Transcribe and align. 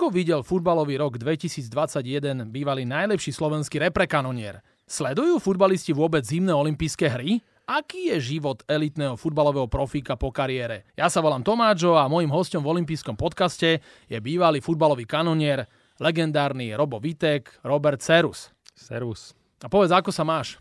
Ako 0.00 0.16
videl 0.16 0.40
futbalový 0.40 0.96
rok 0.96 1.20
2021 1.20 2.48
bývalý 2.48 2.88
najlepší 2.88 3.36
slovenský 3.36 3.84
reprekanonier? 3.84 4.64
Sledujú 4.88 5.36
futbalisti 5.36 5.92
vôbec 5.92 6.24
zimné 6.24 6.56
olympijské 6.56 7.04
hry? 7.12 7.44
Aký 7.68 8.08
je 8.08 8.16
život 8.32 8.64
elitného 8.64 9.20
futbalového 9.20 9.68
profíka 9.68 10.16
po 10.16 10.32
kariére? 10.32 10.88
Ja 10.96 11.12
sa 11.12 11.20
volám 11.20 11.44
Tomáčo 11.44 12.00
a 12.00 12.08
môjim 12.08 12.32
hostom 12.32 12.64
v 12.64 12.80
olympijskom 12.80 13.12
podcaste 13.12 13.84
je 14.08 14.18
bývalý 14.24 14.64
futbalový 14.64 15.04
kanonier, 15.04 15.68
legendárny 16.00 16.72
Robo 16.72 16.96
Vitek, 16.96 17.60
Robert 17.60 18.00
Serus. 18.00 18.48
Serus. 18.72 19.36
A 19.60 19.68
povedz, 19.68 19.92
ako 19.92 20.08
sa 20.16 20.24
máš? 20.24 20.56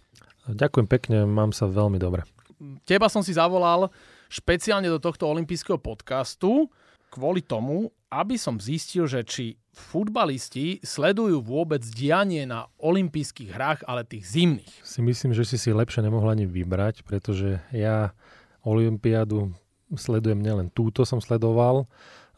Ďakujem 0.51 0.87
pekne, 0.91 1.23
mám 1.23 1.55
sa 1.55 1.63
veľmi 1.63 1.95
dobre. 1.95 2.27
Teba 2.83 3.07
som 3.07 3.23
si 3.23 3.31
zavolal 3.39 3.87
špeciálne 4.27 4.91
do 4.91 4.99
tohto 4.99 5.31
olympijského 5.31 5.79
podcastu 5.79 6.67
kvôli 7.09 7.41
tomu, 7.41 7.89
aby 8.09 8.35
som 8.41 8.57
zistil, 8.57 9.05
že 9.05 9.21
či 9.21 9.45
futbalisti 9.69 10.81
sledujú 10.81 11.45
vôbec 11.45 11.79
dianie 11.85 12.43
na 12.43 12.67
olympijských 12.81 13.49
hrách, 13.53 13.81
ale 13.85 14.03
tých 14.03 14.25
zimných. 14.27 14.73
Si 14.81 14.99
myslím, 14.99 15.31
že 15.31 15.45
si 15.45 15.61
si 15.61 15.69
lepšie 15.69 16.03
nemohla 16.03 16.33
ani 16.33 16.49
vybrať, 16.49 17.05
pretože 17.05 17.61
ja 17.69 18.11
olympiádu 18.65 19.53
sledujem 19.93 20.41
nielen 20.41 20.69
túto 20.73 21.05
som 21.05 21.21
sledoval, 21.21 21.89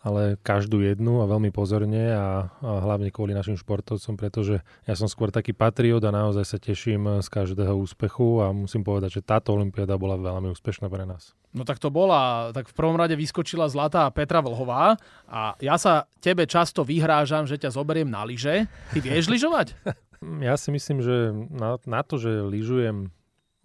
ale 0.02 0.38
každú 0.42 0.82
jednu 0.82 1.22
a 1.22 1.30
veľmi 1.30 1.54
pozorne 1.54 2.10
a, 2.14 2.50
a 2.50 2.70
hlavne 2.82 3.14
kvôli 3.14 3.38
našim 3.38 3.54
športovcom, 3.54 4.18
pretože 4.18 4.66
ja 4.90 4.94
som 4.98 5.06
skôr 5.06 5.30
taký 5.30 5.54
patriot 5.54 6.02
a 6.02 6.12
naozaj 6.12 6.46
sa 6.46 6.58
teším 6.58 7.22
z 7.22 7.28
každého 7.30 7.78
úspechu 7.78 8.42
a 8.42 8.50
musím 8.50 8.82
povedať, 8.82 9.22
že 9.22 9.26
táto 9.26 9.54
olympiáda 9.54 10.02
bola 10.02 10.18
veľmi 10.18 10.50
úspešná 10.52 10.90
pre 10.90 11.06
nás. 11.06 11.38
No 11.52 11.68
tak 11.68 11.84
to 11.84 11.92
bola, 11.92 12.56
tak 12.56 12.72
v 12.72 12.76
prvom 12.76 12.96
rade 12.96 13.12
vyskočila 13.20 13.68
zlatá 13.68 14.08
Petra 14.16 14.40
Vlhová 14.40 14.96
a 15.28 15.60
ja 15.60 15.76
sa 15.76 16.08
tebe 16.24 16.48
často 16.48 16.88
vyhrážam, 16.88 17.44
že 17.44 17.60
ťa 17.60 17.76
zoberiem 17.76 18.08
na 18.08 18.24
lyže. 18.24 18.72
Ty 18.96 19.00
vieš 19.04 19.28
lyžovať? 19.28 19.76
ja 20.48 20.56
si 20.56 20.72
myslím, 20.72 21.04
že 21.04 21.36
na, 21.52 21.76
na 21.84 22.02
to, 22.08 22.16
že 22.16 22.48
lyžujem 22.48 23.12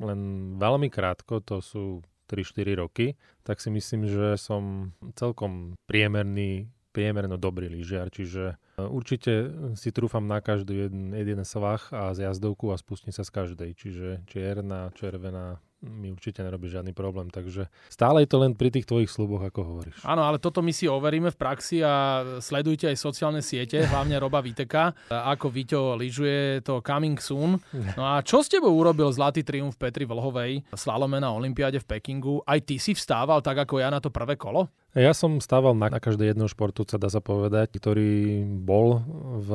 len 0.03 0.21
veľmi 0.59 0.91
krátko, 0.91 1.39
to 1.41 1.63
sú 1.63 2.03
3-4 2.27 2.83
roky, 2.83 3.07
tak 3.47 3.63
si 3.63 3.71
myslím, 3.71 4.11
že 4.11 4.35
som 4.37 4.93
celkom 5.15 5.79
priemerný, 5.87 6.69
priemerno 6.91 7.37
dobrý 7.37 7.69
lyžiar, 7.69 8.09
čiže 8.09 8.57
e, 8.57 8.83
určite 8.83 9.53
si 9.77 9.93
trúfam 9.93 10.25
na 10.25 10.41
každý 10.41 10.89
jeden, 10.89 11.13
jeden 11.13 11.45
svah 11.45 11.81
a 11.93 12.17
z 12.17 12.25
jazdovku 12.25 12.73
a 12.73 12.81
spustím 12.81 13.13
sa 13.13 13.23
z 13.23 13.31
každej, 13.31 13.71
čiže 13.77 14.09
čierna, 14.27 14.91
červená, 14.97 15.61
mi 15.87 16.11
určite 16.11 16.43
nerobí 16.43 16.67
žiadny 16.67 16.91
problém. 16.93 17.31
Takže 17.31 17.71
stále 17.89 18.27
je 18.27 18.29
to 18.29 18.43
len 18.43 18.53
pri 18.59 18.75
tých 18.75 18.85
tvojich 18.85 19.11
sluboch, 19.11 19.47
ako 19.47 19.61
hovoríš. 19.63 19.97
Áno, 20.03 20.27
ale 20.27 20.43
toto 20.43 20.61
my 20.61 20.75
si 20.75 20.91
overíme 20.91 21.31
v 21.31 21.39
praxi 21.39 21.81
a 21.81 22.27
sledujte 22.43 22.91
aj 22.91 22.99
sociálne 22.99 23.41
siete, 23.41 23.87
hlavne 23.87 24.19
Roba 24.19 24.43
Viteka, 24.43 24.93
ako 25.09 25.47
Vito 25.49 25.95
lyžuje 25.95 26.67
to 26.67 26.83
coming 26.83 27.17
soon. 27.17 27.57
No 27.95 28.03
a 28.03 28.21
čo 28.21 28.43
s 28.43 28.51
tebou 28.51 28.75
urobil 28.75 29.09
zlatý 29.15 29.47
triumf 29.47 29.79
Petri 29.79 30.05
Vlhovej, 30.05 30.67
slalome 30.75 31.23
na 31.23 31.31
Olympiáde 31.31 31.79
v 31.81 31.89
Pekingu? 31.97 32.43
Aj 32.43 32.59
ty 32.59 32.77
si 32.83 32.93
vstával 32.93 33.41
tak 33.41 33.63
ako 33.63 33.81
ja 33.81 33.89
na 33.89 34.03
to 34.03 34.11
prvé 34.11 34.35
kolo? 34.35 34.69
Ja 34.97 35.13
som 35.13 35.45
stával 35.45 35.77
na, 35.77 35.93
na 35.93 36.01
každé 36.01 36.33
jedno 36.33 36.49
športovca, 36.49 36.97
dá 36.97 37.13
sa 37.13 37.21
povedať, 37.21 37.69
ktorý 37.77 38.49
bol 38.49 39.05
v 39.45 39.51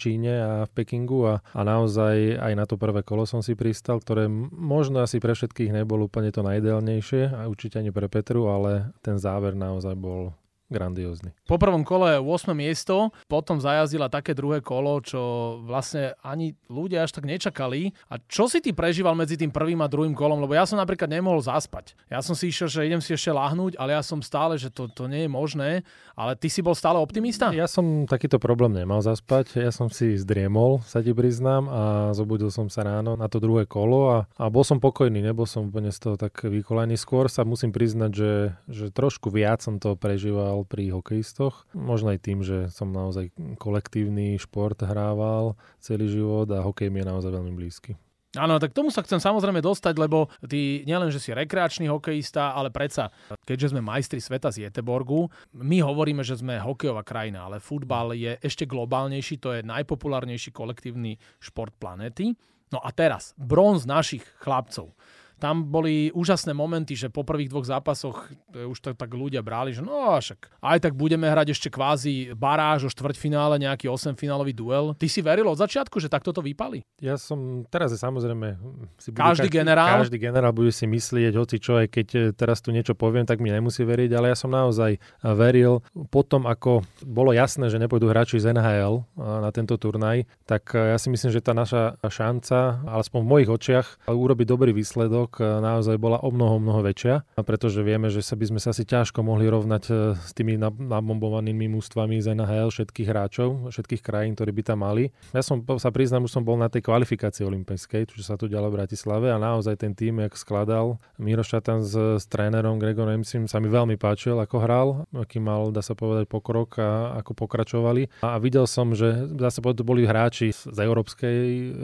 Číne 0.00 0.34
a 0.40 0.52
v 0.64 0.72
Pekingu 0.72 1.20
a, 1.28 1.34
a 1.52 1.60
naozaj 1.60 2.40
aj 2.40 2.52
na 2.56 2.64
to 2.64 2.80
prvé 2.80 3.04
kolo 3.04 3.28
som 3.28 3.44
si 3.44 3.52
pristal, 3.52 4.00
ktoré 4.00 4.24
možno 4.56 5.04
asi 5.04 5.20
pre 5.20 5.36
všetkých 5.36 5.76
nebol 5.76 6.08
úplne 6.08 6.32
to 6.32 6.40
najideálnejšie 6.40 7.28
a 7.28 7.44
určite 7.44 7.76
ani 7.76 7.92
pre 7.92 8.08
Petru, 8.08 8.48
ale 8.48 8.96
ten 9.04 9.20
záver 9.20 9.52
naozaj 9.52 9.92
bol 10.00 10.32
grandiózny. 10.66 11.30
Po 11.46 11.56
prvom 11.56 11.86
kole 11.86 12.18
8. 12.18 12.50
miesto, 12.52 13.14
potom 13.30 13.62
zajazdila 13.62 14.10
také 14.10 14.34
druhé 14.34 14.58
kolo, 14.58 14.98
čo 14.98 15.20
vlastne 15.62 16.18
ani 16.22 16.58
ľudia 16.66 17.06
až 17.06 17.14
tak 17.14 17.24
nečakali. 17.26 17.94
A 18.10 18.18
čo 18.26 18.50
si 18.50 18.58
ty 18.58 18.74
prežíval 18.74 19.14
medzi 19.14 19.38
tým 19.38 19.54
prvým 19.54 19.78
a 19.82 19.90
druhým 19.90 20.12
kolom? 20.12 20.42
Lebo 20.42 20.58
ja 20.58 20.66
som 20.66 20.78
napríklad 20.78 21.06
nemohol 21.06 21.38
zaspať. 21.38 21.94
Ja 22.10 22.18
som 22.18 22.34
si 22.34 22.50
išiel, 22.50 22.66
že 22.66 22.86
idem 22.86 23.02
si 23.02 23.14
ešte 23.14 23.30
lahnúť, 23.30 23.78
ale 23.78 23.94
ja 23.94 24.02
som 24.02 24.18
stále, 24.18 24.58
že 24.58 24.74
to, 24.74 24.90
to 24.90 25.06
nie 25.06 25.26
je 25.26 25.30
možné. 25.30 25.70
Ale 26.18 26.34
ty 26.34 26.50
si 26.50 26.64
bol 26.64 26.74
stále 26.74 26.98
optimista? 26.98 27.54
Ja 27.54 27.70
som 27.70 28.08
takýto 28.08 28.42
problém 28.42 28.74
nemal 28.74 29.04
zaspať. 29.04 29.60
Ja 29.60 29.70
som 29.70 29.86
si 29.92 30.18
zdriemol, 30.18 30.82
sa 30.82 31.04
ti 31.04 31.14
priznám, 31.14 31.68
a 31.70 31.82
zobudil 32.16 32.50
som 32.50 32.66
sa 32.72 32.82
ráno 32.82 33.14
na 33.14 33.28
to 33.30 33.38
druhé 33.38 33.68
kolo 33.68 34.10
a, 34.10 34.18
a 34.40 34.48
bol 34.48 34.64
som 34.64 34.80
pokojný, 34.80 35.20
nebol 35.20 35.44
som 35.44 35.68
úplne 35.68 35.92
z 35.92 35.98
toho 36.00 36.16
tak 36.16 36.42
vykolený. 36.42 36.96
Skôr 36.96 37.28
sa 37.28 37.44
musím 37.44 37.70
priznať, 37.70 38.10
že, 38.16 38.32
že 38.66 38.86
trošku 38.90 39.28
viac 39.28 39.60
som 39.60 39.76
to 39.76 39.94
prežíval 39.94 40.55
hrával 40.56 40.64
pri 40.64 40.88
hokejistoch. 40.88 41.68
Možno 41.76 42.16
aj 42.16 42.24
tým, 42.24 42.40
že 42.40 42.72
som 42.72 42.88
naozaj 42.88 43.28
kolektívny 43.60 44.40
šport 44.40 44.80
hrával 44.80 45.52
celý 45.84 46.08
život 46.08 46.48
a 46.48 46.64
hokej 46.64 46.88
mi 46.88 47.04
je 47.04 47.10
naozaj 47.12 47.28
veľmi 47.28 47.52
blízky. 47.52 47.92
Áno, 48.36 48.60
tak 48.60 48.76
tomu 48.76 48.92
sa 48.92 49.00
chcem 49.00 49.16
samozrejme 49.16 49.64
dostať, 49.64 49.96
lebo 49.96 50.28
ty 50.44 50.84
nielen, 50.84 51.08
že 51.08 51.16
si 51.16 51.32
rekreačný 51.32 51.88
hokejista, 51.88 52.52
ale 52.52 52.68
predsa, 52.68 53.08
keďže 53.48 53.72
sme 53.72 53.80
majstri 53.80 54.20
sveta 54.20 54.52
z 54.52 54.68
Jeteborgu, 54.68 55.32
my 55.56 55.80
hovoríme, 55.80 56.20
že 56.20 56.36
sme 56.36 56.60
hokejová 56.60 57.00
krajina, 57.00 57.48
ale 57.48 57.64
futbal 57.64 58.12
je 58.12 58.36
ešte 58.44 58.68
globálnejší, 58.68 59.40
to 59.40 59.56
je 59.56 59.64
najpopulárnejší 59.64 60.52
kolektívny 60.52 61.16
šport 61.40 61.72
planéty. 61.80 62.36
No 62.68 62.82
a 62.84 62.92
teraz, 62.92 63.32
bronz 63.40 63.88
našich 63.88 64.26
chlapcov. 64.42 64.92
Tam 65.36 65.68
boli 65.68 66.08
úžasné 66.16 66.56
momenty, 66.56 66.96
že 66.96 67.12
po 67.12 67.20
prvých 67.22 67.52
dvoch 67.52 67.66
zápasoch 67.68 68.32
už 68.56 68.78
tak, 68.80 68.96
tak 68.96 69.12
ľudia 69.12 69.44
brali, 69.44 69.76
že 69.76 69.84
no 69.84 70.16
však 70.16 70.64
aj 70.64 70.78
tak 70.80 70.92
budeme 70.96 71.28
hrať 71.28 71.52
ešte 71.52 71.68
kvázi 71.68 72.32
baráž 72.32 72.88
o 72.88 72.90
štvrťfinále, 72.90 73.60
nejaký 73.60 73.92
8-finálový 73.92 74.56
duel. 74.56 74.96
Ty 74.96 75.06
si 75.06 75.20
veril 75.20 75.44
od 75.44 75.60
začiatku, 75.60 76.00
že 76.00 76.08
takto 76.08 76.32
to 76.32 76.40
vypali? 76.40 76.80
Ja 77.04 77.20
som, 77.20 77.68
teraz 77.68 77.92
je 77.92 78.00
samozrejme... 78.00 78.56
Si 78.96 79.12
bude 79.12 79.20
každý, 79.20 79.46
každý 79.46 79.48
generál? 79.52 80.00
Každý 80.00 80.18
generál 80.18 80.52
bude 80.56 80.72
si 80.72 80.88
myslieť, 80.88 81.32
hoci 81.36 81.56
čo, 81.60 81.76
aj 81.76 81.86
keď 81.92 82.06
e, 82.16 82.20
teraz 82.32 82.64
tu 82.64 82.72
niečo 82.72 82.96
poviem, 82.96 83.28
tak 83.28 83.44
mi 83.44 83.52
nemusí 83.52 83.84
veriť, 83.84 84.10
ale 84.16 84.32
ja 84.32 84.36
som 84.38 84.48
naozaj 84.48 84.96
e, 84.96 84.98
veril. 85.36 85.84
Potom, 86.08 86.48
ako 86.48 86.80
bolo 87.04 87.36
jasné, 87.36 87.68
že 87.68 87.76
nepôjdu 87.76 88.08
hráči 88.08 88.40
z 88.40 88.56
NHL 88.56 89.04
na 89.16 89.50
tento 89.52 89.76
turnaj, 89.76 90.24
tak 90.48 90.72
ja 90.72 90.96
si 90.96 91.12
myslím, 91.12 91.30
že 91.32 91.44
tá 91.44 91.52
naša 91.52 91.98
šanca, 92.00 92.84
alespoň 92.86 93.20
v 93.22 93.28
mojich 93.28 93.50
očiach, 93.50 93.86
urobiť 94.08 94.46
dobrý 94.48 94.70
výsledok 94.72 95.25
rok 95.26 95.42
e, 95.42 95.44
naozaj 95.44 95.98
bola 95.98 96.22
o 96.22 96.30
mnoho, 96.30 96.62
mnoho 96.62 96.86
väčšia, 96.86 97.26
pretože 97.42 97.82
vieme, 97.82 98.06
že 98.08 98.22
sa 98.22 98.38
by 98.38 98.54
sme 98.54 98.60
sa 98.62 98.70
asi 98.70 98.86
ťažko 98.86 99.26
mohli 99.26 99.50
rovnať 99.50 99.82
e, 99.90 99.92
s 100.14 100.30
tými 100.32 100.54
nabombovanými 100.62 101.66
mústvami 101.74 102.22
z 102.22 102.38
NHL 102.38 102.70
všetkých 102.70 103.08
hráčov, 103.10 103.74
všetkých 103.74 104.02
krajín, 104.06 104.38
ktorí 104.38 104.54
by 104.54 104.62
tam 104.62 104.86
mali. 104.86 105.10
Ja 105.34 105.42
som 105.42 105.66
sa 105.82 105.90
priznám, 105.90 106.30
už 106.30 106.38
som 106.38 106.46
bol 106.46 106.54
na 106.54 106.70
tej 106.70 106.86
kvalifikácii 106.86 107.42
olympijskej, 107.42 108.14
čo 108.14 108.22
sa 108.22 108.38
tu 108.38 108.46
ďalo 108.46 108.70
v 108.70 108.78
Bratislave 108.78 109.34
a 109.34 109.42
naozaj 109.42 109.82
ten 109.82 109.92
tým, 109.92 110.22
jak 110.22 110.38
skladal 110.38 111.02
Miro 111.18 111.42
s, 111.42 111.58
s 111.92 112.24
trénerom 112.30 112.78
Gregorom 112.78 113.20
Emsim, 113.20 113.50
sa 113.50 113.58
mi 113.58 113.66
veľmi 113.66 113.98
páčil, 113.98 114.38
ako 114.38 114.56
hral, 114.62 114.88
aký 115.10 115.42
mal, 115.42 115.74
dá 115.74 115.82
sa 115.82 115.98
povedať, 115.98 116.30
pokrok 116.30 116.78
a 116.78 117.18
ako 117.18 117.34
pokračovali. 117.34 118.22
A, 118.22 118.36
a 118.36 118.38
videl 118.38 118.70
som, 118.70 118.94
že 118.94 119.26
dá 119.34 119.50
sa 119.50 119.64
boli 119.64 120.06
hráči 120.06 120.54
z 120.54 120.78
Európskej 120.78 121.36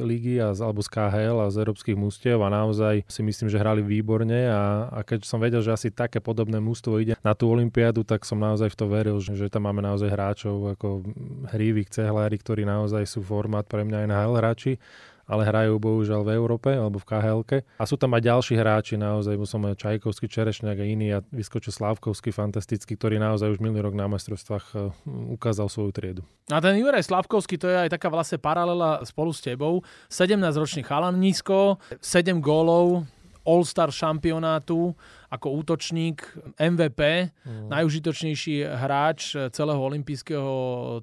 lígy 0.07 0.39
a, 0.39 0.55
alebo 0.55 0.85
z 0.85 0.89
KHL 0.93 1.39
a 1.43 1.51
z 1.51 1.57
európskych 1.65 1.97
mústiev 1.99 2.39
a 2.45 2.49
naozaj 2.53 3.03
si 3.09 3.21
myslím, 3.25 3.32
že 3.33 3.57
hrali 3.57 3.81
výborne 3.81 4.49
a, 4.49 4.93
a 4.93 4.99
keď 5.01 5.25
som 5.25 5.41
vedel, 5.41 5.65
že 5.65 5.73
asi 5.73 5.89
také 5.89 6.21
podobné 6.21 6.61
mústvo 6.61 7.01
ide 7.01 7.17
na 7.25 7.33
tú 7.33 7.49
olympiádu, 7.49 8.05
tak 8.05 8.29
som 8.29 8.37
naozaj 8.37 8.73
v 8.73 8.77
to 8.77 8.87
veril, 8.87 9.19
že, 9.19 9.33
že 9.35 9.49
tam 9.49 9.65
máme 9.65 9.81
naozaj 9.81 10.13
hráčov 10.13 10.77
ako 10.77 11.07
Hrívik, 11.57 11.89
Cehlári, 11.89 12.37
ktorí 12.37 12.69
naozaj 12.69 13.09
sú 13.09 13.25
formát 13.25 13.65
pre 13.65 13.83
mňa 13.83 14.05
aj 14.05 14.09
na 14.09 14.19
hráči 14.23 14.77
ale 15.33 15.47
hrajú 15.47 15.79
bohužiaľ 15.79 16.27
v 16.27 16.31
Európe 16.35 16.71
alebo 16.75 16.99
v 16.99 17.07
khl 17.07 17.41
A 17.79 17.85
sú 17.87 17.97
tam 17.97 18.13
aj 18.13 18.23
ďalší 18.27 18.55
hráči, 18.59 18.95
naozaj, 18.99 19.39
som 19.47 19.63
aj 19.65 19.79
Čajkovský, 19.79 20.27
Čerešňák 20.27 20.79
a 20.79 20.85
iný 20.85 21.09
a 21.17 21.19
vyskočil 21.31 21.73
Slávkovský, 21.73 22.35
fantastický, 22.35 22.99
ktorý 22.99 23.17
naozaj 23.17 23.57
už 23.57 23.59
minulý 23.63 23.87
rok 23.87 23.95
na 23.97 24.11
majstrovstvách 24.11 24.67
eh, 24.75 24.93
ukázal 25.33 25.73
svoju 25.73 25.91
triedu. 25.95 26.23
A 26.51 26.59
ten 26.59 26.77
Juraj 26.77 27.07
Slavkovský, 27.07 27.57
to 27.57 27.71
je 27.71 27.77
aj 27.87 27.91
taká 27.97 28.11
vlastne 28.11 28.37
paralela 28.37 29.01
spolu 29.07 29.31
s 29.31 29.41
tebou. 29.41 29.81
17-ročný 30.11 30.83
chalan 30.85 31.17
nízko, 31.17 31.79
7 32.03 32.43
gólov, 32.43 33.07
All-Star 33.43 33.91
šampionátu 33.91 34.95
ako 35.33 35.49
útočník, 35.65 36.21
MVP, 36.61 37.01
mm. 37.49 37.73
najužitočnejší 37.73 38.69
hráč 38.69 39.33
celého 39.49 39.81
olympijského 39.81 40.53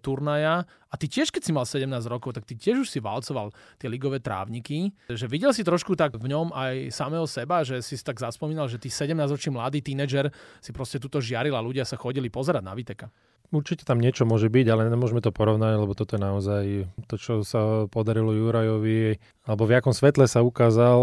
turnaja. 0.05 0.69
A 0.89 0.95
ty 0.97 1.09
tiež, 1.09 1.33
keď 1.33 1.41
si 1.41 1.51
mal 1.53 1.65
17 1.65 1.89
rokov, 2.05 2.37
tak 2.37 2.45
ty 2.45 2.53
tiež 2.53 2.85
už 2.85 2.89
si 2.89 3.01
valcoval 3.01 3.49
tie 3.81 3.89
ligové 3.89 4.21
trávniky. 4.21 4.93
Že 5.09 5.25
videl 5.25 5.51
si 5.53 5.65
trošku 5.65 5.97
tak 5.97 6.17
v 6.17 6.29
ňom 6.29 6.53
aj 6.53 6.93
samého 6.93 7.25
seba, 7.25 7.65
že 7.65 7.81
si 7.81 7.97
tak 8.01 8.21
zaspomínal, 8.21 8.69
že 8.69 8.77
ty 8.77 8.89
17-ročný 8.93 9.53
mladý 9.57 9.81
tínedžer 9.81 10.29
si 10.61 10.69
proste 10.69 11.01
tuto 11.01 11.17
žiaril 11.17 11.57
a 11.57 11.65
ľudia 11.65 11.85
sa 11.85 11.97
chodili 11.97 12.29
pozerať 12.29 12.61
na 12.61 12.77
Viteka. 12.77 13.09
Určite 13.49 13.81
tam 13.81 13.97
niečo 13.97 14.29
môže 14.29 14.45
byť, 14.45 14.65
ale 14.69 14.93
nemôžeme 14.93 15.25
to 15.25 15.33
porovnať, 15.33 15.81
lebo 15.81 15.97
toto 15.97 16.13
je 16.13 16.21
naozaj 16.21 16.63
to, 17.09 17.15
čo 17.17 17.33
sa 17.41 17.89
podarilo 17.89 18.29
Jurajovi, 18.29 19.17
alebo 19.49 19.65
v 19.65 19.81
akom 19.81 19.89
svetle 19.89 20.29
sa 20.29 20.45
ukázal 20.45 20.99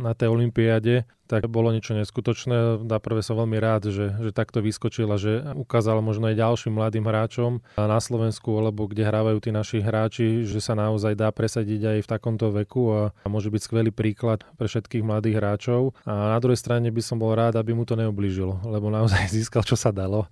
na 0.00 0.16
tej 0.16 0.32
olympiáde, 0.32 1.04
tak 1.28 1.46
bolo 1.46 1.70
niečo 1.70 1.92
neskutočné. 1.94 2.88
Na 2.88 2.98
prvé 2.98 3.20
som 3.20 3.36
veľmi 3.36 3.60
rád, 3.60 3.92
že, 3.92 4.16
že 4.16 4.32
takto 4.32 4.64
vyskočil 4.64 5.06
a 5.12 5.20
že 5.20 5.44
ukázal 5.54 6.00
možno 6.00 6.32
aj 6.32 6.40
ďalším 6.40 6.74
mladým 6.80 7.04
hráčom 7.04 7.60
na 7.76 8.00
Slovensku, 8.00 8.50
alebo 8.56 8.88
kde 8.88 9.04
hrávajú 9.04 9.38
tí 9.44 9.52
naši 9.52 9.78
hráči, 9.84 10.42
že 10.48 10.58
sa 10.58 10.72
naozaj 10.72 11.14
dá 11.14 11.28
presadiť 11.30 11.80
aj 11.84 11.98
v 12.02 12.10
takomto 12.10 12.48
veku 12.50 12.82
a, 12.90 13.02
a 13.12 13.28
môže 13.28 13.52
byť 13.52 13.62
skvelý 13.62 13.92
príklad 13.92 14.42
pre 14.56 14.66
všetkých 14.66 15.04
mladých 15.04 15.36
hráčov. 15.38 15.94
A 16.08 16.34
na 16.34 16.38
druhej 16.40 16.58
strane 16.58 16.88
by 16.88 17.02
som 17.04 17.20
bol 17.20 17.36
rád, 17.36 17.60
aby 17.60 17.76
mu 17.76 17.84
to 17.84 17.94
neoblížilo, 17.94 18.66
lebo 18.66 18.88
naozaj 18.88 19.30
získal, 19.36 19.62
čo 19.62 19.76
sa 19.76 19.92
dalo 19.92 20.26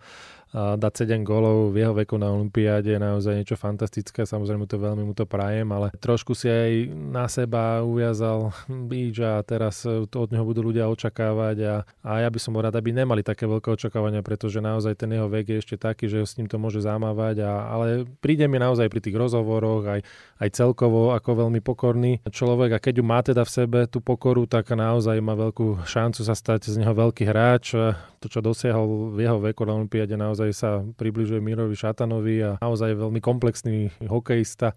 dať 0.55 1.05
7 1.05 1.21
gólov 1.27 1.77
v 1.77 1.85
jeho 1.85 1.93
veku 1.93 2.17
na 2.17 2.33
Olympiáde 2.33 2.97
je 2.97 3.01
naozaj 3.01 3.45
niečo 3.45 3.57
fantastické, 3.61 4.25
samozrejme 4.25 4.65
to 4.65 4.81
veľmi 4.81 5.05
mu 5.05 5.13
to 5.13 5.29
prajem, 5.29 5.69
ale 5.69 5.93
trošku 6.01 6.33
si 6.33 6.49
aj 6.49 6.89
na 6.95 7.29
seba 7.29 7.85
uviazal 7.85 8.57
bíč 8.89 9.21
a 9.21 9.45
teraz 9.45 9.85
to 9.85 10.17
od 10.17 10.33
neho 10.33 10.45
budú 10.49 10.73
ľudia 10.73 10.89
očakávať 10.89 11.57
a, 11.69 11.75
a 12.01 12.13
ja 12.25 12.29
by 12.33 12.39
som 12.41 12.57
bol 12.57 12.65
rád, 12.65 12.81
aby 12.81 12.97
nemali 12.97 13.21
také 13.21 13.45
veľké 13.45 13.69
očakávania, 13.77 14.25
pretože 14.25 14.65
naozaj 14.65 14.97
ten 14.97 15.13
jeho 15.13 15.29
vek 15.29 15.47
je 15.53 15.57
ešte 15.61 15.77
taký, 15.77 16.09
že 16.09 16.25
s 16.25 16.41
ním 16.41 16.49
to 16.49 16.57
môže 16.57 16.81
zamávať, 16.81 17.45
a, 17.45 17.69
ale 17.69 18.09
príde 18.25 18.49
mi 18.49 18.57
naozaj 18.57 18.89
pri 18.89 19.05
tých 19.05 19.17
rozhovoroch 19.21 19.85
aj, 19.85 20.01
aj 20.41 20.49
celkovo 20.57 21.13
ako 21.13 21.47
veľmi 21.47 21.61
pokorný 21.61 22.25
človek 22.25 22.77
a 22.77 22.83
keď 22.83 22.95
ju 23.01 23.05
má 23.05 23.21
teda 23.21 23.45
v 23.45 23.53
sebe 23.53 23.81
tú 23.85 24.01
pokoru, 24.01 24.49
tak 24.49 24.73
naozaj 24.73 25.21
má 25.21 25.37
veľkú 25.37 25.85
šancu 25.85 26.25
sa 26.25 26.33
stať 26.33 26.73
z 26.73 26.81
neho 26.81 26.97
veľký 26.97 27.29
hráč. 27.29 27.77
To, 28.19 28.27
čo 28.27 28.43
dosiahol 28.43 29.15
v 29.15 29.23
jeho 29.23 29.39
veku 29.39 29.63
na 29.63 29.79
Olympiade, 29.79 30.19
naozaj 30.19 30.51
sa 30.51 30.83
približuje 30.99 31.39
Mirovi 31.39 31.79
Šatanovi 31.79 32.37
a 32.43 32.51
naozaj 32.59 32.99
veľmi 32.99 33.23
komplexný 33.23 33.95
hokejista 34.11 34.75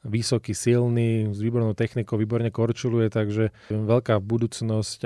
vysoký, 0.00 0.56
silný, 0.56 1.28
s 1.28 1.38
výbornou 1.44 1.76
technikou, 1.76 2.16
výborne 2.16 2.48
korčuluje, 2.48 3.12
takže 3.12 3.52
veľká 3.68 4.16
budúcnosť 4.20 5.00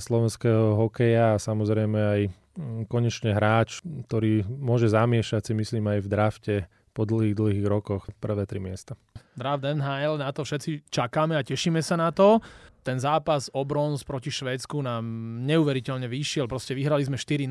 slovenského 0.00 0.80
hokeja 0.80 1.36
a 1.36 1.42
samozrejme 1.42 1.98
aj 2.00 2.20
mm, 2.26 2.82
konečne 2.88 3.36
hráč, 3.36 3.84
ktorý 4.08 4.48
môže 4.48 4.88
zamiešať 4.88 5.42
si 5.44 5.52
myslím 5.52 5.92
aj 5.92 5.98
v 6.00 6.08
drafte 6.08 6.54
po 6.90 7.06
dlhých, 7.06 7.36
dlhých 7.36 7.66
rokoch 7.68 8.08
prvé 8.18 8.48
tri 8.48 8.58
miesta. 8.58 8.98
Draft 9.36 9.62
NHL, 9.62 10.18
na 10.18 10.34
to 10.34 10.42
všetci 10.42 10.90
čakáme 10.90 11.38
a 11.38 11.46
tešíme 11.46 11.78
sa 11.84 11.94
na 11.94 12.10
to 12.10 12.42
ten 12.80 12.98
zápas 12.98 13.52
o 13.52 13.62
bronz 13.64 14.02
proti 14.02 14.32
Švédsku 14.32 14.80
nám 14.80 15.04
neuveriteľne 15.44 16.08
vyšiel. 16.08 16.48
Proste 16.48 16.72
vyhrali 16.72 17.04
sme 17.04 17.20
4-0. 17.20 17.46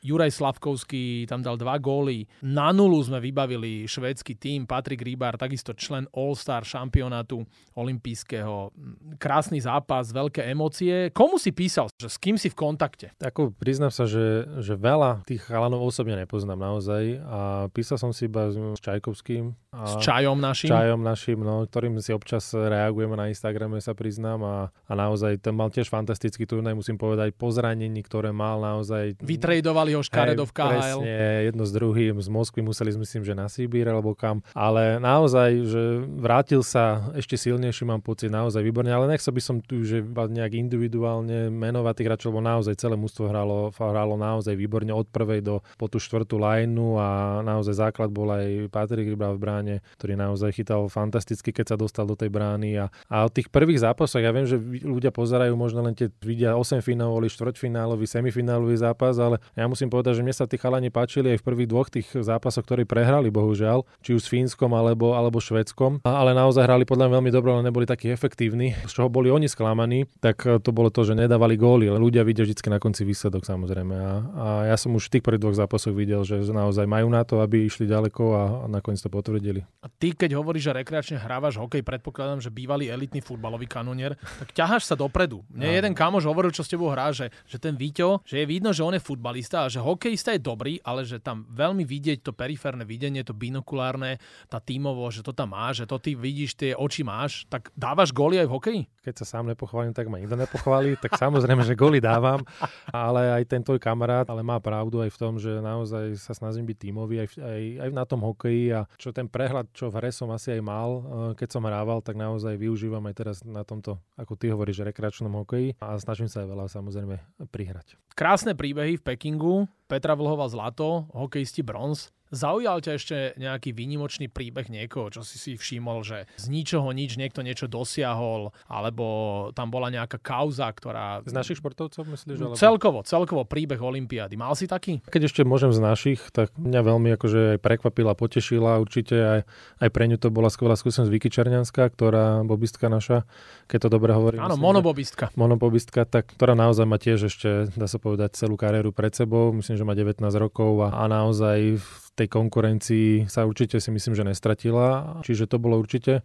Juraj 0.00 0.30
Slavkovský 0.30 1.26
tam 1.26 1.42
dal 1.42 1.58
dva 1.58 1.76
góly. 1.76 2.26
Na 2.46 2.70
nulu 2.70 3.02
sme 3.02 3.18
vybavili 3.18 3.84
švédsky 3.86 4.38
tým. 4.38 4.64
Patrik 4.64 5.02
Rýbar, 5.02 5.34
takisto 5.34 5.74
člen 5.74 6.06
All-Star 6.14 6.62
šampionátu 6.62 7.42
olympijského. 7.74 8.70
Krásny 9.18 9.58
zápas, 9.58 10.14
veľké 10.14 10.46
emócie. 10.46 11.10
Komu 11.10 11.40
si 11.40 11.50
písal? 11.50 11.90
Že 11.98 12.08
s 12.08 12.16
kým 12.20 12.36
si 12.38 12.48
v 12.52 12.56
kontakte? 12.56 13.06
Ako 13.18 13.50
priznám 13.56 13.90
sa, 13.90 14.06
že, 14.06 14.46
že 14.62 14.76
veľa 14.76 15.24
tých 15.26 15.42
chalanov 15.46 15.82
osobne 15.82 16.14
nepoznám 16.14 16.60
naozaj. 16.60 17.18
A 17.26 17.40
písal 17.72 17.96
som 17.98 18.12
si 18.14 18.28
iba 18.28 18.50
s 18.50 18.80
Čajkovským. 18.80 19.52
A 19.70 19.86
s 19.86 20.02
Čajom 20.02 20.38
našim? 20.38 20.68
S 20.68 20.72
Čajom 20.74 21.00
našim, 21.00 21.38
no, 21.40 21.64
ktorým 21.64 21.98
si 22.02 22.10
občas 22.10 22.50
reagujeme 22.52 23.14
na 23.16 23.30
Instagrame, 23.30 23.78
sa 23.78 23.94
priznám. 23.94 24.40
A 24.42 24.54
a, 24.68 24.92
naozaj 24.92 25.40
ten 25.40 25.54
mal 25.56 25.72
tiež 25.72 25.88
fantastický 25.88 26.44
turnaj, 26.44 26.76
musím 26.76 26.98
povedať, 27.00 27.32
po 27.32 27.48
zranení, 27.54 28.02
ktoré 28.04 28.34
mal 28.34 28.60
naozaj... 28.60 29.22
Vytrejdovali 29.22 29.94
ho 29.96 30.02
škaredo 30.04 30.44
v 30.44 30.52
KHL. 30.52 30.68
Presne, 30.68 31.16
jedno 31.48 31.64
s 31.64 31.72
druhým, 31.72 32.14
z 32.20 32.28
Moskvy 32.28 32.60
museli, 32.60 32.90
myslím, 32.96 33.22
že 33.22 33.34
na 33.36 33.46
Sibír 33.46 33.86
alebo 33.88 34.12
kam, 34.12 34.44
ale 34.52 35.00
naozaj, 35.00 35.50
že 35.64 35.82
vrátil 36.18 36.60
sa 36.60 37.10
ešte 37.16 37.38
silnejší, 37.38 37.86
mám 37.86 38.02
pocit, 38.02 38.28
naozaj 38.28 38.60
výborne, 38.60 38.92
ale 38.92 39.08
nechcel 39.10 39.32
by 39.32 39.42
som 39.42 39.56
tu, 39.62 39.82
že 39.86 40.02
nejak 40.04 40.52
individuálne 40.56 41.48
menovať 41.48 41.94
tých 42.00 42.08
hráčov, 42.08 42.28
lebo 42.34 42.42
naozaj 42.44 42.74
celé 42.78 42.96
mústvo 42.98 43.26
hralo, 43.30 43.72
hralo 43.74 44.14
naozaj 44.20 44.54
výborne 44.54 44.92
od 44.92 45.08
prvej 45.08 45.40
do 45.40 45.60
po 45.78 45.86
tú 45.86 45.98
štvrtú 46.02 46.36
lineu 46.36 46.98
a 46.98 47.40
naozaj 47.40 47.78
základ 47.78 48.10
bol 48.10 48.30
aj 48.30 48.68
Patrik 48.68 49.10
Rybra 49.14 49.32
v 49.34 49.40
bráne, 49.40 49.74
ktorý 49.98 50.18
naozaj 50.18 50.50
chytal 50.54 50.86
fantasticky, 50.90 51.54
keď 51.54 51.74
sa 51.74 51.76
dostal 51.78 52.04
do 52.04 52.18
tej 52.18 52.28
brány. 52.28 52.76
A, 52.80 52.86
a 53.06 53.26
od 53.26 53.32
tých 53.32 53.48
prvých 53.48 53.82
zápasov, 53.82 54.22
ja 54.22 54.34
viem, 54.34 54.46
že 54.50 54.56
ľudia 54.82 55.14
pozerajú 55.14 55.54
možno 55.54 55.86
len 55.86 55.94
tie, 55.94 56.10
vidia 56.20 56.58
8 56.58 56.82
finálový, 56.82 57.30
štvrťfinálový, 57.30 58.04
semifinálový 58.10 58.74
zápas, 58.74 59.16
ale 59.22 59.38
ja 59.54 59.70
musím 59.70 59.86
povedať, 59.86 60.20
že 60.20 60.24
mne 60.26 60.34
sa 60.34 60.50
tí 60.50 60.58
chalani 60.58 60.90
páčili 60.90 61.36
aj 61.36 61.38
v 61.40 61.46
prvých 61.46 61.70
dvoch 61.70 61.88
tých 61.88 62.08
zápasoch, 62.10 62.66
ktorí 62.66 62.84
prehrali, 62.84 63.30
bohužiaľ, 63.30 63.86
či 64.02 64.18
už 64.18 64.26
s 64.26 64.30
Fínskom 64.30 64.74
alebo, 64.74 65.14
alebo 65.14 65.38
Švedskom, 65.38 66.02
ale 66.02 66.34
naozaj 66.34 66.66
hrali 66.66 66.82
podľa 66.82 67.06
mňa 67.06 67.14
veľmi 67.16 67.30
dobre, 67.30 67.50
ale 67.54 67.62
neboli 67.66 67.86
takí 67.86 68.10
efektívni, 68.10 68.74
z 68.86 68.92
čoho 68.92 69.06
boli 69.06 69.30
oni 69.30 69.46
sklamaní, 69.46 70.10
tak 70.18 70.42
to 70.42 70.70
bolo 70.74 70.90
to, 70.90 71.06
že 71.06 71.14
nedávali 71.14 71.54
góly, 71.54 71.86
ľudia 71.86 72.26
vidia 72.26 72.42
vždy 72.42 72.58
na 72.70 72.82
konci 72.82 73.06
výsledok 73.06 73.44
samozrejme. 73.44 73.94
A, 73.94 74.12
a 74.34 74.46
ja 74.72 74.76
som 74.80 74.94
už 74.96 75.10
v 75.10 75.18
tých 75.18 75.24
prvých 75.24 75.42
dvoch 75.42 75.58
zápasoch 75.58 75.94
videl, 75.94 76.22
že 76.24 76.40
naozaj 76.50 76.88
majú 76.88 77.08
na 77.12 77.22
to, 77.22 77.44
aby 77.44 77.66
išli 77.66 77.86
ďaleko 77.86 78.22
a, 78.32 78.42
a 78.62 78.66
nakoniec 78.66 79.02
to 79.02 79.12
potvrdili. 79.12 79.66
A 79.84 79.88
ty, 79.90 80.16
keď 80.16 80.38
hovoríš, 80.38 80.70
že 80.70 80.72
rekreačne 80.80 81.18
hrávaš 81.20 81.60
hokej, 81.60 81.84
predpokladám, 81.84 82.40
že 82.40 82.50
bývalý 82.50 82.88
elitný 82.88 83.20
futbalový 83.20 83.66
kanonier, 83.68 84.16
tak 84.40 84.56
ťaháš 84.56 84.88
sa 84.88 84.96
dopredu. 84.96 85.44
Mne 85.52 85.68
no. 85.68 85.76
jeden 85.76 85.92
kamoš 85.92 86.24
hovoril, 86.24 86.48
čo 86.48 86.64
s 86.64 86.72
tebou 86.72 86.88
hrá, 86.88 87.12
že, 87.12 87.28
že 87.44 87.60
ten 87.60 87.76
Víťo, 87.76 88.24
že 88.24 88.40
je 88.40 88.46
vidno, 88.48 88.72
že 88.72 88.80
on 88.80 88.96
je 88.96 89.02
futbalista 89.04 89.68
a 89.68 89.68
že 89.68 89.84
hokejista 89.84 90.32
je 90.32 90.40
dobrý, 90.40 90.80
ale 90.80 91.04
že 91.04 91.20
tam 91.20 91.44
veľmi 91.52 91.84
vidieť 91.84 92.24
to 92.24 92.32
periférne 92.32 92.88
videnie, 92.88 93.20
to 93.20 93.36
binokulárne, 93.36 94.16
tá 94.48 94.56
tímovo, 94.56 95.04
že 95.12 95.20
to 95.20 95.36
tam 95.36 95.52
máš, 95.52 95.84
že 95.84 95.86
to 95.92 96.00
ty 96.00 96.16
vidíš, 96.16 96.56
tie 96.56 96.72
oči 96.72 97.04
máš, 97.04 97.44
tak 97.52 97.68
dávaš 97.76 98.16
góly 98.16 98.40
aj 98.40 98.48
v 98.48 98.54
hokeji? 98.56 98.82
Keď 99.04 99.14
sa 99.20 99.36
sám 99.36 99.52
nepochválim, 99.52 99.92
tak 99.92 100.08
ma 100.08 100.16
nikto 100.16 100.40
nepochváli, 100.40 100.96
tak 101.04 101.20
samozrejme, 101.20 101.60
že 101.68 101.76
góly 101.76 102.00
dávam, 102.00 102.40
ale 102.88 103.36
aj 103.36 103.44
ten 103.44 103.60
tvoj 103.60 103.76
kamarát, 103.76 104.24
ale 104.32 104.40
má 104.40 104.56
pravdu 104.56 105.04
aj 105.04 105.12
v 105.12 105.18
tom, 105.20 105.36
že 105.36 105.60
naozaj 105.60 106.16
sa 106.16 106.32
snažím 106.32 106.64
byť 106.64 106.78
tímový 106.80 107.16
aj, 107.24 107.28
aj, 107.36 107.62
aj 107.84 107.90
na 107.92 108.04
tom 108.08 108.24
hokeji 108.24 108.72
a 108.72 108.88
čo 108.96 109.12
ten 109.12 109.28
prehľad, 109.28 109.68
čo 109.76 109.92
v 109.92 110.00
hre 110.00 110.10
som 110.14 110.32
asi 110.32 110.56
aj 110.56 110.62
mal, 110.64 110.90
eh, 110.90 111.02
keď 111.36 111.48
som 111.48 111.66
hrával, 111.66 112.00
tak 112.00 112.16
naozaj 112.16 112.56
využívam 112.56 113.04
aj 113.10 113.14
teraz 113.16 113.36
na 113.42 113.66
tomto, 113.66 113.98
ako 114.14 114.29
ty 114.38 114.50
hovoríš, 114.50 114.70
hovoríš, 114.70 114.86
rekreačnom 114.86 115.32
hokeji 115.42 115.74
a 115.82 115.98
snažím 115.98 116.30
sa 116.30 116.44
aj 116.44 116.48
veľa 116.52 116.66
samozrejme 116.70 117.16
prihrať. 117.50 117.98
Krásne 118.14 118.54
príbehy 118.54 119.00
v 119.00 119.02
Pekingu, 119.02 119.66
Petra 119.90 120.14
Vlhova 120.14 120.46
zlato, 120.46 121.10
hokejisti 121.10 121.66
bronz. 121.66 122.14
Zaujal 122.30 122.78
ťa 122.78 122.92
ešte 122.94 123.16
nejaký 123.42 123.74
výnimočný 123.74 124.30
príbeh 124.30 124.70
niekoho, 124.70 125.10
čo 125.10 125.26
si 125.26 125.34
si 125.34 125.58
všimol, 125.58 126.06
že 126.06 126.30
z 126.38 126.46
ničoho 126.46 126.94
nič 126.94 127.18
niekto 127.18 127.42
niečo 127.42 127.66
dosiahol, 127.66 128.54
alebo 128.70 129.50
tam 129.50 129.74
bola 129.74 129.90
nejaká 129.90 130.22
kauza, 130.22 130.70
ktorá... 130.70 131.26
Z 131.26 131.34
našich 131.34 131.58
športovcov 131.58 132.06
myslíš? 132.06 132.38
Alebo... 132.38 132.54
Celkovo, 132.54 133.02
celkovo 133.02 133.42
príbeh 133.42 133.82
Olympiády. 133.82 134.38
Mal 134.38 134.54
si 134.54 134.70
taký? 134.70 135.02
Keď 135.10 135.26
ešte 135.26 135.42
môžem 135.42 135.74
z 135.74 135.82
našich, 135.82 136.22
tak 136.30 136.54
mňa 136.54 136.80
veľmi 136.86 137.10
akože 137.18 137.58
aj 137.58 137.66
prekvapila, 137.66 138.14
potešila 138.14 138.78
určite 138.78 139.18
aj, 139.18 139.40
aj 139.82 139.88
pre 139.90 140.06
ňu 140.06 140.22
to 140.22 140.30
bola 140.30 140.54
skvelá 140.54 140.78
skúsenosť 140.78 141.10
Vicky 141.10 141.34
Černianská, 141.34 141.90
ktorá 141.90 142.46
bobistka 142.46 142.86
naša, 142.86 143.26
keď 143.66 143.90
to 143.90 143.98
dobre 143.98 144.14
hovorím. 144.14 144.38
Áno, 144.38 144.54
monobobistka. 144.54 145.34
Monobobistka, 145.34 146.06
tak, 146.06 146.30
ktorá 146.38 146.54
naozaj 146.54 146.86
má 146.86 147.02
tiež 147.02 147.26
ešte, 147.26 147.74
dá 147.74 147.90
sa 147.90 147.98
povedať, 147.98 148.38
celú 148.38 148.54
kariéru 148.54 148.94
pred 148.94 149.10
sebou. 149.10 149.50
Myslím, 149.50 149.74
že 149.74 149.79
má 149.84 149.96
19 149.96 150.22
rokov 150.36 150.86
a, 150.86 150.94
a 150.94 151.04
naozaj 151.10 151.80
v 151.80 152.06
tej 152.18 152.28
konkurencii 152.28 153.30
sa 153.30 153.48
určite 153.48 153.80
si 153.80 153.88
myslím, 153.88 154.12
že 154.12 154.28
nestratila. 154.28 155.20
Čiže 155.24 155.48
to 155.48 155.56
bolo 155.56 155.80
určite 155.80 156.20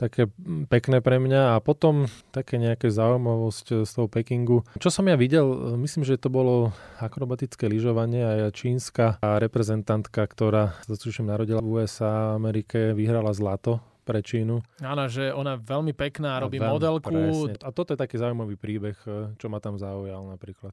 také 0.00 0.32
pekné 0.72 1.04
pre 1.04 1.20
mňa 1.20 1.56
a 1.56 1.56
potom 1.60 2.08
také 2.32 2.56
nejaké 2.56 2.88
zaujímavosť 2.88 3.84
z 3.84 3.90
toho 3.92 4.08
Pekingu. 4.08 4.64
Čo 4.80 4.88
som 4.88 5.04
ja 5.04 5.16
videl, 5.20 5.76
myslím, 5.76 6.08
že 6.08 6.16
to 6.16 6.32
bolo 6.32 6.72
akrobatické 6.96 7.68
lyžovanie 7.68 8.48
a 8.48 8.48
čínska 8.48 9.20
reprezentantka, 9.20 10.24
ktorá 10.24 10.72
sa 10.88 10.96
tuším 10.96 11.28
narodila 11.28 11.60
v 11.60 11.84
USA 11.84 12.32
Amerike, 12.32 12.96
vyhrala 12.96 13.36
zlato 13.36 13.84
pre 14.08 14.24
Čínu. 14.24 14.64
Áno, 14.80 15.04
že 15.12 15.28
ona 15.36 15.60
je 15.60 15.68
veľmi 15.68 15.92
pekná, 15.92 16.40
robí 16.40 16.56
veľmi, 16.56 16.72
modelku. 16.72 17.12
Presne. 17.12 17.60
A 17.60 17.68
toto 17.68 17.92
je 17.92 18.00
taký 18.00 18.16
zaujímavý 18.16 18.56
príbeh, 18.56 18.96
čo 19.36 19.46
ma 19.52 19.60
tam 19.60 19.76
zaujal 19.76 20.24
napríklad. 20.32 20.72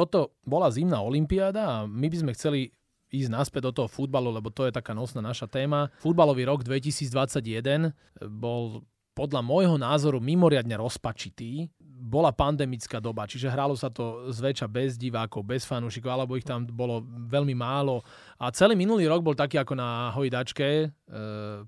Toto 0.00 0.32
bola 0.48 0.72
zimná 0.72 1.04
olimpiáda 1.04 1.60
a 1.60 1.76
my 1.84 2.08
by 2.08 2.16
sme 2.16 2.32
chceli 2.32 2.72
ísť 3.12 3.28
naspäť 3.28 3.68
do 3.68 3.72
toho 3.84 3.88
futbalu, 3.90 4.32
lebo 4.32 4.48
to 4.48 4.64
je 4.64 4.72
taká 4.72 4.96
nosná 4.96 5.20
naša 5.20 5.44
téma. 5.44 5.92
Futbalový 6.00 6.48
rok 6.48 6.64
2021 6.64 7.92
bol 8.32 8.86
podľa 9.12 9.44
môjho 9.44 9.76
názoru 9.76 10.22
mimoriadne 10.22 10.78
rozpačitý. 10.80 11.68
Bola 12.00 12.32
pandemická 12.32 12.96
doba, 12.96 13.28
čiže 13.28 13.52
hralo 13.52 13.76
sa 13.76 13.92
to 13.92 14.32
zväčša 14.32 14.64
bez 14.64 14.96
divákov, 14.96 15.44
bez 15.44 15.68
fanúšikov, 15.68 16.08
alebo 16.08 16.40
ich 16.40 16.48
tam 16.48 16.64
bolo 16.64 17.04
veľmi 17.28 17.52
málo. 17.52 18.00
A 18.40 18.48
celý 18.48 18.72
minulý 18.72 19.04
rok 19.04 19.20
bol 19.20 19.36
taký 19.36 19.60
ako 19.60 19.76
na 19.76 20.08
hojdačke. 20.16 20.68
E, 20.68 20.86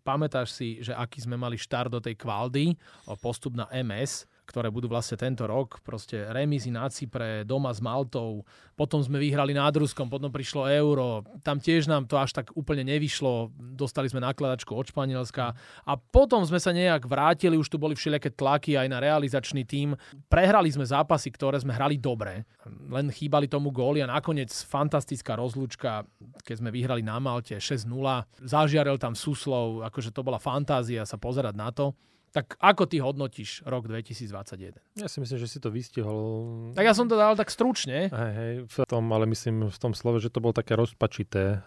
pamätáš 0.00 0.56
si, 0.56 0.80
že 0.80 0.96
aký 0.96 1.20
sme 1.20 1.36
mali 1.36 1.60
štart 1.60 1.92
do 1.92 2.00
tej 2.00 2.16
kvaldy, 2.16 2.72
postup 3.20 3.52
na 3.52 3.68
MS 3.68 4.24
ktoré 4.42 4.68
budú 4.68 4.90
vlastne 4.90 5.14
tento 5.14 5.46
rok. 5.46 5.80
Proste 5.86 6.26
remízy 6.28 6.74
na 6.74 6.90
Cypre, 6.90 7.46
doma 7.46 7.70
s 7.70 7.78
Maltou, 7.78 8.42
potom 8.74 8.98
sme 8.98 9.22
vyhrali 9.22 9.54
nad 9.54 9.70
Ruskom, 9.72 10.10
potom 10.10 10.28
prišlo 10.28 10.66
euro, 10.66 11.22
tam 11.46 11.62
tiež 11.62 11.86
nám 11.86 12.10
to 12.10 12.18
až 12.18 12.34
tak 12.34 12.50
úplne 12.58 12.82
nevyšlo, 12.88 13.54
dostali 13.78 14.10
sme 14.10 14.18
nakladačku 14.20 14.74
od 14.74 14.90
Španielska 14.90 15.54
a 15.86 15.92
potom 15.94 16.42
sme 16.42 16.58
sa 16.58 16.74
nejak 16.74 17.06
vrátili, 17.06 17.54
už 17.54 17.70
tu 17.70 17.78
boli 17.78 17.94
všelijaké 17.94 18.34
tlaky 18.34 18.74
aj 18.74 18.88
na 18.90 18.98
realizačný 18.98 19.62
tím. 19.62 19.94
Prehrali 20.26 20.68
sme 20.72 20.82
zápasy, 20.82 21.30
ktoré 21.30 21.62
sme 21.62 21.76
hrali 21.76 21.96
dobre, 22.00 22.44
len 22.90 23.08
chýbali 23.14 23.46
tomu 23.46 23.70
góly 23.70 24.02
a 24.02 24.10
nakoniec 24.10 24.50
fantastická 24.50 25.38
rozlúčka, 25.38 26.02
keď 26.42 26.56
sme 26.58 26.74
vyhrali 26.74 27.06
na 27.06 27.22
Malte 27.22 27.56
6-0, 27.56 27.86
zažiarel 28.42 28.98
tam 28.98 29.14
Suslov, 29.14 29.86
akože 29.86 30.10
to 30.10 30.26
bola 30.26 30.42
fantázia 30.42 31.06
sa 31.06 31.16
pozerať 31.16 31.54
na 31.54 31.70
to. 31.70 31.94
Tak 32.32 32.56
ako 32.56 32.88
ty 32.88 32.96
hodnotíš 32.96 33.60
rok 33.68 33.84
2021? 33.92 34.80
Ja 34.96 35.04
si 35.04 35.20
myslím, 35.20 35.36
že 35.36 35.48
si 35.52 35.60
to 35.60 35.68
vystihol. 35.68 36.72
Tak 36.72 36.88
ja 36.88 36.96
som 36.96 37.04
to 37.04 37.20
dal 37.20 37.36
tak 37.36 37.52
stručne. 37.52 38.08
Hej, 38.08 38.32
hej, 38.32 38.52
v 38.64 38.76
tom, 38.88 39.04
ale 39.12 39.28
myslím 39.28 39.68
v 39.68 39.78
tom 39.78 39.92
slove, 39.92 40.16
že 40.16 40.32
to 40.32 40.40
bolo 40.40 40.56
také 40.56 40.72
rozpačité 40.72 41.60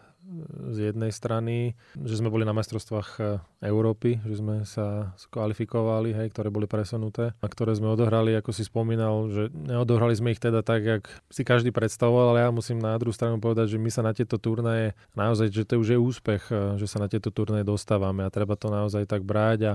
z 0.73 0.89
jednej 0.89 1.13
strany, 1.13 1.77
že 1.93 2.17
sme 2.17 2.33
boli 2.33 2.49
na 2.49 2.53
majstrovstvách 2.57 3.09
e, 3.21 3.21
Európy, 3.61 4.17
že 4.25 4.41
sme 4.41 4.65
sa 4.65 5.13
kvalifikovali, 5.29 6.17
hej, 6.17 6.33
ktoré 6.33 6.49
boli 6.49 6.65
presunuté 6.65 7.37
a 7.37 7.45
ktoré 7.45 7.77
sme 7.77 7.93
odohrali, 7.93 8.33
ako 8.33 8.49
si 8.49 8.65
spomínal, 8.65 9.29
že 9.29 9.53
neodohrali 9.53 10.17
sme 10.17 10.33
ich 10.33 10.41
teda 10.41 10.65
tak, 10.65 10.81
jak 10.81 11.03
si 11.29 11.45
každý 11.45 11.69
predstavoval, 11.69 12.33
ale 12.33 12.39
ja 12.41 12.49
musím 12.49 12.81
na 12.81 12.97
druhú 12.97 13.13
stranu 13.13 13.37
povedať, 13.37 13.77
že 13.77 13.81
my 13.81 13.89
sa 13.93 14.01
na 14.01 14.17
tieto 14.17 14.41
turnaje 14.41 14.97
naozaj, 15.13 15.53
že 15.53 15.61
to 15.61 15.77
už 15.77 15.93
je 15.93 15.99
úspech, 16.01 16.43
e, 16.49 16.81
že 16.81 16.89
sa 16.89 16.97
na 16.97 17.05
tieto 17.05 17.29
turnaje 17.29 17.61
dostávame 17.61 18.25
a 18.25 18.33
treba 18.33 18.57
to 18.57 18.73
naozaj 18.73 19.05
tak 19.05 19.21
brať 19.21 19.59
a 19.61 19.73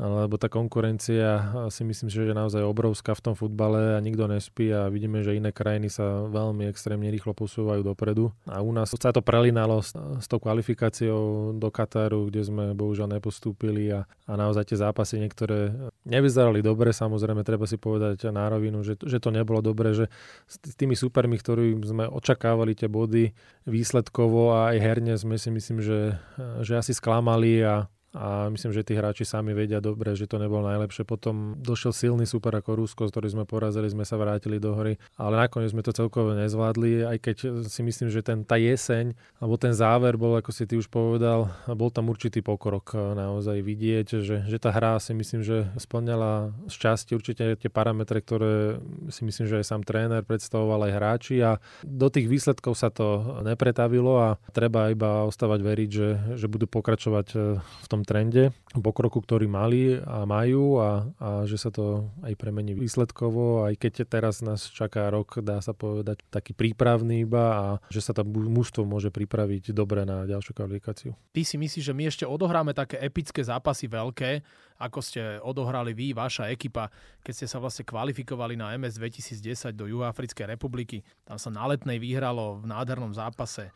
lebo 0.00 0.40
tá 0.40 0.48
konkurencia 0.48 1.52
si 1.68 1.84
myslím, 1.84 2.08
že 2.08 2.28
je 2.28 2.34
naozaj 2.34 2.64
obrovská 2.64 3.12
v 3.12 3.24
tom 3.30 3.34
futbale 3.36 3.96
a 3.96 4.00
nikto 4.00 4.24
nespí 4.24 4.72
a 4.72 4.88
vidíme, 4.88 5.20
že 5.20 5.36
iné 5.36 5.52
krajiny 5.52 5.92
sa 5.92 6.24
veľmi 6.26 6.64
extrémne 6.68 7.12
rýchlo 7.12 7.36
posúvajú 7.36 7.84
dopredu. 7.84 8.32
A 8.48 8.64
u 8.64 8.72
nás 8.72 8.92
sa 8.92 9.12
to 9.12 9.20
prelinalo 9.20 9.84
s, 9.84 9.92
s 9.94 10.26
tou 10.26 10.40
kvalifikáciou 10.40 11.52
do 11.56 11.68
Kataru, 11.68 12.32
kde 12.32 12.42
sme 12.44 12.64
bohužiaľ 12.72 13.20
nepostúpili 13.20 13.92
a, 13.92 14.08
a 14.24 14.32
naozaj 14.34 14.72
tie 14.72 14.80
zápasy 14.80 15.20
niektoré 15.20 15.72
nevyzerali 16.08 16.64
dobre, 16.64 16.90
samozrejme 16.90 17.46
treba 17.46 17.68
si 17.68 17.78
povedať 17.78 18.32
na 18.34 18.50
rovinu, 18.50 18.82
že, 18.82 18.98
že 18.98 19.22
to 19.22 19.30
nebolo 19.30 19.62
dobre, 19.62 19.94
že 19.94 20.10
s 20.48 20.74
tými 20.74 20.98
supermi, 20.98 21.38
ktorým 21.38 21.84
sme 21.86 22.04
očakávali 22.10 22.74
tie 22.74 22.90
body 22.90 23.30
výsledkovo 23.68 24.56
a 24.56 24.74
aj 24.74 24.76
herne 24.82 25.14
sme 25.14 25.38
si 25.38 25.52
myslím, 25.54 25.78
že, 25.78 26.18
že 26.66 26.74
asi 26.80 26.92
sklamali 26.96 27.62
a 27.62 27.86
a 28.12 28.52
myslím, 28.52 28.76
že 28.76 28.84
tí 28.84 28.92
hráči 28.92 29.24
sami 29.24 29.56
vedia 29.56 29.80
dobre, 29.80 30.12
že 30.12 30.28
to 30.28 30.36
nebolo 30.36 30.68
najlepšie. 30.68 31.08
Potom 31.08 31.56
došiel 31.56 31.96
silný 31.96 32.28
super 32.28 32.52
ako 32.52 32.84
Rusko, 32.84 33.08
ktorý 33.08 33.32
sme 33.32 33.44
porazili, 33.48 33.88
sme 33.88 34.04
sa 34.04 34.20
vrátili 34.20 34.60
do 34.60 34.76
hry, 34.76 35.00
ale 35.16 35.40
nakoniec 35.40 35.72
sme 35.72 35.80
to 35.80 35.96
celkovo 35.96 36.36
nezvládli, 36.36 37.08
aj 37.08 37.18
keď 37.24 37.36
si 37.72 37.80
myslím, 37.80 38.12
že 38.12 38.20
ten, 38.20 38.44
tá 38.44 38.60
jeseň, 38.60 39.16
alebo 39.40 39.56
ten 39.56 39.72
záver 39.72 40.20
bol, 40.20 40.36
ako 40.36 40.52
si 40.52 40.68
ty 40.68 40.76
už 40.76 40.92
povedal, 40.92 41.48
bol 41.72 41.88
tam 41.88 42.12
určitý 42.12 42.44
pokrok 42.44 42.92
naozaj 42.92 43.64
vidieť, 43.64 44.20
že, 44.20 44.36
že 44.44 44.58
tá 44.60 44.68
hra 44.68 45.00
si 45.00 45.16
myslím, 45.16 45.40
že 45.40 45.72
splňala 45.80 46.52
z 46.68 46.74
časti 46.76 47.16
určite 47.16 47.56
tie 47.56 47.70
parametre, 47.72 48.20
ktoré 48.20 48.76
si 49.08 49.24
myslím, 49.24 49.48
že 49.48 49.64
aj 49.64 49.66
sám 49.72 49.82
tréner 49.88 50.20
predstavoval 50.20 50.84
aj 50.84 50.92
hráči 50.92 51.36
a 51.40 51.56
do 51.80 52.12
tých 52.12 52.28
výsledkov 52.28 52.76
sa 52.76 52.92
to 52.92 53.40
nepretavilo 53.40 54.20
a 54.20 54.28
treba 54.52 54.92
iba 54.92 55.24
ostávať 55.24 55.60
veriť, 55.64 55.90
že, 55.90 56.08
že 56.36 56.46
budú 56.52 56.68
pokračovať 56.68 57.26
v 57.56 57.86
tom 57.88 58.01
trende, 58.02 58.54
pokroku, 58.78 59.20
ktorý 59.20 59.46
mali 59.50 59.96
a 59.98 60.24
majú 60.28 60.78
a, 60.80 61.06
a 61.20 61.28
že 61.44 61.56
sa 61.58 61.70
to 61.72 62.10
aj 62.22 62.34
premení 62.38 62.74
výsledkovo, 62.74 63.66
aj 63.68 63.74
keď 63.78 63.92
teraz 64.08 64.40
nás 64.40 64.68
čaká 64.68 65.08
rok, 65.08 65.40
dá 65.40 65.58
sa 65.60 65.72
povedať, 65.76 66.22
taký 66.28 66.52
prípravný 66.54 67.24
iba 67.24 67.44
a 67.52 67.66
že 67.88 68.00
sa 68.04 68.12
tam 68.12 68.30
mužstvo 68.32 68.82
môže 68.84 69.12
pripraviť 69.12 69.74
dobre 69.74 70.02
na 70.02 70.24
ďalšiu 70.24 70.52
kvalifikáciu. 70.56 71.10
Ty 71.32 71.42
si 71.44 71.56
myslíš, 71.56 71.84
že 71.88 71.96
my 71.96 72.04
ešte 72.08 72.24
odohráme 72.24 72.72
také 72.72 73.00
epické 73.00 73.44
zápasy 73.44 73.88
veľké, 73.88 74.42
ako 74.82 74.98
ste 74.98 75.38
odohrali 75.42 75.94
vy, 75.94 76.10
vaša 76.10 76.50
ekipa, 76.50 76.90
keď 77.22 77.32
ste 77.32 77.46
sa 77.46 77.62
vlastne 77.62 77.86
kvalifikovali 77.86 78.58
na 78.58 78.74
MS 78.74 78.98
2010 78.98 79.78
do 79.78 79.86
Juhoafrickej 79.86 80.58
republiky. 80.58 81.06
Tam 81.22 81.38
sa 81.38 81.54
na 81.54 81.62
letnej 81.70 82.02
vyhralo 82.02 82.58
v 82.58 82.66
nádhernom 82.66 83.14
zápase 83.14 83.70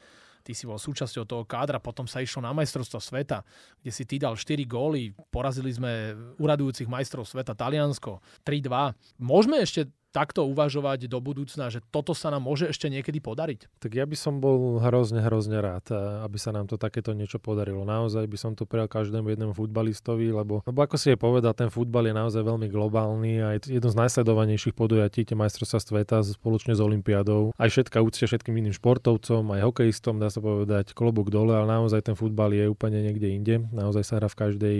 ty 0.46 0.54
si 0.54 0.70
bol 0.70 0.78
súčasťou 0.78 1.26
toho 1.26 1.42
kádra, 1.42 1.82
potom 1.82 2.06
sa 2.06 2.22
išlo 2.22 2.38
na 2.38 2.54
majstrovstvo 2.54 3.02
sveta, 3.02 3.42
kde 3.82 3.90
si 3.90 4.06
ty 4.06 4.22
dal 4.22 4.38
4 4.38 4.62
góly, 4.62 5.10
porazili 5.34 5.74
sme 5.74 6.14
uradujúcich 6.38 6.86
majstrov 6.86 7.26
sveta 7.26 7.58
Taliansko 7.58 8.22
3-2. 8.46 8.94
Môžeme 9.18 9.58
ešte 9.58 9.90
takto 10.16 10.48
uvažovať 10.48 11.12
do 11.12 11.20
budúcna, 11.20 11.68
že 11.68 11.84
toto 11.92 12.16
sa 12.16 12.32
nám 12.32 12.48
môže 12.48 12.72
ešte 12.72 12.88
niekedy 12.88 13.20
podariť? 13.20 13.68
Tak 13.76 13.92
ja 13.92 14.08
by 14.08 14.16
som 14.16 14.40
bol 14.40 14.80
hrozne, 14.80 15.20
hrozne 15.20 15.60
rád, 15.60 15.92
aby 16.24 16.40
sa 16.40 16.56
nám 16.56 16.64
to 16.64 16.80
takéto 16.80 17.12
niečo 17.12 17.36
podarilo. 17.36 17.84
Naozaj 17.84 18.24
by 18.24 18.38
som 18.40 18.52
to 18.56 18.64
prijal 18.64 18.88
každému 18.88 19.28
jednému 19.28 19.52
futbalistovi, 19.52 20.32
lebo, 20.32 20.64
lebo 20.64 20.78
ako 20.80 20.96
si 20.96 21.12
je 21.12 21.20
povedal, 21.20 21.52
ten 21.52 21.68
futbal 21.68 22.08
je 22.08 22.16
naozaj 22.16 22.40
veľmi 22.40 22.72
globálny 22.72 23.32
a 23.44 23.60
je 23.60 23.76
jedno 23.76 23.92
z 23.92 24.00
najsledovanejších 24.00 24.72
podujatí, 24.72 25.28
tie 25.28 25.36
majstrovstvá 25.36 25.78
sveta 25.84 26.24
spoločne 26.24 26.72
s 26.72 26.80
Olympiádou. 26.80 27.52
Aj 27.60 27.68
všetka 27.68 28.00
úctia 28.00 28.24
všetkým 28.24 28.56
iným 28.56 28.72
športovcom, 28.72 29.52
aj 29.52 29.60
hokejistom, 29.68 30.16
dá 30.16 30.32
sa 30.32 30.40
povedať, 30.40 30.96
klobúk 30.96 31.28
dole, 31.28 31.52
ale 31.52 31.68
naozaj 31.68 32.08
ten 32.08 32.16
futbal 32.16 32.56
je 32.56 32.64
úplne 32.72 33.04
niekde 33.04 33.28
inde. 33.28 33.54
Naozaj 33.68 34.02
sa 34.06 34.16
hrá 34.16 34.32
v 34.32 34.40
každej 34.40 34.76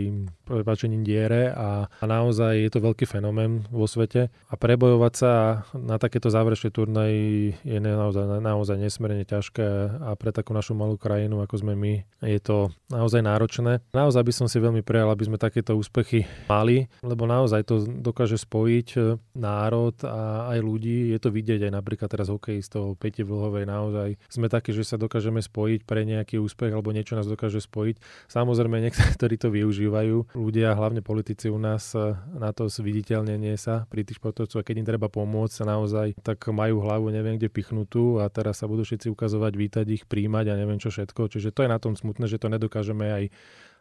prepačení 0.49 0.97
diere 1.05 1.53
a, 1.53 1.93
a 1.93 2.05
naozaj 2.09 2.57
je 2.57 2.71
to 2.73 2.81
veľký 2.81 3.05
fenomén 3.05 3.69
vo 3.69 3.85
svete 3.85 4.33
a 4.33 4.55
prebojovať 4.57 5.13
sa 5.13 5.26
sa 5.27 5.67
na 5.75 5.99
takéto 5.99 6.31
záverečné 6.31 6.71
turnaji 6.71 7.59
je 7.67 7.79
naozaj, 7.83 8.39
naozaj 8.39 8.79
nesmierne 8.79 9.27
ťažké 9.27 9.99
a 10.07 10.15
pre 10.15 10.31
takú 10.31 10.55
našu 10.55 10.79
malú 10.79 10.95
krajinu, 10.95 11.43
ako 11.43 11.67
sme 11.67 11.75
my, 11.75 11.95
je 12.23 12.39
to 12.39 12.71
naozaj 12.87 13.27
náročné. 13.27 13.83
Naozaj 13.91 14.23
by 14.23 14.33
som 14.33 14.47
si 14.47 14.63
veľmi 14.63 14.87
prijal, 14.87 15.11
aby 15.11 15.27
sme 15.27 15.43
takéto 15.43 15.75
úspechy 15.75 16.31
mali, 16.47 16.87
lebo 17.03 17.27
naozaj 17.27 17.67
to 17.67 17.83
dokáže 17.83 18.39
spojiť 18.39 18.89
e, 18.95 18.99
národ 19.35 19.99
a 20.07 20.55
aj 20.55 20.59
ľudí. 20.63 21.11
Je 21.11 21.19
to 21.19 21.35
vidieť 21.35 21.67
aj 21.67 21.73
napríklad 21.75 22.07
teraz 22.07 22.31
hokejistov 22.31 22.95
Peti 23.03 23.27
Vlhovej. 23.27 23.67
Naozaj 23.67 24.09
sme 24.31 24.47
takí, 24.47 24.71
že 24.71 24.87
sa 24.87 24.95
dokážeme 24.95 25.43
spojiť 25.43 25.83
pre 25.83 26.07
nejaký 26.07 26.39
úspech 26.39 26.71
alebo 26.71 26.95
niečo 26.95 27.19
nás 27.19 27.27
dokáže 27.27 27.59
spojiť. 27.59 27.99
Samozrejme, 28.31 28.79
niektorí 28.87 29.35
to 29.35 29.51
využívajú. 29.51 30.39
Ľudia, 30.39 30.79
hlavne 30.79 31.03
politici 31.03 31.51
u 31.51 31.59
nás 31.59 31.91
e, 31.99 32.15
na 32.39 32.55
to 32.55 32.71
zviditeľnenie 32.71 33.59
sa 33.59 33.91
pri 33.91 34.07
tých 34.07 34.23
športovcoch, 34.23 34.63
keď 34.63 34.75
im 34.79 34.87
treba 34.87 35.06
pomôcť 35.09 35.53
sa 35.53 35.65
naozaj, 35.67 36.19
tak 36.23 36.47
majú 36.51 36.83
hlavu 36.83 37.11
neviem 37.11 37.37
kde 37.37 37.51
pichnutú 37.53 38.19
a 38.23 38.31
teraz 38.31 38.61
sa 38.63 38.71
budú 38.71 38.87
všetci 38.87 39.11
ukazovať, 39.13 39.53
vítať 39.55 39.87
ich, 39.91 40.05
príjmať 40.05 40.53
a 40.53 40.59
neviem 40.59 40.79
čo 40.79 40.93
všetko. 40.93 41.33
Čiže 41.33 41.53
to 41.53 41.67
je 41.67 41.73
na 41.73 41.79
tom 41.79 41.95
smutné, 41.95 42.27
že 42.31 42.41
to 42.41 42.53
nedokážeme 42.53 43.07
aj 43.07 43.25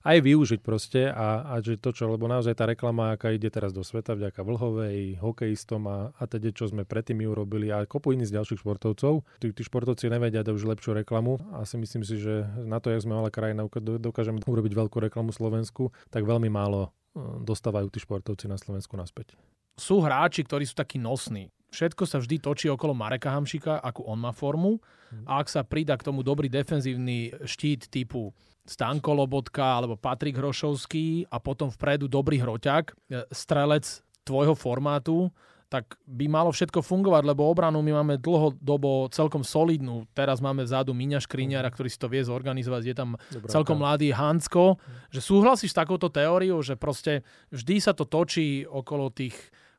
aj 0.05 0.21
využiť 0.21 0.59
proste 0.61 1.09
a, 1.09 1.49
a 1.49 1.53
že 1.65 1.81
to 1.81 1.89
čo, 1.89 2.05
lebo 2.05 2.29
naozaj 2.29 2.53
tá 2.53 2.69
reklama, 2.69 3.17
aká 3.17 3.33
ide 3.33 3.49
teraz 3.49 3.73
do 3.73 3.81
sveta 3.81 4.13
vďaka 4.13 4.45
Vlhovej, 4.45 5.17
hokejistom 5.17 5.81
a, 5.89 5.97
a 6.13 6.23
teda 6.29 6.53
čo 6.53 6.69
sme 6.69 6.85
predtým 6.85 7.25
urobili 7.25 7.73
a 7.73 7.89
kopu 7.89 8.13
iných 8.13 8.29
z 8.29 8.35
ďalších 8.37 8.61
športovcov. 8.61 9.25
Tí, 9.41 9.49
tí 9.49 9.61
športovci 9.65 10.13
nevedia 10.13 10.45
dať 10.45 10.53
už 10.53 10.69
lepšiu 10.77 10.93
reklamu 11.01 11.41
a 11.57 11.65
si 11.65 11.81
myslím 11.81 12.05
si, 12.05 12.21
že 12.21 12.45
na 12.61 12.77
to, 12.77 12.93
jak 12.93 13.01
sme 13.01 13.17
malá 13.17 13.33
krajina, 13.33 13.65
dokážeme 13.81 14.45
urobiť 14.45 14.73
veľkú 14.77 15.01
reklamu 15.01 15.33
Slovensku, 15.33 15.89
tak 16.13 16.21
veľmi 16.29 16.53
málo 16.53 16.93
e, 17.17 17.19
dostávajú 17.41 17.89
tí 17.89 17.97
športovci 17.97 18.45
na 18.45 18.61
Slovensku 18.61 18.93
naspäť 18.93 19.33
sú 19.75 19.99
hráči, 19.99 20.43
ktorí 20.43 20.63
sú 20.63 20.75
takí 20.75 20.95
nosní. 20.97 21.51
Všetko 21.75 22.07
sa 22.07 22.23
vždy 22.23 22.39
točí 22.39 22.71
okolo 22.71 22.95
Mareka 22.95 23.35
Hamšika, 23.35 23.83
ako 23.83 24.07
on 24.07 24.19
má 24.23 24.31
formu. 24.31 24.79
A 25.27 25.43
ak 25.43 25.51
sa 25.51 25.67
pridá 25.67 25.99
k 25.99 26.07
tomu 26.07 26.23
dobrý 26.23 26.47
defenzívny 26.47 27.35
štít 27.43 27.91
typu 27.91 28.31
Stanko 28.63 29.11
Lobotka 29.11 29.83
alebo 29.83 29.99
Patrik 29.99 30.39
Hrošovský 30.39 31.29
a 31.29 31.37
potom 31.37 31.69
vpredu 31.69 32.09
dobrý 32.09 32.41
hroťak, 32.41 32.95
e, 33.11 33.23
strelec 33.29 34.01
tvojho 34.25 34.57
formátu, 34.57 35.29
tak 35.69 35.97
by 36.05 36.25
malo 36.29 36.49
všetko 36.53 36.81
fungovať, 36.81 37.25
lebo 37.25 37.45
obranu 37.45 37.81
my 37.81 38.01
máme 38.01 38.15
dlhodobo 38.21 39.09
celkom 39.09 39.41
solidnú. 39.41 40.05
Teraz 40.13 40.39
máme 40.39 40.63
vzadu 40.63 40.93
Miňa 40.93 41.19
Škriňara, 41.19 41.67
ktorý 41.67 41.89
si 41.89 41.99
to 41.99 42.07
vie 42.07 42.21
zorganizovať. 42.21 42.81
Je 42.85 42.95
tam 42.95 43.19
Dobrá, 43.33 43.49
celkom 43.49 43.77
mladý 43.81 44.13
Hansko. 44.13 44.77
Že 45.09 45.21
súhlasíš 45.21 45.73
s 45.73 45.77
takouto 45.77 46.07
teóriou, 46.07 46.61
že 46.61 46.77
proste 46.77 47.25
vždy 47.49 47.81
sa 47.81 47.91
to 47.97 48.05
točí 48.05 48.63
okolo 48.63 49.09
tých 49.09 49.35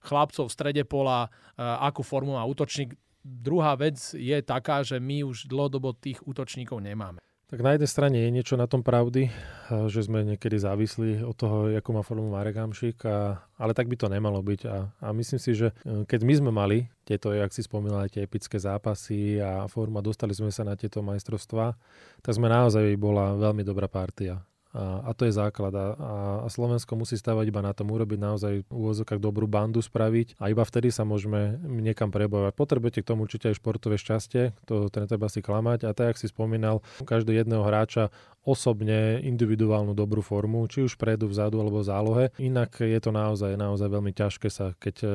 chlapcov 0.06 0.46
v 0.46 0.54
strede 0.54 0.82
pola, 0.86 1.26
akú 1.58 2.06
formu 2.06 2.38
má 2.38 2.46
útočník. 2.46 2.94
Druhá 3.26 3.74
vec 3.74 3.98
je 4.14 4.38
taká, 4.38 4.86
že 4.86 5.02
my 5.02 5.26
už 5.26 5.50
dlhodobo 5.50 5.98
tých 5.98 6.22
útočníkov 6.22 6.78
nemáme. 6.78 7.18
Tak 7.46 7.62
na 7.62 7.78
jednej 7.78 7.86
strane 7.86 8.18
je 8.26 8.34
niečo 8.34 8.58
na 8.58 8.66
tom 8.66 8.82
pravdy, 8.82 9.30
že 9.86 10.02
sme 10.02 10.26
niekedy 10.26 10.58
závislí 10.58 11.22
od 11.22 11.30
toho, 11.38 11.70
akú 11.78 11.94
má 11.94 12.02
formu 12.02 12.26
Marek 12.34 12.58
Hamšik, 12.58 13.06
a, 13.06 13.38
ale 13.54 13.70
tak 13.70 13.86
by 13.86 13.94
to 13.94 14.10
nemalo 14.10 14.42
byť. 14.42 14.60
A, 14.66 14.90
a 14.90 15.06
myslím 15.14 15.38
si, 15.38 15.54
že 15.54 15.70
e, 15.86 16.02
keď 16.10 16.26
my 16.26 16.34
sme 16.42 16.50
mali 16.50 16.90
tieto, 17.06 17.30
jak 17.30 17.54
si 17.54 17.62
spomínala, 17.62 18.10
tie 18.10 18.26
epické 18.26 18.58
zápasy 18.58 19.38
a 19.38 19.70
forma, 19.70 20.02
dostali 20.02 20.34
sme 20.34 20.50
sa 20.50 20.66
na 20.66 20.74
tieto 20.74 21.06
majstrovstvá, 21.06 21.78
tak 22.18 22.34
sme 22.34 22.50
naozaj 22.50 22.98
bola 22.98 23.38
veľmi 23.38 23.62
dobrá 23.62 23.86
partia. 23.86 24.42
A 24.76 25.08
A, 25.08 25.10
to 25.16 25.24
je 25.24 25.32
základ. 25.32 25.72
A, 25.72 25.96
a 26.44 26.48
Slovensko 26.52 27.00
musí 27.00 27.16
stavať 27.16 27.48
iba 27.48 27.64
na 27.64 27.72
tom, 27.72 27.88
urobiť 27.88 28.18
naozaj 28.20 28.54
úvozokách 28.68 29.16
dobrú 29.16 29.48
bandu 29.48 29.80
spraviť 29.80 30.36
a 30.36 30.52
iba 30.52 30.60
vtedy 30.60 30.92
sa 30.92 31.08
môžeme 31.08 31.56
niekam 31.64 32.12
prebojovať. 32.12 32.52
Potrebujete 32.52 33.00
k 33.00 33.08
tomu 33.08 33.24
určite 33.24 33.48
aj 33.48 33.56
športové 33.56 33.96
šťastie, 33.96 34.52
to 34.68 34.92
treba 34.92 35.32
si 35.32 35.40
klamať. 35.40 35.88
A 35.88 35.96
tak, 35.96 36.12
jak 36.12 36.20
si 36.20 36.28
spomínal, 36.28 36.84
každý 37.08 37.40
jedného 37.40 37.64
hráča 37.64 38.12
osobne 38.46 39.18
individuálnu 39.26 39.92
dobrú 39.92 40.22
formu, 40.22 40.70
či 40.70 40.86
už 40.86 40.94
predu, 40.94 41.26
vzadu 41.26 41.58
alebo 41.58 41.82
v 41.82 41.88
zálohe. 41.90 42.24
Inak 42.38 42.78
je 42.78 43.00
to 43.02 43.10
naozaj, 43.10 43.58
naozaj 43.58 43.90
veľmi 43.90 44.14
ťažké 44.14 44.48
sa, 44.48 44.72
keď 44.78 44.94
e, 45.02 45.06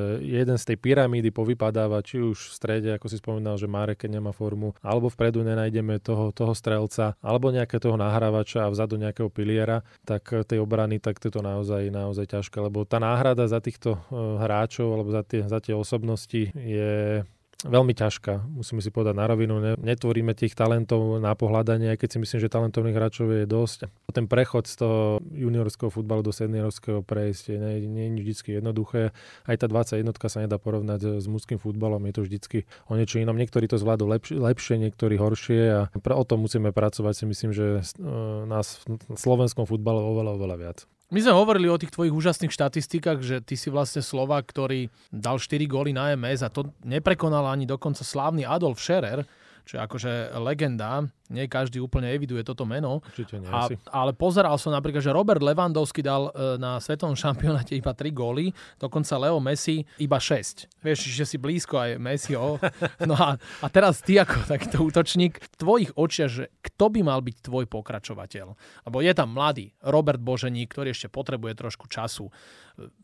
jeden 0.44 0.60
z 0.60 0.64
tej 0.68 0.78
pyramídy 0.78 1.32
povypadáva, 1.32 2.04
či 2.04 2.20
už 2.20 2.52
v 2.52 2.54
strede, 2.54 2.90
ako 2.92 3.08
si 3.08 3.18
spomínal, 3.24 3.56
že 3.56 3.72
Marek, 3.72 4.04
keď 4.04 4.20
nemá 4.20 4.36
formu, 4.36 4.76
alebo 4.84 5.08
vpredu 5.08 5.42
nenájdeme 5.48 6.04
toho, 6.04 6.36
toho 6.36 6.52
strelca, 6.52 7.16
alebo 7.24 7.50
nejakého 7.50 7.80
toho 7.80 7.96
nahrávača 7.96 8.68
a 8.68 8.72
vzadu 8.74 9.00
nejakého 9.00 9.32
piliera, 9.32 9.82
tak 10.04 10.28
e, 10.36 10.44
tej 10.44 10.60
obrany, 10.60 11.00
tak 11.00 11.24
to 11.24 11.32
je 11.32 11.34
to 11.40 11.42
naozaj, 11.42 11.88
naozaj 11.88 12.28
ťažké, 12.28 12.60
lebo 12.60 12.84
tá 12.84 13.00
náhrada 13.00 13.48
za 13.48 13.64
týchto 13.64 13.96
e, 13.96 14.00
hráčov 14.44 14.92
alebo 14.92 15.10
za 15.16 15.24
tie, 15.24 15.48
za 15.48 15.64
tie 15.64 15.72
osobnosti 15.72 16.52
je 16.52 17.24
veľmi 17.65 17.94
ťažká, 17.94 18.48
musíme 18.50 18.82
si 18.82 18.89
povedať 18.89 19.15
na 19.18 19.25
rovinu. 19.30 19.62
Netvoríme 19.77 20.34
tých 20.34 20.58
talentov 20.58 21.22
na 21.22 21.34
pohľadanie, 21.38 21.94
aj 21.94 21.98
keď 22.01 22.10
si 22.10 22.18
myslím, 22.22 22.39
že 22.41 22.50
talentovných 22.50 22.98
hráčov 22.98 23.27
je 23.30 23.46
dosť. 23.46 23.89
Ten 24.12 24.25
prechod 24.25 24.65
z 24.65 24.82
toho 24.82 25.00
juniorského 25.30 25.94
futbalu 25.94 26.25
do 26.25 26.34
seniorského 26.34 27.06
prejsť 27.06 27.58
nie, 27.58 27.86
nie 27.88 28.06
je 28.08 28.12
vždy 28.22 28.50
jednoduché. 28.62 29.13
Aj 29.46 29.56
tá 29.58 29.65
21 29.70 30.10
sa 30.27 30.39
nedá 30.41 30.58
porovnať 30.58 31.22
s 31.22 31.25
mužským 31.30 31.62
futbalom, 31.62 32.01
je 32.10 32.13
to 32.15 32.22
vždycky 32.25 32.58
o 32.89 32.98
niečo 32.98 33.22
inom. 33.22 33.38
Niektorí 33.38 33.70
to 33.70 33.77
zvládnu 33.77 34.10
lepšie, 34.10 34.36
lepšie 34.39 34.75
niektorí 34.82 35.15
horšie 35.20 35.62
a 35.70 35.82
o 35.94 36.24
tom 36.25 36.44
musíme 36.46 36.74
pracovať 36.74 37.13
si 37.13 37.25
myslím, 37.30 37.51
že 37.51 37.65
e, 37.80 38.06
nás 38.48 38.82
v 38.88 39.20
slovenskom 39.20 39.68
futbale 39.68 40.01
oveľa, 40.01 40.32
oveľa 40.38 40.58
viac. 40.58 40.80
My 41.12 41.20
sme 41.20 41.36
hovorili 41.36 41.68
o 41.68 41.75
tých 41.75 41.91
tvojich 41.91 42.15
úžasných 42.15 42.56
štatistikách, 42.56 43.20
že 43.20 43.44
ty 43.44 43.60
si 43.60 43.68
vlastne 43.68 44.00
Slovak, 44.00 44.48
ktorý 44.48 44.88
dal 45.12 45.44
4 45.44 45.60
góly 45.68 45.91
na 45.91 46.15
MS 46.15 46.39
a 46.39 46.48
to 46.48 46.72
neprekonal 46.88 47.51
ani 47.51 47.68
dokonca 47.68 48.08
slávny 48.08 48.48
Adolf 48.48 48.80
Scherer, 48.80 49.27
čo 49.65 49.77
je 49.77 49.82
akože 49.82 50.12
legenda. 50.41 51.06
Nie 51.32 51.48
každý 51.48 51.80
úplne 51.80 52.12
eviduje 52.12 52.44
toto 52.44 52.68
meno. 52.68 53.00
Určite 53.08 53.39
nie 53.39 53.48
a, 53.48 53.72
ale 53.88 54.12
pozeral 54.12 54.60
som 54.60 54.75
napríklad, 54.75 55.00
že 55.00 55.15
Robert 55.15 55.39
Lewandowski 55.39 56.03
dal 56.03 56.27
e, 56.27 56.60
na 56.60 56.75
svetovom 56.84 57.15
šampionáte 57.24 57.72
iba 57.80 57.96
3 57.96 58.12
góly, 58.12 58.51
dokonca 58.75 59.15
Leo 59.15 59.39
Messi 59.39 59.88
iba 59.96 60.20
6. 60.20 60.84
Vieš, 60.84 61.00
že 61.08 61.24
si 61.24 61.38
blízko 61.39 61.80
aj 61.80 61.89
Messiho. 62.01 62.60
No 63.01 63.18
a, 63.18 63.36
a 63.39 63.68
teraz 63.72 64.03
ty 64.03 64.22
ako 64.22 64.46
takýto 64.46 64.84
útočník, 64.84 65.41
v 65.41 65.56
tvojich 65.58 65.91
očiach, 65.98 66.32
že 66.32 66.46
kto 66.62 66.91
by 66.91 67.01
mal 67.01 67.20
byť 67.24 67.38
tvoj 67.44 67.65
pokračovateľ? 67.65 68.48
Lebo 68.88 68.98
je 69.01 69.12
tam 69.15 69.34
mladý 69.34 69.74
Robert 69.82 70.22
Boženík, 70.22 70.70
ktorý 70.70 70.94
ešte 70.94 71.10
potrebuje 71.10 71.58
trošku 71.58 71.89
času. 71.89 72.30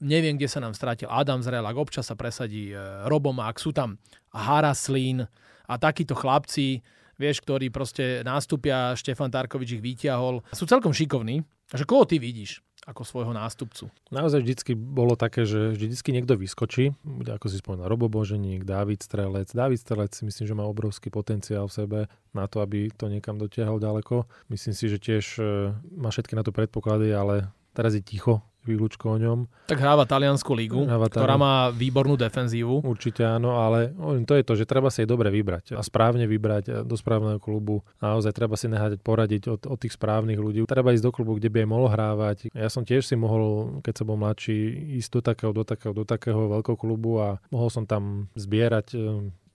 Neviem, 0.04 0.38
kde 0.38 0.50
sa 0.50 0.62
nám 0.62 0.78
strátil 0.78 1.10
Adam 1.10 1.42
Zrel, 1.42 1.66
ak 1.66 1.78
občas 1.78 2.08
sa 2.08 2.16
presadí 2.16 2.72
e, 2.72 2.78
Robomák, 3.10 3.58
sú 3.58 3.74
tam 3.74 3.98
Haraslín, 4.34 5.26
a 5.68 5.74
takíto 5.76 6.16
chlapci, 6.16 6.82
vieš, 7.20 7.44
ktorí 7.44 7.68
proste 7.70 8.24
nástupia, 8.24 8.96
Štefan 8.96 9.30
Tarkovič 9.30 9.78
ich 9.78 9.84
vyťahol, 9.84 10.42
sú 10.56 10.64
celkom 10.64 10.96
šikovní. 10.96 11.44
Že 11.68 11.84
koho 11.84 12.08
ty 12.08 12.16
vidíš 12.16 12.64
ako 12.88 13.04
svojho 13.04 13.36
nástupcu? 13.36 13.92
Naozaj 14.16 14.40
vždycky 14.40 14.72
bolo 14.72 15.20
také, 15.20 15.44
že 15.44 15.76
vždycky 15.76 16.16
niekto 16.16 16.40
vyskočí, 16.40 16.96
ako 17.28 17.52
si 17.52 17.60
spomínal, 17.60 17.92
Robo 17.92 18.08
Boženík, 18.08 18.64
Dávid 18.64 19.04
Strelec. 19.04 19.52
Dávid 19.52 19.76
Strelec 19.76 20.16
si 20.16 20.24
myslím, 20.24 20.48
že 20.48 20.56
má 20.56 20.64
obrovský 20.64 21.12
potenciál 21.12 21.68
v 21.68 21.76
sebe 21.76 22.00
na 22.32 22.48
to, 22.48 22.64
aby 22.64 22.88
to 22.96 23.12
niekam 23.12 23.36
dotiahol 23.36 23.84
ďaleko. 23.84 24.24
Myslím 24.48 24.72
si, 24.72 24.88
že 24.88 25.04
tiež 25.04 25.26
e, 25.36 25.76
má 26.00 26.08
všetky 26.08 26.40
na 26.40 26.48
to 26.48 26.56
predpoklady, 26.56 27.12
ale 27.12 27.52
teraz 27.76 27.92
je 27.92 28.00
ticho 28.00 28.40
výlučko 28.68 29.16
o 29.16 29.18
ňom. 29.18 29.40
Tak 29.72 29.80
hráva 29.80 30.04
taliansku 30.04 30.52
ligu, 30.52 30.84
hráva 30.84 31.08
ktorá 31.08 31.40
má 31.40 31.72
výbornú 31.72 32.20
defenzívu. 32.20 32.84
Určite 32.84 33.24
áno, 33.24 33.58
ale 33.58 33.96
to 34.28 34.36
je 34.36 34.44
to, 34.44 34.54
že 34.60 34.68
treba 34.68 34.92
si 34.92 35.04
jej 35.04 35.10
dobre 35.10 35.32
vybrať 35.32 35.74
a 35.74 35.82
správne 35.82 36.28
vybrať 36.28 36.84
do 36.84 36.96
správneho 37.00 37.40
klubu. 37.40 37.82
Naozaj 38.04 38.36
treba 38.36 38.60
si 38.60 38.68
nehať 38.68 39.00
poradiť 39.00 39.44
od, 39.48 39.62
od 39.66 39.78
tých 39.80 39.96
správnych 39.96 40.38
ľudí. 40.38 40.68
Treba 40.68 40.92
ísť 40.92 41.06
do 41.08 41.16
klubu, 41.16 41.40
kde 41.40 41.48
by 41.48 41.64
aj 41.64 41.70
mohol 41.70 41.88
hrávať. 41.88 42.38
Ja 42.52 42.68
som 42.68 42.84
tiež 42.84 43.08
si 43.08 43.16
mohol, 43.16 43.80
keď 43.82 44.04
som 44.04 44.06
bol 44.12 44.20
mladší, 44.20 44.92
ísť 45.00 45.10
do 45.16 45.22
takého, 45.24 45.52
do 45.56 45.64
takého, 45.64 45.94
do 45.96 46.04
takého 46.04 46.42
veľkého 46.52 46.78
klubu 46.78 47.24
a 47.24 47.40
mohol 47.50 47.72
som 47.72 47.88
tam 47.88 48.28
zbierať 48.36 48.94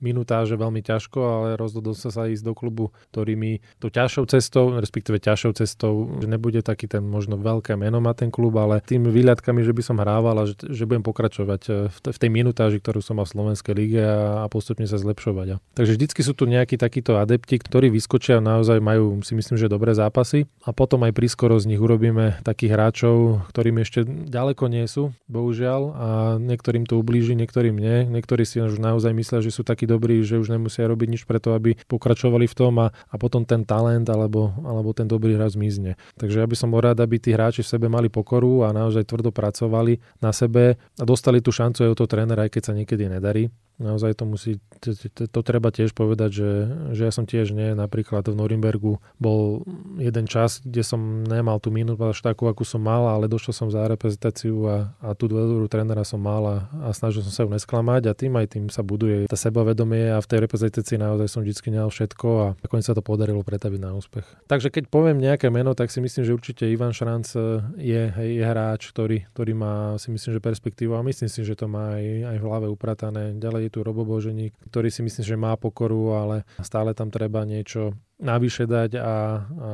minutáže 0.03 0.59
veľmi 0.59 0.83
ťažko, 0.83 1.19
ale 1.23 1.49
rozhodol 1.55 1.95
sa 1.95 2.11
sa 2.11 2.27
ísť 2.27 2.43
do 2.43 2.53
klubu, 2.53 2.91
ktorý 3.15 3.39
mi 3.39 3.53
to 3.79 3.89
ťažšou 3.89 4.27
cestou, 4.29 4.75
respektíve 4.77 5.23
ťažšou 5.23 5.53
cestou, 5.57 6.11
že 6.21 6.27
nebude 6.27 6.61
taký 6.61 6.91
ten 6.91 7.07
možno 7.07 7.39
veľké 7.39 7.79
meno 7.79 8.03
má 8.03 8.13
ten 8.13 8.29
klub, 8.29 8.59
ale 8.59 8.83
tým 8.83 9.07
výľadkami, 9.09 9.63
že 9.63 9.73
by 9.73 9.83
som 9.87 9.97
hrával 10.03 10.43
a 10.43 10.45
že, 10.51 10.59
že 10.59 10.85
budem 10.85 11.07
pokračovať 11.07 11.63
eh, 11.71 11.73
v, 11.89 11.97
v 12.11 12.19
tej 12.19 12.31
minutáži, 12.31 12.83
ktorú 12.83 12.99
som 12.99 13.23
mal 13.23 13.25
v 13.25 13.35
Slovenskej 13.39 13.75
lige 13.79 14.03
a, 14.03 14.45
a 14.45 14.47
postupne 14.51 14.85
sa 14.85 14.99
zlepšovať. 14.99 15.47
A. 15.55 15.57
Takže 15.79 15.95
vždycky 15.97 16.21
sú 16.27 16.35
tu 16.35 16.51
nejakí 16.51 16.75
takíto 16.75 17.17
adepti, 17.17 17.57
ktorí 17.63 17.89
vyskočia 17.95 18.43
naozaj 18.43 18.83
majú 18.83 19.23
si 19.23 19.39
myslím, 19.39 19.57
že 19.57 19.71
dobré 19.71 19.95
zápasy 19.95 20.51
a 20.67 20.75
potom 20.75 21.07
aj 21.07 21.15
prískoro 21.15 21.55
z 21.63 21.71
nich 21.71 21.81
urobíme 21.81 22.43
takých 22.43 22.75
hráčov, 22.75 23.47
ktorým 23.55 23.79
ešte 23.85 24.03
ďaleko 24.07 24.67
nie 24.67 24.85
sú, 24.91 25.15
bohužiaľ, 25.31 25.81
a 25.93 26.09
niektorým 26.41 26.89
to 26.89 26.99
ublíži, 26.99 27.39
niektorým 27.39 27.77
nie. 27.77 28.09
Niektorí 28.09 28.43
si 28.43 28.59
už 28.59 28.81
naozaj 28.81 29.13
myslia, 29.15 29.45
že 29.45 29.55
sú 29.55 29.63
takí 29.63 29.85
dobrí, 29.93 30.25
že 30.25 30.41
už 30.41 30.57
nemusia 30.57 30.89
robiť 30.89 31.09
nič 31.13 31.23
preto, 31.29 31.53
aby 31.53 31.77
pokračovali 31.85 32.49
v 32.49 32.55
tom 32.57 32.81
a, 32.81 32.89
a 32.89 33.15
potom 33.21 33.45
ten 33.45 33.69
talent 33.69 34.09
alebo, 34.09 34.57
alebo 34.65 34.97
ten 34.97 35.05
dobrý 35.05 35.37
hráč 35.37 35.61
zmizne. 35.61 36.01
Takže 36.17 36.41
ja 36.41 36.47
by 36.49 36.57
som 36.57 36.73
bol 36.73 36.81
rád, 36.81 37.05
aby 37.05 37.21
tí 37.21 37.37
hráči 37.37 37.61
v 37.61 37.71
sebe 37.77 37.87
mali 37.93 38.09
pokoru 38.09 38.65
a 38.65 38.73
naozaj 38.73 39.05
tvrdo 39.05 39.29
pracovali 39.29 40.01
na 40.25 40.33
sebe 40.33 40.81
a 40.81 41.05
dostali 41.05 41.45
tú 41.45 41.53
šancu 41.53 41.85
aj 41.85 41.91
od 41.93 41.99
toho 42.01 42.09
trénera, 42.09 42.49
aj 42.49 42.57
keď 42.57 42.63
sa 42.65 42.73
niekedy 42.73 43.13
nedarí. 43.13 43.53
Naozaj 43.83 44.23
to 44.23 44.25
musí, 44.25 44.53
to, 44.79 45.41
treba 45.43 45.75
tiež 45.75 45.93
povedať, 45.93 46.31
že, 46.31 46.51
že 46.95 47.03
ja 47.11 47.13
som 47.13 47.27
tiež 47.27 47.51
nie, 47.51 47.75
napríklad 47.75 48.23
v 48.31 48.39
Norimbergu 48.39 49.03
bol 49.19 49.67
jeden 49.99 50.31
čas, 50.31 50.63
kde 50.63 50.87
som 50.87 51.27
nemal 51.27 51.59
tú 51.59 51.75
minútu 51.75 52.07
až 52.07 52.23
takú, 52.23 52.47
akú 52.47 52.63
som 52.63 52.79
mal, 52.79 53.11
ale 53.11 53.27
došiel 53.27 53.53
som 53.53 53.69
za 53.69 53.85
reprezentáciu 53.91 54.55
a, 54.71 54.77
a 55.03 55.19
tú 55.19 55.27
dôveru 55.27 55.67
trénera 55.67 56.07
som 56.07 56.23
mal 56.23 56.43
a, 56.47 56.57
a 56.87 56.95
snažil 56.95 57.27
som 57.27 57.35
sa 57.35 57.43
ju 57.43 57.51
nesklamať 57.51 58.09
a 58.09 58.13
tým 58.15 58.33
aj 58.39 58.47
tým 58.55 58.65
sa 58.71 58.87
buduje 58.87 59.27
tá 59.27 59.35
sebavedomie 59.35 60.15
a 60.15 60.23
v 60.23 60.31
tej 60.31 60.39
reprezentácii 60.47 60.97
naozaj 61.03 61.27
som 61.27 61.43
vždy 61.43 61.75
nehal 61.75 61.91
všetko 61.91 62.29
a 62.39 62.47
nakoniec 62.63 62.87
sa 62.87 62.95
to 62.95 63.03
podarilo 63.03 63.43
pretaviť 63.43 63.81
na 63.83 63.91
úspech. 63.99 64.25
Takže 64.47 64.71
keď 64.71 64.87
poviem 64.87 65.19
nejaké 65.19 65.51
meno, 65.51 65.75
tak 65.75 65.91
si 65.91 65.99
myslím, 65.99 66.23
že 66.23 66.33
určite 66.33 66.65
Ivan 66.71 66.95
Šranc 66.95 67.35
je, 67.81 68.03
hej, 68.13 68.31
je 68.39 68.45
hráč, 68.45 68.93
ktorý, 68.95 69.27
ktorý 69.35 69.53
má 69.59 69.75
si 69.99 70.15
myslím, 70.15 70.39
že 70.39 70.41
perspektívu 70.41 70.95
a 70.95 71.03
myslím 71.03 71.31
si, 71.31 71.41
že 71.43 71.59
to 71.59 71.67
má 71.67 71.99
aj, 71.99 72.37
aj 72.37 72.37
v 72.39 72.47
hlave 72.47 72.67
upratané. 72.69 73.35
Ďalej 73.37 73.69
je 73.69 73.72
tu 73.73 73.81
Robo 73.81 74.05
Boženík, 74.05 74.53
ktorý 74.69 74.93
si 74.93 75.01
myslím, 75.01 75.25
že 75.25 75.41
má 75.41 75.57
pokoru, 75.57 76.13
ale 76.13 76.45
stále 76.61 76.93
tam 76.93 77.09
treba 77.09 77.49
niečo 77.49 77.97
navyše 78.21 78.69
dať 78.69 79.01
a, 79.01 79.01
a 79.01 79.15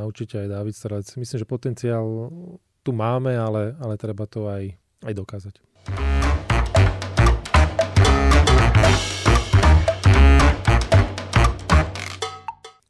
určite 0.06 0.38
aj 0.38 0.48
David 0.54 0.74
Strelec. 0.78 1.08
Myslím, 1.18 1.38
že 1.42 1.46
potenciál 1.50 2.06
tu 2.86 2.90
máme, 2.94 3.34
ale, 3.34 3.74
ale 3.82 3.98
treba 3.98 4.30
to 4.30 4.46
aj, 4.46 4.70
aj 5.02 5.12
dokázať. 5.12 5.54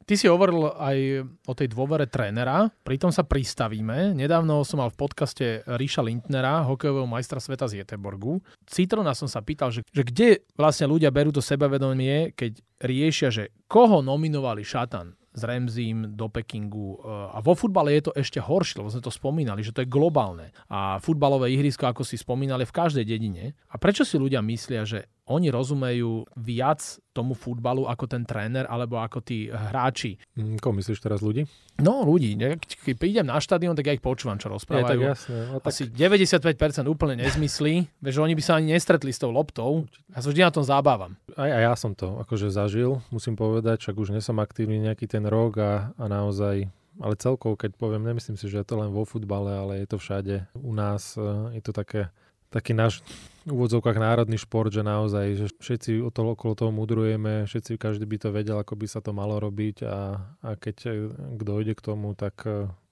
Ty 0.09 0.17
si 0.17 0.25
hovoril 0.25 0.73
aj 0.73 0.97
o 1.45 1.53
tej 1.53 1.69
dôvere 1.69 2.09
trénera, 2.09 2.65
pritom 2.81 3.13
sa 3.13 3.21
pristavíme. 3.21 4.17
Nedávno 4.17 4.65
som 4.65 4.81
mal 4.81 4.89
v 4.89 5.05
podcaste 5.05 5.61
Ríša 5.69 6.01
Lindnera, 6.01 6.65
hokejového 6.65 7.05
majstra 7.05 7.37
sveta 7.37 7.69
z 7.69 7.85
Jeteborgu. 7.85 8.41
Citrona 8.65 9.13
som 9.13 9.29
sa 9.29 9.45
pýtal, 9.45 9.69
že, 9.69 9.85
že 9.93 10.01
kde 10.01 10.49
vlastne 10.57 10.89
ľudia 10.89 11.13
berú 11.13 11.29
to 11.29 11.45
sebavedomie, 11.45 12.33
keď 12.33 12.57
riešia, 12.81 13.29
že 13.29 13.53
koho 13.69 14.01
nominovali 14.01 14.65
šatan 14.65 15.13
s 15.29 15.45
Remzím 15.45 16.17
do 16.17 16.25
Pekingu. 16.25 17.05
A 17.05 17.37
vo 17.45 17.53
futbale 17.53 17.93
je 17.93 18.09
to 18.09 18.17
ešte 18.17 18.41
horšie, 18.41 18.81
lebo 18.81 18.89
sme 18.89 19.05
to 19.05 19.13
spomínali, 19.13 19.61
že 19.61 19.77
to 19.77 19.85
je 19.85 19.93
globálne. 19.93 20.49
A 20.73 20.97
futbalové 20.97 21.53
ihrisko, 21.53 21.85
ako 21.85 22.01
si 22.01 22.17
spomínali, 22.17 22.65
v 22.65 22.73
každej 22.73 23.05
dedine. 23.05 23.53
A 23.69 23.77
prečo 23.77 24.01
si 24.01 24.17
ľudia 24.17 24.41
myslia, 24.41 24.89
že 24.89 25.05
oni 25.29 25.53
rozumejú 25.53 26.25
viac 26.41 26.81
tomu 27.19 27.35
futbalu 27.35 27.83
ako 27.91 28.07
ten 28.07 28.23
tréner 28.23 28.63
alebo 28.71 29.03
ako 29.03 29.19
tí 29.19 29.51
hráči. 29.51 30.15
Mm, 30.39 30.55
koho 30.63 30.71
myslíš 30.79 31.03
teraz 31.03 31.19
ľudí? 31.19 31.43
No 31.83 32.07
ľudí. 32.07 32.39
Keď 32.39 32.95
prídem 32.95 33.27
na 33.27 33.43
štadión, 33.43 33.75
tak 33.75 33.91
ja 33.91 33.93
ich 33.95 34.03
počúvam, 34.03 34.39
čo 34.39 34.47
rozprávajú. 34.47 34.99
Je, 34.99 35.07
tak 35.07 35.13
jasné. 35.19 35.37
No, 35.51 35.55
tak... 35.59 35.69
Asi 35.75 35.83
95% 35.91 36.87
úplne 36.87 37.19
nezmyslí. 37.19 37.73
Vieš, 38.03 38.15
oni 38.23 38.33
by 38.39 38.43
sa 38.43 38.55
ani 38.55 38.71
nestretli 38.71 39.11
s 39.11 39.19
tou 39.19 39.35
loptou. 39.35 39.83
Ja 40.15 40.23
sa 40.23 40.31
vždy 40.31 40.41
na 40.47 40.51
tom 40.55 40.63
zábavam. 40.63 41.19
Aj, 41.35 41.51
aj 41.51 41.63
ja 41.67 41.73
som 41.75 41.91
to 41.91 42.23
akože 42.23 42.47
zažil, 42.47 43.03
musím 43.11 43.35
povedať, 43.35 43.83
však 43.83 43.95
už 43.99 44.15
nesom 44.15 44.39
aktívny 44.39 44.79
nejaký 44.79 45.11
ten 45.11 45.27
rok 45.27 45.59
a, 45.59 45.91
a 45.99 46.05
naozaj 46.07 46.71
ale 46.99 47.15
celkovo, 47.15 47.55
keď 47.55 47.79
poviem, 47.79 48.03
nemyslím 48.03 48.35
si, 48.35 48.51
že 48.51 48.59
je 48.59 48.67
to 48.67 48.75
len 48.75 48.91
vo 48.91 49.07
futbale, 49.07 49.55
ale 49.55 49.79
je 49.79 49.87
to 49.87 49.97
všade. 50.03 50.51
U 50.59 50.75
nás 50.75 51.15
e, 51.15 51.55
je 51.55 51.63
to 51.63 51.71
také 51.71 52.11
taký 52.49 52.73
náš 52.73 53.05
úvodzovkách 53.49 53.97
národný 53.97 54.37
šport, 54.37 54.69
že 54.69 54.85
naozaj, 54.85 55.25
že 55.35 55.45
všetci 55.57 56.05
okolo 56.05 56.53
toho 56.53 56.71
mudrujeme, 56.71 57.49
všetci, 57.49 57.81
každý 57.81 58.05
by 58.05 58.17
to 58.21 58.29
vedel, 58.29 58.57
ako 58.61 58.77
by 58.77 58.87
sa 58.87 59.01
to 59.01 59.11
malo 59.11 59.41
robiť 59.41 59.83
a, 59.83 60.21
a 60.45 60.49
keď 60.55 61.07
kto 61.37 61.51
ide 61.61 61.73
k 61.73 61.85
tomu, 61.85 62.13
tak 62.13 62.45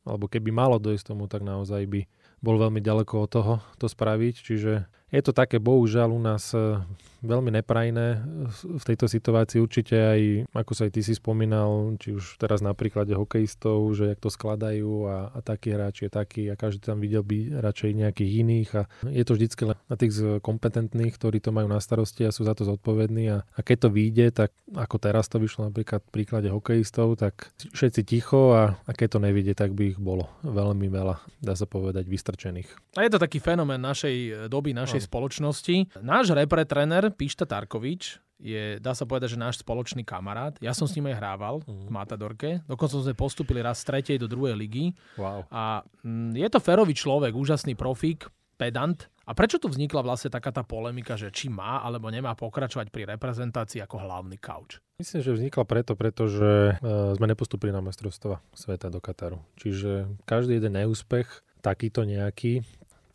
alebo 0.08 0.32
keby 0.32 0.56
malo 0.56 0.80
dojsť 0.80 1.12
tomu, 1.12 1.28
tak 1.28 1.44
naozaj 1.44 1.84
by 1.84 2.08
bol 2.40 2.56
veľmi 2.56 2.80
ďaleko 2.80 3.28
od 3.28 3.30
toho 3.30 3.54
to 3.76 3.92
spraviť. 3.92 4.36
Čiže 4.40 4.88
je 5.08 5.22
to 5.24 5.32
také 5.32 5.64
bohužiaľ 5.64 6.12
u 6.12 6.20
nás 6.20 6.52
e, 6.52 6.84
veľmi 7.24 7.50
neprajné 7.60 8.08
v 8.52 8.84
tejto 8.84 9.10
situácii. 9.10 9.64
Určite 9.64 9.96
aj, 9.96 10.22
ako 10.54 10.72
sa 10.76 10.86
aj 10.86 10.92
ty 10.94 11.02
si 11.02 11.14
spomínal, 11.16 11.96
či 11.98 12.14
už 12.14 12.38
teraz 12.38 12.62
na 12.62 12.76
príklade 12.78 13.16
hokejistov, 13.16 13.88
že 13.96 14.14
jak 14.14 14.20
to 14.22 14.30
skladajú 14.30 15.08
a, 15.10 15.32
a 15.34 15.40
taký 15.42 15.74
hráč 15.74 16.06
je 16.06 16.12
taký 16.12 16.52
a 16.52 16.60
každý 16.60 16.84
tam 16.84 17.00
videl 17.00 17.24
by 17.24 17.58
radšej 17.64 17.92
nejakých 17.96 18.32
iných 18.44 18.70
a 18.78 18.84
je 19.10 19.24
to 19.24 19.34
vždycky 19.34 19.62
len 19.66 19.78
na 19.88 19.96
tých 19.96 20.14
kompetentných, 20.44 21.16
ktorí 21.16 21.40
to 21.40 21.56
majú 21.56 21.72
na 21.72 21.82
starosti 21.82 22.28
a 22.28 22.36
sú 22.36 22.46
za 22.46 22.54
to 22.54 22.68
zodpovední 22.68 23.32
a, 23.34 23.38
a 23.48 23.60
keď 23.64 23.88
to 23.88 23.90
vyjde, 23.90 24.28
tak 24.36 24.52
ako 24.76 24.96
teraz 25.00 25.32
to 25.32 25.42
vyšlo 25.42 25.72
napríklad 25.72 26.04
v 26.04 26.14
príklade 26.14 26.52
hokejistov, 26.52 27.18
tak 27.18 27.56
všetci 27.58 28.02
ticho 28.04 28.54
a, 28.54 28.78
a 28.78 28.92
keď 28.92 29.18
to 29.18 29.20
nevidie, 29.24 29.56
tak 29.58 29.74
by 29.74 29.96
ich 29.96 30.00
bolo 30.00 30.30
veľmi 30.44 30.92
veľa, 30.92 31.24
dá 31.42 31.54
sa 31.56 31.66
povedať, 31.66 32.06
vystrčených. 32.06 33.00
A 33.00 33.08
je 33.08 33.12
to 33.14 33.20
taký 33.22 33.42
fenomén 33.42 33.82
našej 33.82 34.50
doby, 34.52 34.76
našej 34.76 34.97
našej 34.98 35.06
spoločnosti. 35.06 35.76
Náš 36.02 36.34
repre 36.34 36.66
tréner 36.66 37.14
Pišta 37.14 37.46
Tarkovič 37.46 38.18
je, 38.38 38.78
dá 38.78 38.94
sa 38.94 39.06
povedať, 39.06 39.34
že 39.34 39.40
náš 39.42 39.62
spoločný 39.62 40.06
kamarát. 40.06 40.58
Ja 40.62 40.74
som 40.74 40.86
s 40.86 40.94
ním 40.98 41.10
aj 41.10 41.18
hrával 41.18 41.56
v 41.66 41.90
Matadorke. 41.90 42.62
Dokonca 42.70 43.02
sme 43.02 43.18
postupili 43.18 43.62
raz 43.66 43.82
z 43.82 43.90
tretej 43.90 44.18
do 44.22 44.30
druhej 44.30 44.54
ligy. 44.54 44.94
Wow. 45.18 45.46
A 45.50 45.82
mm, 46.06 46.38
je 46.38 46.48
to 46.50 46.60
ferový 46.62 46.94
človek, 46.94 47.34
úžasný 47.34 47.74
profík, 47.74 48.30
pedant. 48.58 49.10
A 49.28 49.36
prečo 49.36 49.60
tu 49.60 49.68
vznikla 49.68 50.06
vlastne 50.06 50.32
taká 50.32 50.56
tá 50.56 50.64
polemika, 50.64 51.20
že 51.20 51.34
či 51.34 51.52
má 51.52 51.84
alebo 51.84 52.08
nemá 52.08 52.32
pokračovať 52.38 52.94
pri 52.94 53.10
reprezentácii 53.18 53.84
ako 53.84 54.00
hlavný 54.00 54.40
kauč? 54.40 54.80
Myslím, 55.02 55.20
že 55.20 55.36
vznikla 55.36 55.64
preto, 55.68 55.94
pretože 56.00 56.80
uh, 56.80 57.12
sme 57.14 57.28
nepostupili 57.28 57.76
na 57.76 57.84
majstrovstva 57.84 58.40
sveta 58.56 58.88
do 58.88 59.04
Kataru. 59.04 59.44
Čiže 59.60 60.08
každý 60.24 60.58
jeden 60.58 60.80
neúspech, 60.80 61.44
takýto 61.60 62.08
nejaký, 62.08 62.64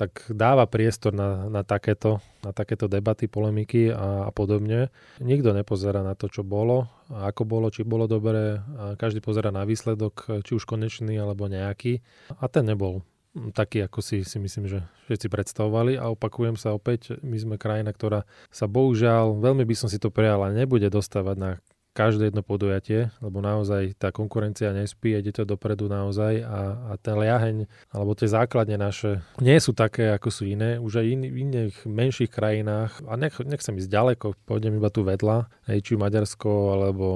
tak 0.03 0.35
dáva 0.35 0.67
priestor 0.67 1.15
na, 1.15 1.47
na, 1.47 1.63
takéto, 1.63 2.19
na 2.43 2.51
takéto 2.51 2.91
debaty, 2.91 3.31
polemiky 3.31 3.95
a, 3.95 4.27
a 4.27 4.31
podobne. 4.35 4.91
Nikto 5.23 5.55
nepozerá 5.55 6.03
na 6.03 6.19
to, 6.19 6.27
čo 6.27 6.43
bolo, 6.43 6.91
ako 7.07 7.47
bolo, 7.47 7.71
či 7.71 7.87
bolo 7.87 8.11
dobré. 8.11 8.59
A 8.75 8.99
každý 8.99 9.23
pozera 9.23 9.55
na 9.55 9.63
výsledok, 9.63 10.43
či 10.43 10.59
už 10.59 10.67
konečný 10.67 11.15
alebo 11.23 11.47
nejaký. 11.47 12.03
A 12.35 12.51
ten 12.51 12.67
nebol 12.67 13.07
taký, 13.55 13.87
ako 13.87 14.03
si, 14.03 14.27
si 14.27 14.43
myslím, 14.43 14.67
že 14.67 14.83
všetci 15.07 15.31
predstavovali. 15.31 15.95
A 16.03 16.11
opakujem 16.11 16.59
sa 16.59 16.75
opäť, 16.75 17.15
my 17.23 17.39
sme 17.39 17.55
krajina, 17.55 17.95
ktorá 17.95 18.27
sa 18.51 18.67
bohužiaľ, 18.67 19.39
veľmi 19.39 19.63
by 19.63 19.75
som 19.79 19.87
si 19.87 20.03
to 20.03 20.11
prijal, 20.11 20.43
ale 20.43 20.67
nebude 20.67 20.91
dostávať 20.91 21.37
na 21.39 21.51
každé 21.93 22.33
jedno 22.33 22.41
podujatie, 22.41 23.13
lebo 23.21 23.45
naozaj 23.45 24.01
tá 24.01 24.09
konkurencia 24.09 24.73
nespí, 24.73 25.13
ide 25.13 25.33
to 25.33 25.45
dopredu 25.45 25.93
naozaj 25.93 26.41
a, 26.41 26.61
a 26.89 26.93
ten 26.97 27.17
liaheň, 27.21 27.69
alebo 27.93 28.17
tie 28.17 28.29
základne 28.33 28.81
naše 28.81 29.21
nie 29.45 29.61
sú 29.61 29.77
také, 29.77 30.09
ako 30.17 30.29
sú 30.33 30.49
iné. 30.49 30.81
Už 30.81 31.05
aj 31.05 31.07
in, 31.07 31.23
v 31.29 31.37
iných 31.45 31.77
menších 31.85 32.33
krajinách, 32.33 33.05
a 33.05 33.15
nech, 33.21 33.37
nechcem 33.45 33.77
ísť 33.77 33.93
ďaleko, 33.93 34.27
pôjdem 34.49 34.81
iba 34.81 34.89
tu 34.89 35.05
vedľa, 35.05 35.53
hej, 35.69 35.79
či 35.85 36.01
Maďarsko, 36.01 36.53
alebo 36.73 37.07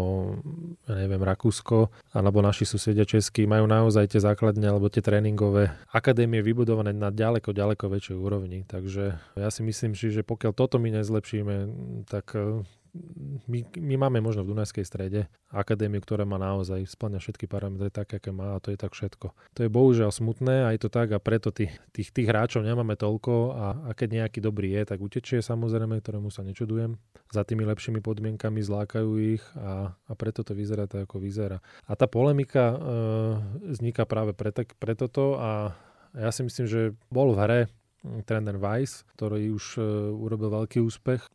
ja 0.84 0.94
neviem, 0.94 1.24
Rakúsko, 1.24 1.88
alebo 2.12 2.44
naši 2.44 2.68
susedia 2.68 3.08
Českí 3.08 3.48
majú 3.48 3.64
naozaj 3.64 4.12
tie 4.12 4.20
základne, 4.20 4.68
alebo 4.68 4.92
tie 4.92 5.00
tréningové 5.00 5.72
akadémie 5.88 6.44
vybudované 6.44 6.92
na 6.92 7.08
ďaleko, 7.08 7.56
ďaleko 7.56 7.88
väčšej 7.88 8.16
úrovni. 8.16 8.68
Takže 8.68 9.04
ja 9.40 9.48
si 9.48 9.64
myslím, 9.64 9.96
že 9.96 10.20
pokiaľ 10.20 10.52
toto 10.52 10.76
my 10.76 11.00
nezlepšíme, 11.00 11.54
tak 12.04 12.36
my, 13.46 13.60
my 13.76 13.94
máme 13.96 14.18
možno 14.24 14.42
v 14.42 14.56
Dunajskej 14.56 14.84
strede 14.84 15.20
akadémiu, 15.52 16.02
ktorá 16.02 16.26
má 16.26 16.36
naozaj 16.36 16.84
splňa 16.84 17.22
všetky 17.22 17.46
parametre 17.46 17.88
tak, 17.92 18.16
aké 18.16 18.34
má 18.34 18.56
a 18.56 18.62
to 18.62 18.74
je 18.74 18.78
tak 18.78 18.92
všetko. 18.92 19.32
To 19.32 19.60
je 19.62 19.70
bohužiaľ 19.70 20.10
smutné 20.10 20.66
a 20.66 20.72
je 20.74 20.80
to 20.82 20.90
tak 20.90 21.14
a 21.14 21.18
preto 21.22 21.54
tých, 21.54 21.72
tých, 21.94 22.10
tých 22.10 22.26
hráčov 22.28 22.66
nemáme 22.66 22.98
toľko 22.98 23.32
a, 23.54 23.66
a 23.86 23.90
keď 23.94 24.24
nejaký 24.24 24.38
dobrý 24.42 24.74
je, 24.76 24.82
tak 24.94 24.98
utečie 25.00 25.38
samozrejme, 25.40 26.00
ktorému 26.02 26.28
sa 26.28 26.42
nečudujem. 26.42 26.98
Za 27.30 27.46
tými 27.46 27.64
lepšími 27.68 28.02
podmienkami 28.02 28.60
zlákajú 28.60 29.10
ich 29.20 29.44
a, 29.56 29.94
a 29.94 30.12
preto 30.18 30.42
to 30.42 30.52
vyzerá 30.52 30.90
tak, 30.90 31.06
ako 31.06 31.22
vyzerá. 31.22 31.58
A 31.86 31.92
tá 31.94 32.10
polemika 32.10 32.72
e, 32.72 32.76
vzniká 33.76 34.04
práve 34.04 34.34
preto, 34.34 34.66
preto 34.78 35.06
to 35.06 35.38
a 35.38 35.76
ja 36.16 36.32
si 36.32 36.42
myslím, 36.42 36.66
že 36.66 36.80
bol 37.12 37.36
v 37.36 37.38
hre 37.44 37.60
tréner 38.24 38.56
Weiss, 38.58 39.06
ktorý 39.16 39.52
už 39.54 39.64
uh, 39.78 39.84
urobil 40.12 40.52
veľký 40.52 40.82
úspech. 40.82 41.26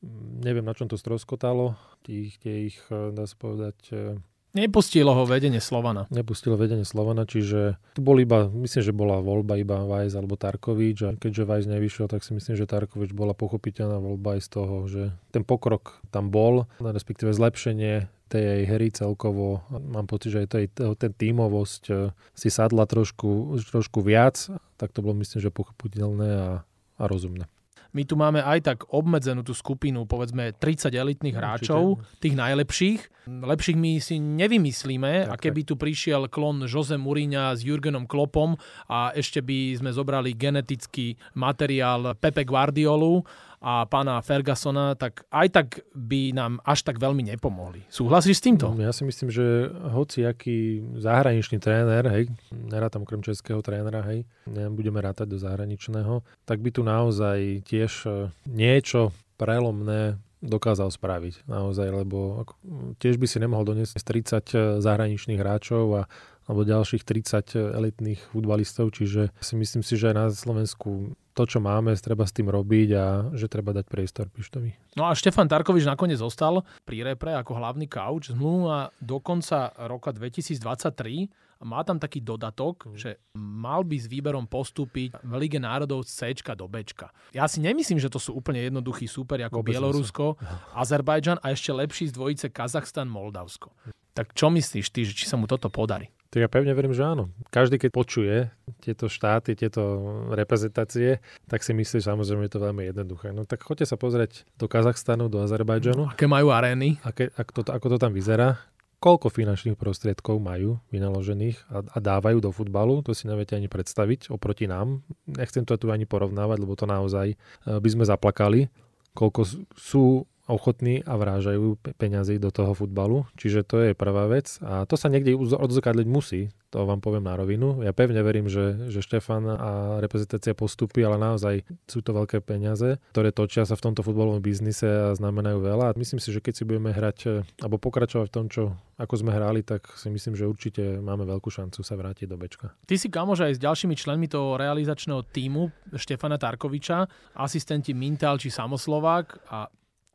Neviem, 0.42 0.66
na 0.66 0.76
čom 0.76 0.88
to 0.88 1.00
stroskotalo. 1.00 1.76
Tých, 2.02 2.38
tie 2.42 2.72
ich, 2.72 2.78
uh, 2.90 3.14
dá 3.14 3.28
sa 3.28 3.36
povedať, 3.38 3.78
uh, 3.94 4.20
Nepustilo 4.52 5.16
ho 5.16 5.24
vedenie 5.24 5.64
Slovana. 5.64 6.12
Nepustilo 6.12 6.60
vedenie 6.60 6.84
Slovana, 6.84 7.24
čiže 7.24 7.80
tu 7.96 8.04
bol 8.04 8.20
iba, 8.20 8.52
myslím, 8.52 8.84
že 8.84 8.92
bola 8.92 9.24
voľba 9.24 9.56
iba 9.56 9.88
Vajs 9.88 10.12
alebo 10.20 10.36
Tarkovič 10.36 10.98
a 11.08 11.10
keďže 11.16 11.48
Vajs 11.48 11.66
nevyšiel, 11.72 12.12
tak 12.12 12.20
si 12.20 12.36
myslím, 12.36 12.60
že 12.60 12.68
Tarkovič 12.68 13.16
bola 13.16 13.32
pochopiteľná 13.32 14.04
voľba 14.04 14.36
aj 14.36 14.42
z 14.44 14.50
toho, 14.52 14.76
že 14.92 15.04
ten 15.32 15.48
pokrok 15.48 16.04
tam 16.12 16.36
bol, 16.36 16.68
respektíve 16.84 17.32
zlepšenie 17.32 18.12
tej 18.32 18.44
jej 18.48 18.64
hry 18.72 18.88
celkovo. 18.96 19.68
Mám 19.68 20.08
pocit, 20.08 20.32
že 20.32 20.48
aj 20.48 20.50
tej, 20.56 20.66
ten 20.96 21.12
tímovosť 21.12 21.84
e, 21.92 21.94
si 22.32 22.48
sadla 22.48 22.88
trošku, 22.88 23.60
trošku 23.68 24.00
viac, 24.00 24.48
tak 24.80 24.96
to 24.96 25.04
bolo 25.04 25.20
myslím, 25.20 25.44
že 25.44 25.52
pochopiteľné 25.52 26.30
a, 26.40 26.50
a 26.98 27.04
rozumné. 27.04 27.52
My 27.92 28.08
tu 28.08 28.16
máme 28.16 28.40
aj 28.40 28.60
tak 28.64 28.78
obmedzenú 28.88 29.44
tú 29.44 29.52
skupinu, 29.52 30.08
povedzme 30.08 30.56
30 30.56 30.96
elitných 30.96 31.36
hráčov, 31.36 32.00
Určite. 32.00 32.20
tých 32.24 32.36
najlepších. 32.40 33.02
Lepších 33.28 33.78
my 33.78 33.92
si 34.00 34.16
nevymyslíme 34.18 35.28
tak, 35.28 35.32
a 35.32 35.36
keby 35.36 35.68
tu 35.68 35.76
prišiel 35.76 36.32
klon 36.32 36.64
Jose 36.72 36.96
Mourinho 36.96 37.52
s 37.52 37.68
Jurgenom 37.68 38.08
Klopom 38.08 38.56
a 38.88 39.12
ešte 39.12 39.44
by 39.44 39.76
sme 39.76 39.92
zobrali 39.92 40.32
genetický 40.40 41.20
materiál 41.36 42.16
Pepe 42.16 42.48
Guardiolu 42.48 43.28
a 43.62 43.86
pána 43.86 44.18
Fergasona, 44.26 44.98
tak 44.98 45.22
aj 45.30 45.48
tak 45.54 45.68
by 45.94 46.34
nám 46.34 46.58
až 46.66 46.82
tak 46.82 46.98
veľmi 46.98 47.30
nepomohli. 47.30 47.86
Súhlasíš 47.94 48.42
s 48.42 48.46
týmto? 48.50 48.74
Ja 48.82 48.90
si 48.90 49.06
myslím, 49.06 49.30
že 49.30 49.70
hoci 49.94 50.26
aký 50.26 50.82
zahraničný 50.98 51.62
tréner, 51.62 52.02
hej, 52.10 52.34
nerátam 52.50 53.06
okrem 53.06 53.22
českého 53.22 53.62
trénera, 53.62 54.02
hej, 54.10 54.26
nebudeme 54.50 54.98
rátať 54.98 55.30
do 55.30 55.38
zahraničného, 55.38 56.26
tak 56.50 56.58
by 56.58 56.70
tu 56.74 56.82
naozaj 56.82 57.62
tiež 57.70 58.10
e, 58.10 58.34
niečo 58.50 59.14
prelomné 59.38 60.18
dokázal 60.42 60.90
spraviť 60.90 61.46
naozaj, 61.46 61.88
lebo 62.02 62.50
tiež 62.98 63.22
by 63.22 63.30
si 63.30 63.38
nemohol 63.38 63.62
doniesť 63.62 63.94
30 63.94 64.02
e, 64.02 64.58
zahraničných 64.82 65.38
hráčov 65.38 66.02
a 66.02 66.10
alebo 66.52 66.68
ďalších 66.68 67.08
30 67.08 67.80
elitných 67.80 68.20
futbalistov, 68.36 68.92
čiže 68.92 69.32
si 69.40 69.54
myslím 69.56 69.88
si, 69.88 69.96
že 69.96 70.12
aj 70.12 70.16
na 70.20 70.28
Slovensku 70.28 71.16
to, 71.32 71.48
čo 71.48 71.64
máme, 71.64 71.96
treba 71.96 72.28
s 72.28 72.36
tým 72.36 72.52
robiť 72.52 72.90
a 72.92 73.06
že 73.32 73.48
treba 73.48 73.72
dať 73.72 73.88
priestor 73.88 74.28
Pištovi. 74.28 75.00
No 75.00 75.08
a 75.08 75.16
Štefan 75.16 75.48
Tarkovič 75.48 75.88
nakoniec 75.88 76.20
zostal 76.20 76.68
pri 76.84 77.08
repre 77.08 77.32
ako 77.40 77.56
hlavný 77.56 77.88
kauč. 77.88 78.36
Zmluva 78.36 78.92
do 79.00 79.24
konca 79.24 79.72
roka 79.88 80.12
2023 80.12 81.32
a 81.32 81.64
má 81.64 81.88
tam 81.88 82.02
taký 82.02 82.20
dodatok, 82.20 82.92
že 83.00 83.22
mal 83.38 83.88
by 83.88 83.96
s 83.96 84.12
výberom 84.12 84.44
postúpiť 84.44 85.24
v 85.24 85.32
Lige 85.40 85.62
národov 85.62 86.04
z 86.04 86.36
C 86.36 86.52
do 86.52 86.68
B. 86.68 86.84
Ja 87.32 87.48
si 87.48 87.64
nemyslím, 87.64 88.02
že 88.02 88.12
to 88.12 88.20
sú 88.20 88.36
úplne 88.36 88.66
jednoduchí 88.68 89.08
súperi 89.08 89.48
ako 89.48 89.64
Vôbec 89.64 89.72
Bielorusko, 89.72 90.36
Azerbajdžan 90.76 91.40
a 91.40 91.56
ešte 91.56 91.72
lepší 91.72 92.12
z 92.12 92.18
dvojice 92.18 92.52
Kazachstan, 92.52 93.08
Moldavsko. 93.08 93.72
Tak 94.12 94.36
čo 94.36 94.52
myslíš 94.52 94.88
ty, 94.92 95.08
že 95.08 95.16
či 95.16 95.26
sa 95.28 95.40
mu 95.40 95.48
toto 95.48 95.72
podarí? 95.72 96.12
Tak 96.32 96.40
ja 96.40 96.48
pevne 96.48 96.72
verím, 96.72 96.96
že 96.96 97.04
áno. 97.04 97.28
Každý, 97.52 97.76
keď 97.76 97.92
počuje 97.92 98.36
tieto 98.80 99.12
štáty, 99.12 99.52
tieto 99.52 99.84
reprezentácie, 100.32 101.20
tak 101.52 101.60
si 101.60 101.76
myslí, 101.76 102.00
že 102.00 102.08
samozrejme 102.08 102.48
je 102.48 102.54
to 102.56 102.64
veľmi 102.64 102.88
jednoduché. 102.88 103.36
No 103.36 103.44
tak 103.44 103.68
choďte 103.68 103.92
sa 103.92 104.00
pozrieť 104.00 104.48
do 104.56 104.72
Kazachstanu, 104.72 105.28
do 105.28 105.44
Azerbajdžanu. 105.44 106.08
Aké 106.08 106.32
majú 106.32 106.56
arény? 106.56 107.04
Aké, 107.04 107.36
ako, 107.36 107.52
to, 107.52 107.62
ako 107.76 107.88
to 107.92 107.98
tam 108.00 108.16
vyzerá 108.16 108.64
koľko 109.02 109.34
finančných 109.34 109.82
prostriedkov 109.82 110.38
majú 110.38 110.78
vynaložených 110.94 111.58
a, 111.74 111.82
a 111.82 111.98
dávajú 111.98 112.38
do 112.38 112.54
futbalu, 112.54 113.02
to 113.02 113.18
si 113.18 113.26
neviete 113.26 113.58
ani 113.58 113.66
predstaviť 113.66 114.30
oproti 114.30 114.70
nám. 114.70 115.02
Nechcem 115.26 115.66
to 115.66 115.74
tu 115.82 115.90
ani 115.90 116.06
porovnávať, 116.06 116.62
lebo 116.62 116.78
to 116.78 116.86
naozaj 116.86 117.34
eh, 117.34 117.38
by 117.66 117.90
sme 117.90 118.06
zaplakali, 118.06 118.70
koľko 119.18 119.42
sú 119.74 120.30
ochotní 120.52 121.00
a 121.08 121.16
vrážajú 121.16 121.80
peňazí 121.96 122.38
do 122.38 122.52
toho 122.52 122.76
futbalu. 122.76 123.24
Čiže 123.40 123.64
to 123.64 123.76
je 123.80 123.92
prvá 123.96 124.28
vec 124.28 124.60
a 124.60 124.84
to 124.84 125.00
sa 125.00 125.08
niekde 125.08 125.34
odzrkadliť 125.40 126.08
musí, 126.12 126.52
to 126.72 126.88
vám 126.88 127.04
poviem 127.04 127.28
na 127.28 127.36
rovinu. 127.36 127.84
Ja 127.84 127.92
pevne 127.92 128.24
verím, 128.24 128.48
že, 128.48 128.88
že 128.88 129.04
Štefan 129.04 129.44
a 129.44 130.00
reprezentácia 130.00 130.56
postupí, 130.56 131.04
ale 131.04 131.20
naozaj 131.20 131.68
sú 131.84 132.00
to 132.00 132.16
veľké 132.16 132.40
peniaze, 132.40 132.96
ktoré 133.12 133.36
točia 133.36 133.68
sa 133.68 133.76
v 133.76 133.92
tomto 133.92 134.02
futbalovom 134.08 134.40
biznise 134.40 134.88
a 134.88 135.12
znamenajú 135.12 135.60
veľa. 135.60 136.00
Myslím 136.00 136.24
si, 136.24 136.32
že 136.32 136.40
keď 136.40 136.54
si 136.56 136.64
budeme 136.64 136.96
hrať 136.96 137.18
e, 137.28 137.30
alebo 137.60 137.76
pokračovať 137.76 138.28
v 138.32 138.34
tom, 138.34 138.48
čo 138.48 138.72
ako 138.96 139.14
sme 139.20 139.36
hrali, 139.36 139.68
tak 139.68 139.84
si 140.00 140.08
myslím, 140.08 140.40
že 140.40 140.48
určite 140.48 141.04
máme 141.04 141.28
veľkú 141.28 141.52
šancu 141.52 141.84
sa 141.84 142.00
vrátiť 142.00 142.32
do 142.32 142.40
Bečka. 142.40 142.72
Ty 142.88 142.96
si 142.96 143.12
kamož 143.12 143.44
aj 143.44 143.60
s 143.60 143.60
ďalšími 143.60 143.96
členmi 144.00 144.32
toho 144.32 144.56
realizačného 144.56 145.28
týmu 145.28 145.68
Štefana 145.92 146.40
Tarkoviča, 146.40 147.04
asistenti 147.36 147.92
Mintal 147.92 148.40
či 148.40 148.48
Samoslovák 148.48 149.28
a 149.52 149.68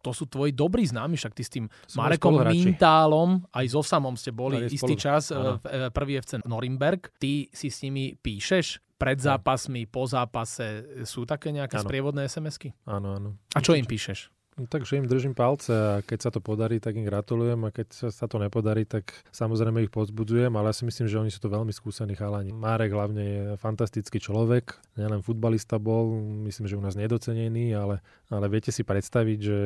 to 0.06 0.14
sú 0.14 0.30
tvoji 0.30 0.54
dobrí 0.54 0.86
známi, 0.86 1.18
však 1.18 1.34
ty 1.34 1.42
s 1.42 1.50
tým 1.50 1.66
Marekom 1.98 2.38
Mintálom, 2.46 3.42
aj 3.50 3.66
so 3.74 3.82
Samom 3.82 4.14
ste 4.14 4.30
boli 4.30 4.62
aj 4.62 4.70
istý 4.70 4.94
spolu... 4.94 5.02
čas 5.02 5.22
ano. 5.34 5.58
v 5.58 5.90
prvý 5.90 6.22
FC 6.22 6.38
Norimberg. 6.46 7.10
Ty 7.18 7.50
si 7.50 7.68
s 7.74 7.82
nimi 7.82 8.14
píšeš 8.14 8.78
pred 8.94 9.18
zápasmi, 9.18 9.90
po 9.90 10.06
zápase. 10.06 11.02
Sú 11.02 11.26
také 11.26 11.50
nejaké 11.50 11.82
ano. 11.82 11.84
sprievodné 11.84 12.30
SMS-ky? 12.30 12.70
Áno, 12.86 13.18
áno. 13.18 13.28
A 13.52 13.58
čo 13.58 13.74
im 13.74 13.84
píšeš? 13.84 14.30
Takže 14.56 14.96
im 14.96 15.04
držím 15.04 15.36
palce 15.36 15.68
a 15.68 16.00
keď 16.00 16.18
sa 16.18 16.30
to 16.32 16.40
podarí, 16.40 16.80
tak 16.80 16.96
im 16.96 17.04
gratulujem 17.04 17.60
a 17.68 17.68
keď 17.68 18.08
sa 18.08 18.24
to 18.24 18.40
nepodarí, 18.40 18.88
tak 18.88 19.12
samozrejme 19.28 19.84
ich 19.84 19.92
pozbudzujem, 19.92 20.48
ale 20.56 20.72
ja 20.72 20.78
si 20.80 20.88
myslím, 20.88 21.12
že 21.12 21.20
oni 21.20 21.28
sú 21.28 21.44
to 21.44 21.52
veľmi 21.52 21.76
skúsení 21.76 22.16
chalani. 22.16 22.56
Márek 22.56 22.96
hlavne 22.96 23.20
je 23.20 23.42
fantastický 23.60 24.16
človek, 24.16 24.72
nielen 24.96 25.20
futbalista 25.20 25.76
bol, 25.76 26.16
myslím, 26.48 26.72
že 26.72 26.78
u 26.80 26.80
nás 26.80 26.96
nedocenený, 26.96 27.76
ale, 27.76 28.00
ale 28.32 28.48
viete 28.48 28.72
si 28.72 28.80
predstaviť, 28.80 29.38
že 29.44 29.58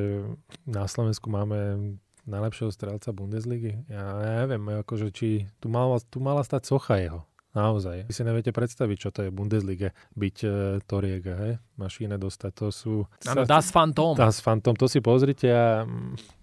na 0.66 0.83
Slovensku 0.90 1.31
máme 1.31 1.94
najlepšieho 2.26 2.74
strelca 2.74 3.14
Bundesligy. 3.14 3.87
Ja, 3.87 4.42
neviem, 4.42 4.83
akože 4.83 5.14
či 5.14 5.46
tu 5.62 5.70
mala, 5.70 6.03
tu 6.03 6.18
mala 6.18 6.42
stať 6.42 6.66
socha 6.66 6.98
jeho. 6.98 7.22
Naozaj. 7.50 8.07
Vy 8.07 8.14
si 8.14 8.22
neviete 8.22 8.55
predstaviť, 8.55 8.96
čo 8.98 9.11
to 9.11 9.26
je 9.26 9.35
Bundesliga, 9.35 9.90
byť 10.14 10.37
e, 10.46 10.48
Toriega? 10.87 11.59
Mašíne 11.81 12.21
dostať, 12.21 12.53
to 12.53 12.66
sú... 12.69 12.93
Áno, 13.25 13.49
Das 13.49 13.73
Phantom. 13.73 14.12
Das 14.12 14.45
Phantom, 14.45 14.77
to 14.77 14.85
si 14.85 15.01
pozrite 15.01 15.49
a 15.49 15.88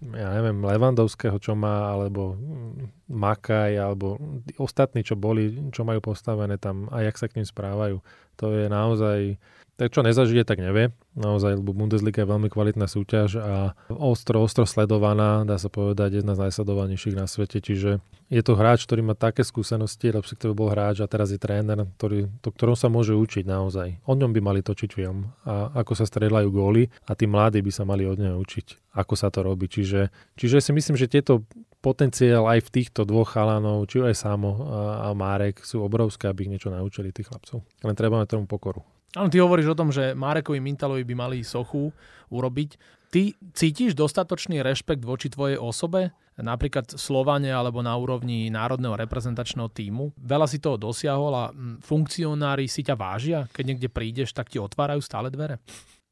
ja 0.02 0.28
neviem, 0.34 0.58
Levandovského, 0.58 1.38
čo 1.38 1.54
má, 1.54 1.94
alebo 1.94 2.34
mm, 2.34 3.06
Makaj, 3.14 3.78
alebo 3.78 4.18
ostatní, 4.58 5.06
čo 5.06 5.14
boli, 5.14 5.70
čo 5.70 5.86
majú 5.86 6.02
postavené 6.02 6.58
tam 6.58 6.90
a 6.90 7.06
jak 7.06 7.14
sa 7.14 7.30
k 7.30 7.38
ním 7.38 7.46
správajú. 7.46 8.02
To 8.42 8.50
je 8.50 8.66
naozaj 8.66 9.38
tak 9.78 9.94
čo 9.94 10.02
nezažije, 10.02 10.42
tak 10.42 10.58
nevie. 10.58 10.90
Naozaj, 11.14 11.62
lebo 11.62 11.70
Bundesliga 11.70 12.26
je 12.26 12.30
veľmi 12.34 12.50
kvalitná 12.50 12.90
súťaž 12.90 13.38
a 13.38 13.78
ostro, 13.94 14.42
ostro 14.42 14.66
sledovaná, 14.66 15.46
dá 15.46 15.54
sa 15.54 15.70
povedať, 15.70 16.18
jedna 16.18 16.34
z 16.34 16.50
najsledovanejších 16.50 17.14
na 17.14 17.30
svete. 17.30 17.62
Čiže 17.62 18.02
je 18.26 18.42
to 18.42 18.58
hráč, 18.58 18.90
ktorý 18.90 19.06
má 19.06 19.14
také 19.14 19.46
skúsenosti, 19.46 20.10
to 20.10 20.50
bol 20.58 20.74
hráč 20.74 20.98
a 20.98 21.06
teraz 21.06 21.30
je 21.30 21.38
tréner, 21.38 21.86
ktorý, 21.94 22.26
to, 22.42 22.50
ktorom 22.50 22.74
sa 22.74 22.90
môže 22.90 23.14
učiť 23.14 23.46
naozaj. 23.46 24.02
O 24.02 24.18
ňom 24.18 24.34
by 24.34 24.40
mali 24.42 24.60
točiť 24.66 24.90
film 24.90 25.27
a 25.46 25.72
ako 25.78 25.92
sa 25.94 26.04
strieľajú 26.04 26.48
góly 26.50 26.90
a 27.06 27.12
tí 27.14 27.28
mladí 27.28 27.60
by 27.64 27.72
sa 27.72 27.84
mali 27.88 28.04
od 28.04 28.18
neho 28.18 28.36
učiť, 28.38 28.94
ako 28.96 29.14
sa 29.14 29.28
to 29.28 29.44
robí. 29.44 29.68
Čiže, 29.70 30.08
čiže 30.34 30.58
si 30.60 30.70
myslím, 30.72 30.96
že 30.96 31.10
tieto 31.10 31.46
potenciál 31.78 32.44
aj 32.50 32.66
v 32.66 32.72
týchto 32.74 33.06
dvoch 33.06 33.30
chalanov, 33.30 33.86
či 33.86 34.02
aj 34.02 34.14
Samo 34.18 34.50
a, 34.66 35.14
Márek 35.14 35.62
sú 35.62 35.82
obrovské, 35.86 36.26
aby 36.26 36.46
ich 36.46 36.52
niečo 36.58 36.74
naučili 36.74 37.14
tých 37.14 37.30
chlapcov. 37.30 37.62
Len 37.86 37.94
treba 37.94 38.18
mať 38.18 38.34
tomu 38.34 38.50
pokoru. 38.50 38.82
Áno, 39.16 39.32
ty 39.32 39.40
hovoríš 39.40 39.72
o 39.72 39.78
tom, 39.78 39.88
že 39.88 40.12
Márekovi 40.12 40.60
Mintalovi 40.60 41.06
by 41.06 41.14
mali 41.16 41.36
sochu 41.40 41.94
urobiť. 42.28 42.76
Ty 43.08 43.32
cítiš 43.56 43.96
dostatočný 43.96 44.60
rešpekt 44.60 45.00
voči 45.00 45.32
tvojej 45.32 45.56
osobe? 45.56 46.12
Napríklad 46.38 46.94
Slovane 46.94 47.50
alebo 47.50 47.82
na 47.82 47.98
úrovni 47.98 48.46
národného 48.46 48.94
reprezentačného 48.94 49.68
týmu. 49.74 50.14
Veľa 50.14 50.46
si 50.46 50.62
toho 50.62 50.78
dosiahol 50.78 51.32
a 51.34 51.44
funkcionári 51.82 52.70
si 52.70 52.86
ťa 52.86 52.94
vážia? 52.94 53.50
Keď 53.50 53.64
niekde 53.66 53.88
prídeš, 53.90 54.30
tak 54.30 54.46
ti 54.46 54.62
otvárajú 54.62 55.02
stále 55.02 55.34
dvere? 55.34 55.58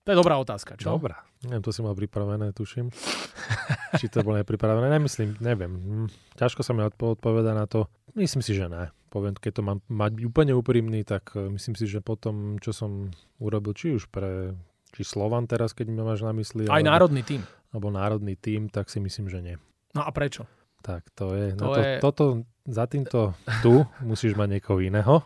To 0.07 0.15
je 0.15 0.19
dobrá 0.23 0.39
otázka, 0.39 0.79
čo? 0.79 0.95
Dobrá. 0.95 1.27
Neviem, 1.43 1.67
to 1.67 1.75
si 1.75 1.83
mal 1.83 1.99
pripravené, 1.99 2.55
tuším. 2.55 2.95
Či 3.99 4.07
to 4.07 4.23
bolo 4.23 4.39
nepripravené, 4.39 4.87
nemyslím, 4.87 5.35
neviem. 5.43 5.73
Hm, 5.75 6.09
ťažko 6.39 6.63
sa 6.63 6.71
mi 6.75 6.87
odpoveda 6.87 7.59
na 7.59 7.67
to. 7.67 7.91
Myslím 8.15 8.39
si, 8.39 8.55
že 8.55 8.71
ne. 8.71 8.95
Poviem, 9.11 9.35
keď 9.35 9.59
to 9.59 9.63
mám 9.67 9.79
mať 9.91 10.23
úplne 10.23 10.55
úprimný, 10.55 11.03
tak 11.03 11.35
e, 11.35 11.51
myslím 11.59 11.75
si, 11.75 11.91
že 11.91 11.99
potom, 11.99 12.63
čo 12.63 12.71
som 12.71 13.11
urobil, 13.43 13.75
či 13.75 13.99
už 13.99 14.07
pre 14.07 14.55
či 14.97 15.03
Slovan 15.05 15.45
teraz, 15.45 15.75
keď 15.77 15.93
ma 15.93 16.09
máš 16.09 16.25
na 16.25 16.33
mysli. 16.33 16.71
Aj 16.71 16.81
alebo, 16.81 16.89
národný 16.89 17.23
tým. 17.27 17.43
Alebo 17.75 17.89
národný 17.93 18.35
tým, 18.39 18.73
tak 18.73 18.89
si 18.89 19.03
myslím, 19.03 19.27
že 19.29 19.43
nie. 19.45 19.57
No 19.97 20.05
a 20.05 20.13
prečo? 20.13 20.45
Tak 20.85 21.09
to 21.17 21.33
je. 21.33 21.57
To 21.57 21.73
to, 21.73 21.81
je... 21.81 21.93
Toto, 21.99 22.25
za 22.69 22.85
týmto 22.85 23.33
tu 23.65 23.83
musíš 24.05 24.37
mať 24.37 24.61
niekoho 24.61 24.79
iného 24.85 25.25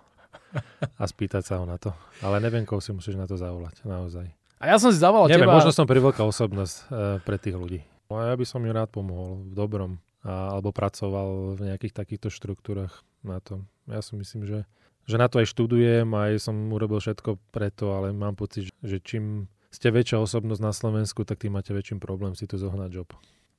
a 0.97 1.05
spýtať 1.05 1.43
sa 1.43 1.59
ho 1.59 1.67
na 1.67 1.77
to. 1.77 1.91
Ale 2.23 2.39
neviem, 2.39 2.63
koho 2.63 2.79
si 2.79 2.95
musíš 2.95 3.19
na 3.19 3.27
to 3.27 3.35
zavolať, 3.35 3.83
naozaj. 3.83 4.31
A 4.61 4.65
ja 4.71 4.77
som 4.77 4.93
si 4.93 5.01
zavolal 5.01 5.27
Neviem, 5.27 5.49
teba... 5.49 5.57
možno 5.57 5.73
som 5.73 5.89
priveľká 5.89 6.21
osobnosť 6.23 6.75
uh, 6.87 6.87
pre 7.25 7.41
tých 7.41 7.57
ľudí. 7.57 7.81
A 8.13 8.33
ja 8.33 8.37
by 8.37 8.45
som 8.45 8.61
im 8.63 8.75
rád 8.75 8.93
pomohol 8.93 9.43
v 9.49 9.55
dobrom. 9.57 9.93
A, 10.21 10.53
alebo 10.53 10.69
pracoval 10.69 11.57
v 11.57 11.73
nejakých 11.73 11.97
takýchto 11.97 12.29
štruktúrach 12.29 13.01
na 13.25 13.41
to. 13.41 13.65
Ja 13.89 14.05
si 14.05 14.13
myslím, 14.21 14.45
že, 14.45 14.69
že 15.09 15.17
na 15.17 15.33
to 15.33 15.41
aj 15.41 15.49
študujem 15.49 16.13
aj 16.13 16.45
som 16.45 16.57
urobil 16.69 17.01
všetko 17.01 17.41
preto, 17.49 17.97
ale 17.97 18.13
mám 18.13 18.37
pocit, 18.37 18.69
že 18.85 19.01
čím 19.01 19.49
ste 19.73 19.89
väčšia 19.89 20.21
osobnosť 20.21 20.61
na 20.61 20.77
Slovensku, 20.77 21.25
tak 21.25 21.41
tým 21.41 21.57
máte 21.57 21.73
väčším 21.73 22.05
problém 22.05 22.37
si 22.37 22.45
tu 22.45 22.61
zohnať 22.61 22.91
job 22.93 23.09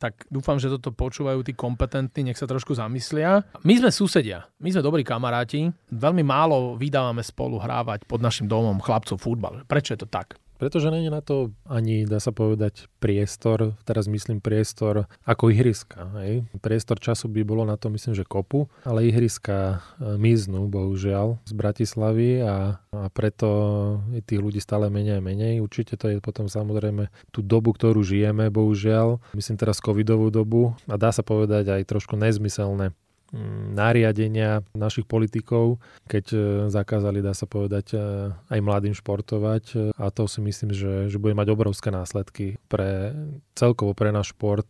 tak 0.01 0.25
dúfam, 0.33 0.57
že 0.57 0.73
toto 0.73 0.89
počúvajú 0.89 1.45
tí 1.45 1.53
kompetentní, 1.53 2.33
nech 2.33 2.41
sa 2.41 2.49
trošku 2.49 2.73
zamyslia. 2.73 3.45
My 3.61 3.77
sme 3.77 3.93
susedia, 3.93 4.49
my 4.57 4.73
sme 4.73 4.81
dobrí 4.81 5.05
kamaráti, 5.05 5.69
veľmi 5.93 6.25
málo 6.25 6.73
vydávame 6.73 7.21
spolu 7.21 7.61
hrávať 7.61 8.09
pod 8.09 8.17
našim 8.17 8.49
domom 8.49 8.81
chlapcov 8.81 9.21
futbal. 9.21 9.61
Prečo 9.69 9.93
je 9.93 10.01
to 10.01 10.09
tak? 10.09 10.41
Pretože 10.61 10.93
není 10.93 11.09
na 11.09 11.25
to 11.25 11.57
ani, 11.65 12.05
dá 12.05 12.21
sa 12.21 12.29
povedať, 12.29 12.85
priestor, 13.01 13.73
teraz 13.81 14.05
myslím 14.05 14.37
priestor 14.37 15.09
ako 15.25 15.49
ihriska. 15.49 16.05
Hej. 16.21 16.45
Priestor 16.61 17.01
času 17.01 17.33
by 17.33 17.41
bolo 17.41 17.65
na 17.65 17.81
to, 17.81 17.89
myslím, 17.89 18.13
že 18.13 18.21
kopu, 18.21 18.69
ale 18.85 19.09
ihriska 19.09 19.81
e, 19.97 20.21
miznú, 20.21 20.69
bohužiaľ, 20.69 21.41
z 21.49 21.53
Bratislavy 21.57 22.45
a, 22.45 22.77
a 22.93 23.09
preto 23.09 23.49
je 24.13 24.21
tých 24.21 24.37
ľudí 24.37 24.61
stále 24.61 24.93
menej 24.93 25.17
a 25.17 25.25
menej. 25.25 25.65
Určite 25.65 25.97
to 25.97 26.13
je 26.13 26.21
potom 26.21 26.45
samozrejme 26.45 27.09
tú 27.33 27.41
dobu, 27.41 27.73
ktorú 27.73 28.05
žijeme, 28.05 28.53
bohužiaľ. 28.53 29.17
Myslím 29.33 29.57
teraz 29.57 29.81
covidovú 29.81 30.29
dobu 30.29 30.77
a 30.85 30.93
dá 30.93 31.09
sa 31.09 31.25
povedať 31.25 31.73
aj 31.73 31.89
trošku 31.89 32.13
nezmyselné 32.21 32.93
nariadenia 33.71 34.59
našich 34.75 35.07
politikov, 35.07 35.79
keď 36.11 36.25
e, 36.31 36.37
zakázali, 36.67 37.23
dá 37.23 37.31
sa 37.31 37.47
povedať, 37.47 37.95
e, 37.95 37.97
aj 38.35 38.59
mladým 38.59 38.91
športovať. 38.91 39.63
E, 39.71 39.75
a 39.95 40.11
to 40.11 40.27
si 40.27 40.43
myslím, 40.43 40.75
že, 40.75 41.07
že 41.07 41.17
bude 41.17 41.31
mať 41.31 41.47
obrovské 41.55 41.89
následky 41.95 42.59
pre 42.67 43.15
celkovo 43.55 43.95
pre 43.95 44.11
náš 44.11 44.35
šport 44.35 44.67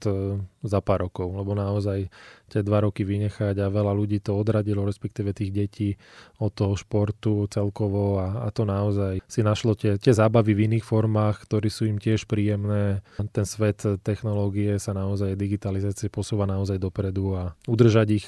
za 0.62 0.80
pár 0.80 1.10
rokov, 1.10 1.34
lebo 1.34 1.58
naozaj 1.58 2.08
tie 2.52 2.62
dva 2.62 2.86
roky 2.86 3.02
vynechať 3.02 3.58
a 3.58 3.74
veľa 3.74 3.94
ľudí 3.96 4.22
to 4.22 4.38
odradilo, 4.38 4.86
respektíve 4.86 5.34
tých 5.34 5.52
detí 5.52 5.90
od 6.38 6.54
toho 6.54 6.78
športu 6.78 7.50
celkovo 7.50 8.22
a, 8.22 8.46
a 8.46 8.48
to 8.54 8.68
naozaj 8.68 9.22
si 9.26 9.42
našlo 9.42 9.74
tie, 9.74 9.98
tie 9.98 10.14
zábavy 10.14 10.54
v 10.54 10.64
iných 10.72 10.86
formách, 10.86 11.48
ktorí 11.48 11.70
sú 11.72 11.90
im 11.90 11.98
tiež 11.98 12.30
príjemné. 12.30 13.02
Ten 13.32 13.46
svet 13.48 13.82
technológie 14.06 14.78
sa 14.78 14.94
naozaj, 14.94 15.40
digitalizácie 15.40 16.12
posúva 16.12 16.46
naozaj 16.46 16.78
dopredu 16.78 17.34
a 17.38 17.44
udržať 17.66 18.08
ich 18.12 18.28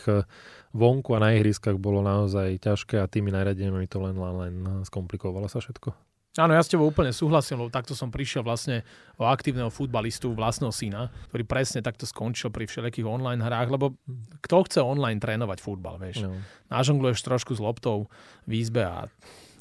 vonku 0.73 1.13
a 1.13 1.21
na 1.21 1.37
ihriskách 1.37 1.77
bolo 1.77 2.01
naozaj 2.01 2.57
ťažké 2.63 2.97
a 2.97 3.09
tými 3.09 3.29
najradeniami 3.29 3.85
to 3.85 4.01
len, 4.01 4.17
len 4.17 4.53
skomplikovalo 4.87 5.45
sa 5.45 5.61
všetko. 5.61 6.12
Áno, 6.33 6.57
ja 6.57 6.65
s 6.65 6.71
tebou 6.71 6.89
úplne 6.89 7.13
súhlasím, 7.13 7.61
lebo 7.61 7.69
takto 7.69 7.93
som 7.93 8.09
prišiel 8.09 8.41
vlastne 8.41 8.81
o 9.21 9.29
aktívneho 9.29 9.69
futbalistu 9.69 10.33
vlastného 10.33 10.73
syna, 10.73 11.13
ktorý 11.29 11.45
presne 11.45 11.85
takto 11.85 12.09
skončil 12.09 12.49
pri 12.49 12.65
všelijakých 12.65 13.05
online 13.05 13.37
hrách, 13.45 13.69
lebo 13.69 13.93
kto 14.41 14.65
chce 14.65 14.79
online 14.81 15.21
trénovať 15.21 15.61
futbal, 15.61 16.01
vieš? 16.01 16.25
No. 16.25 16.33
Nažongluješ 16.73 17.21
trošku 17.21 17.53
s 17.53 17.61
loptou 17.61 18.09
v 18.49 18.65
izbe 18.65 18.81
a 18.81 19.05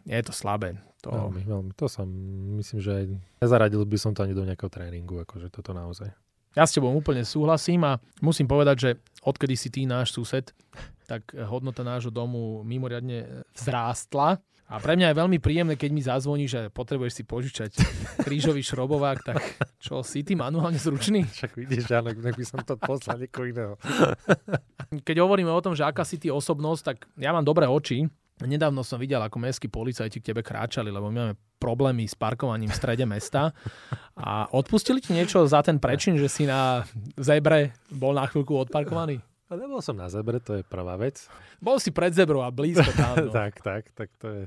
je 0.09 0.23
to 0.25 0.33
slabé. 0.33 0.81
To... 1.05 1.13
Veľmi, 1.13 1.45
veľmi. 1.45 1.71
To 1.77 1.93
som, 1.93 2.09
myslím, 2.57 2.81
že 2.81 2.91
aj 2.95 3.05
nezaradil 3.45 3.85
by 3.85 3.99
som 4.01 4.17
to 4.17 4.25
ani 4.25 4.33
do 4.33 4.49
nejakého 4.49 4.73
tréningu, 4.73 5.21
akože 5.29 5.53
toto 5.53 5.77
naozaj. 5.77 6.09
Ja 6.57 6.65
s 6.65 6.73
tebou 6.73 6.93
úplne 6.93 7.21
súhlasím 7.25 7.85
a 7.85 8.01
musím 8.25 8.49
povedať, 8.49 8.77
že 8.81 8.91
odkedy 9.21 9.55
si 9.61 9.69
ty 9.69 9.85
náš 9.85 10.17
sused, 10.17 10.57
tak 11.05 11.29
hodnota 11.49 11.85
nášho 11.85 12.09
domu 12.09 12.65
mimoriadne 12.65 13.45
vzrástla 13.53 14.41
a 14.73 14.81
pre 14.81 14.97
mňa 14.97 15.13
je 15.13 15.21
veľmi 15.21 15.37
príjemné, 15.37 15.77
keď 15.77 15.91
mi 15.93 16.01
zazvoní, 16.01 16.49
že 16.49 16.73
potrebuješ 16.73 17.21
si 17.21 17.23
požičať 17.29 17.71
krížový 18.25 18.65
šrobovák, 18.65 19.19
tak 19.21 19.37
čo, 19.77 20.01
si 20.01 20.25
ty 20.25 20.33
manuálne 20.33 20.81
zručný? 20.81 21.29
Však 21.29 21.53
vidíš, 21.61 21.93
ale 21.93 22.17
nech 22.17 22.41
by 22.41 22.47
som 22.49 22.65
to 22.65 22.81
poslal 22.81 23.21
niekoho 23.21 23.53
iného. 23.53 23.75
Keď 25.07 25.17
hovoríme 25.21 25.53
o 25.53 25.61
tom, 25.61 25.77
že 25.77 25.85
aká 25.85 26.09
si 26.09 26.17
ty 26.17 26.33
osobnosť, 26.33 26.83
tak 26.89 26.97
ja 27.21 27.37
mám 27.37 27.45
dobré 27.45 27.69
oči. 27.69 28.09
Nedávno 28.41 28.81
som 28.81 28.97
videl, 28.97 29.21
ako 29.21 29.39
mestskí 29.45 29.69
policajti 29.69 30.19
k 30.19 30.33
tebe 30.33 30.41
kráčali, 30.41 30.89
lebo 30.89 31.13
my 31.13 31.17
máme 31.21 31.35
problémy 31.61 32.09
s 32.09 32.17
parkovaním 32.17 32.73
v 32.73 32.79
strede 32.81 33.05
mesta. 33.05 33.53
A 34.17 34.49
odpustili 34.57 35.05
ti 35.05 35.13
niečo 35.13 35.45
za 35.45 35.61
ten 35.61 35.77
prečin, 35.77 36.17
že 36.17 36.33
si 36.33 36.49
na 36.49 36.83
zebre 37.21 37.77
bol 37.93 38.17
na 38.17 38.25
chvíľku 38.25 38.57
odparkovaný? 38.57 39.21
Nebol 39.55 39.85
som 39.85 39.97
na 39.97 40.09
zebre, 40.09 40.41
to 40.41 40.61
je 40.61 40.63
prvá 40.65 40.97
vec. 40.97 41.29
Bol 41.61 41.77
si 41.79 41.93
pred 41.93 42.13
zebrou 42.13 42.41
a 42.43 42.51
blízko 42.51 42.91
tam. 43.01 43.15
No. 43.29 43.33
tak, 43.33 43.61
tak, 43.61 43.89
tak 43.93 44.09
to 44.17 44.27
je 44.29 44.43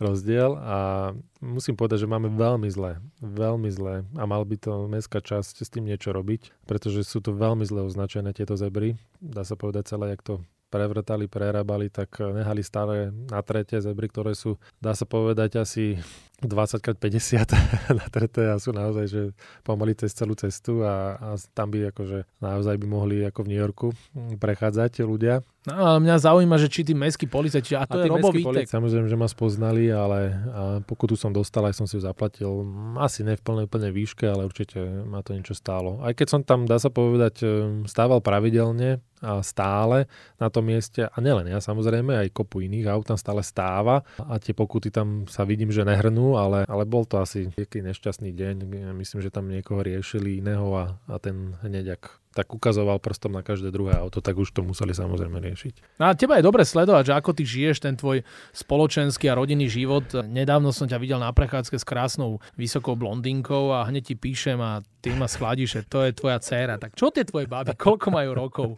rozdiel 0.00 0.56
a 0.56 1.10
musím 1.44 1.76
povedať, 1.76 2.04
že 2.04 2.08
máme 2.08 2.32
veľmi 2.32 2.68
zlé, 2.72 2.98
veľmi 3.20 3.68
zlé 3.68 4.08
a 4.16 4.24
mal 4.24 4.42
by 4.48 4.56
to 4.56 4.88
mestská 4.88 5.20
časť 5.20 5.60
s 5.60 5.68
tým 5.68 5.84
niečo 5.84 6.16
robiť, 6.16 6.64
pretože 6.64 7.04
sú 7.04 7.20
tu 7.20 7.36
veľmi 7.36 7.68
zle 7.68 7.84
označené 7.84 8.32
tieto 8.32 8.56
zebry. 8.56 8.96
Dá 9.20 9.44
sa 9.44 9.60
povedať 9.60 9.92
celé, 9.92 10.16
jak 10.16 10.24
to 10.24 10.40
prevrtali, 10.70 11.26
prerábali, 11.26 11.90
tak 11.90 12.22
nehali 12.22 12.62
stále 12.62 13.10
na 13.10 13.42
tretie 13.42 13.82
zebry, 13.82 14.06
ktoré 14.06 14.38
sú, 14.38 14.56
dá 14.78 14.94
sa 14.94 15.04
povedať, 15.04 15.58
asi 15.58 15.98
20x50 16.44 17.36
natreté 18.02 18.48
a 18.48 18.56
sú 18.56 18.72
naozaj, 18.72 19.06
že 19.06 19.22
pomaly 19.64 19.92
cez 19.96 20.16
celú 20.16 20.32
cestu 20.36 20.80
a, 20.84 21.16
a 21.16 21.28
tam 21.52 21.68
by 21.68 21.92
akože 21.92 22.24
naozaj 22.40 22.76
by 22.80 22.86
mohli 22.88 23.16
ako 23.26 23.44
v 23.44 23.48
New 23.52 23.60
Yorku 23.60 23.88
hm, 23.92 24.40
prechádzať 24.40 25.04
ľudia. 25.04 25.44
No, 25.68 25.76
ale 25.76 25.98
mňa 26.00 26.16
zaujíma, 26.24 26.56
že 26.56 26.72
či 26.72 26.88
tí 26.88 26.96
mestskí 26.96 27.28
policajti, 27.28 27.76
a 27.76 27.84
to 27.84 28.00
a 28.00 28.08
je 28.08 28.08
Robo 28.08 28.32
Vítek. 28.32 28.64
Samozrejme, 28.64 29.12
že 29.12 29.20
ma 29.20 29.28
spoznali, 29.28 29.92
ale 29.92 30.32
a 30.32 30.60
pokutu 30.80 31.20
som 31.20 31.36
dostal, 31.36 31.68
aj 31.68 31.76
som 31.76 31.84
si 31.84 32.00
ju 32.00 32.02
zaplatil. 32.02 32.64
Asi 32.96 33.20
ne 33.20 33.36
v 33.36 33.44
plnej, 33.44 33.68
plnej 33.68 33.92
výške, 33.92 34.24
ale 34.24 34.48
určite 34.48 34.80
ma 35.04 35.20
to 35.20 35.36
niečo 35.36 35.52
stálo. 35.52 36.00
Aj 36.00 36.16
keď 36.16 36.26
som 36.32 36.40
tam, 36.40 36.64
dá 36.64 36.80
sa 36.80 36.88
povedať, 36.88 37.44
hm, 37.44 37.84
stával 37.84 38.24
pravidelne, 38.24 39.04
stále 39.40 40.08
na 40.40 40.48
tom 40.48 40.68
mieste, 40.68 41.08
a 41.08 41.16
nielen 41.20 41.48
ja 41.48 41.60
samozrejme, 41.60 42.16
aj 42.16 42.32
kopu 42.32 42.64
iných 42.64 42.88
aut 42.88 43.08
tam 43.08 43.18
stále 43.20 43.40
stáva 43.40 44.04
a 44.20 44.36
tie 44.36 44.52
pokuty 44.52 44.92
tam 44.92 45.24
sa 45.28 45.48
vidím, 45.48 45.72
že 45.72 45.84
nehrnú, 45.84 46.36
ale, 46.36 46.68
ale 46.68 46.84
bol 46.84 47.08
to 47.08 47.20
asi 47.20 47.48
nejaký 47.56 47.80
nešťastný 47.84 48.32
deň. 48.32 48.54
Myslím, 48.96 49.20
že 49.24 49.32
tam 49.32 49.48
niekoho 49.48 49.80
riešili 49.80 50.44
iného 50.44 50.68
a, 50.76 50.84
a 51.08 51.16
ten 51.16 51.56
hneď 51.64 51.96
ak 51.96 52.19
tak 52.30 52.46
ukazoval 52.54 53.02
prstom 53.02 53.34
na 53.34 53.42
každé 53.42 53.74
druhé 53.74 53.98
auto, 53.98 54.22
tak 54.22 54.38
už 54.38 54.54
to 54.54 54.62
museli 54.62 54.94
samozrejme 54.94 55.42
riešiť. 55.42 55.98
No 55.98 56.10
a 56.10 56.14
teba 56.14 56.38
je 56.38 56.46
dobre 56.46 56.62
sledovať, 56.62 57.10
že 57.10 57.16
ako 57.18 57.30
ty 57.34 57.42
žiješ 57.42 57.82
ten 57.82 57.98
tvoj 57.98 58.22
spoločenský 58.54 59.26
a 59.26 59.34
rodinný 59.34 59.66
život. 59.66 60.06
Nedávno 60.22 60.70
som 60.70 60.86
ťa 60.86 61.02
videl 61.02 61.18
na 61.18 61.34
prechádzke 61.34 61.74
s 61.74 61.82
krásnou 61.82 62.38
vysokou 62.54 62.94
blondinkou 62.94 63.74
a 63.74 63.82
hneď 63.90 64.14
ti 64.14 64.14
píšem 64.14 64.62
a 64.62 64.78
ty 65.02 65.10
ma 65.16 65.26
schladíš, 65.26 65.80
že 65.80 65.82
to 65.88 66.06
je 66.06 66.14
tvoja 66.14 66.38
dcéra. 66.38 66.78
Tak 66.78 66.94
čo 66.94 67.10
tie 67.10 67.26
tvoje 67.26 67.48
baby? 67.50 67.74
Koľko 67.74 68.08
majú 68.12 68.30
rokov? 68.36 68.68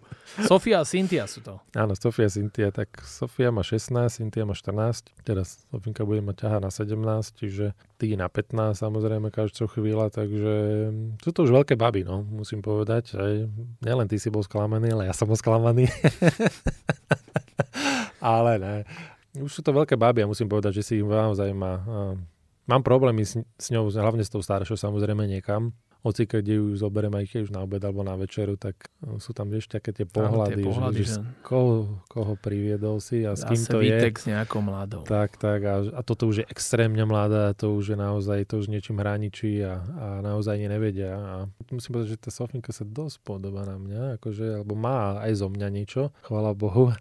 Sofia 0.49 0.81
a 0.81 0.89
Cynthia 0.89 1.29
sú 1.29 1.45
to. 1.45 1.61
Áno, 1.77 1.93
Sofia 1.93 2.31
a 2.31 2.33
Cynthia. 2.33 2.73
Tak 2.73 3.05
Sofia 3.05 3.53
má 3.53 3.61
16, 3.61 4.09
Cynthia 4.09 4.49
má 4.49 4.57
14. 4.57 5.13
Teraz 5.27 5.67
Sofinka 5.69 6.07
bude 6.09 6.25
mať 6.25 6.47
ťaha 6.47 6.59
na 6.63 6.71
17, 6.71 7.37
čiže 7.37 7.77
ty 7.99 8.15
na 8.15 8.31
15 8.31 8.79
samozrejme 8.79 9.29
každú 9.35 9.67
chvíľa, 9.71 10.11
takže 10.11 10.55
sú 11.23 11.31
to 11.31 11.47
už 11.47 11.51
veľké 11.63 11.75
baby, 11.79 12.07
no, 12.07 12.23
musím 12.23 12.63
povedať. 12.63 13.15
Aj, 13.19 13.42
nielen 13.83 14.07
ty 14.11 14.19
si 14.19 14.29
bol 14.29 14.45
sklamaný, 14.45 14.93
ale 14.93 15.09
ja 15.09 15.15
som 15.15 15.27
bol 15.27 15.39
sklamaný. 15.39 15.89
ale 18.23 18.53
ne. 18.59 18.75
Už 19.39 19.49
sú 19.49 19.61
to 19.65 19.73
veľké 19.73 19.97
baby 19.97 20.25
a 20.25 20.31
musím 20.31 20.51
povedať, 20.51 20.81
že 20.81 20.83
si 20.85 20.93
ich 21.01 21.07
naozaj 21.07 21.51
má... 21.57 21.81
Mám 22.71 22.87
problémy 22.87 23.27
s, 23.27 23.41
s 23.59 23.67
ňou, 23.75 23.91
hlavne 23.91 24.23
s 24.23 24.31
tou 24.31 24.39
staršou 24.39 24.79
samozrejme 24.79 25.27
niekam 25.27 25.75
hoci 26.03 26.27
keď 26.27 26.45
ju 26.59 26.75
zoberiem 26.75 27.15
aj 27.15 27.31
keď 27.31 27.41
už 27.47 27.53
na 27.55 27.63
obed 27.63 27.79
alebo 27.79 28.03
na 28.03 28.19
večeru, 28.19 28.59
tak 28.59 28.75
no, 28.99 29.23
sú 29.23 29.31
tam 29.31 29.47
vieš 29.47 29.71
také 29.71 29.95
tie 29.95 30.03
pohľady, 30.03 30.59
tie 30.59 30.67
pohľady 30.67 31.03
že, 31.07 31.07
že... 31.15 31.23
koho, 31.47 32.03
koho 32.11 32.35
priviedol 32.35 32.99
si 32.99 33.23
a 33.23 33.39
s 33.39 33.47
kým 33.47 33.63
to 33.63 33.79
je. 33.79 34.11
s 34.11 34.27
nejakou 34.27 34.59
mladou. 34.59 35.07
Tak, 35.07 35.39
tak 35.39 35.63
a, 35.63 35.75
a 35.95 36.01
toto 36.03 36.27
už 36.27 36.43
je 36.43 36.47
extrémne 36.51 37.07
mladá, 37.07 37.55
to 37.55 37.71
už 37.79 37.95
je 37.95 37.99
naozaj, 37.99 38.51
to 38.51 38.59
už 38.59 38.67
niečím 38.67 38.99
hraničí 38.99 39.63
a, 39.63 39.79
a 39.79 40.07
naozaj 40.27 40.59
nevedia. 40.67 41.15
A 41.15 41.35
musím 41.71 41.95
povedať, 41.95 42.19
že 42.19 42.19
tá 42.19 42.31
Sofinka 42.35 42.75
sa 42.75 42.83
dosť 42.83 43.23
podobá 43.23 43.63
na 43.63 43.79
mňa, 43.79 44.19
akože, 44.19 44.59
alebo 44.59 44.75
má 44.75 45.23
aj 45.23 45.39
zo 45.39 45.47
mňa 45.47 45.69
niečo, 45.71 46.11
chvala 46.27 46.51
Bohu. 46.53 46.91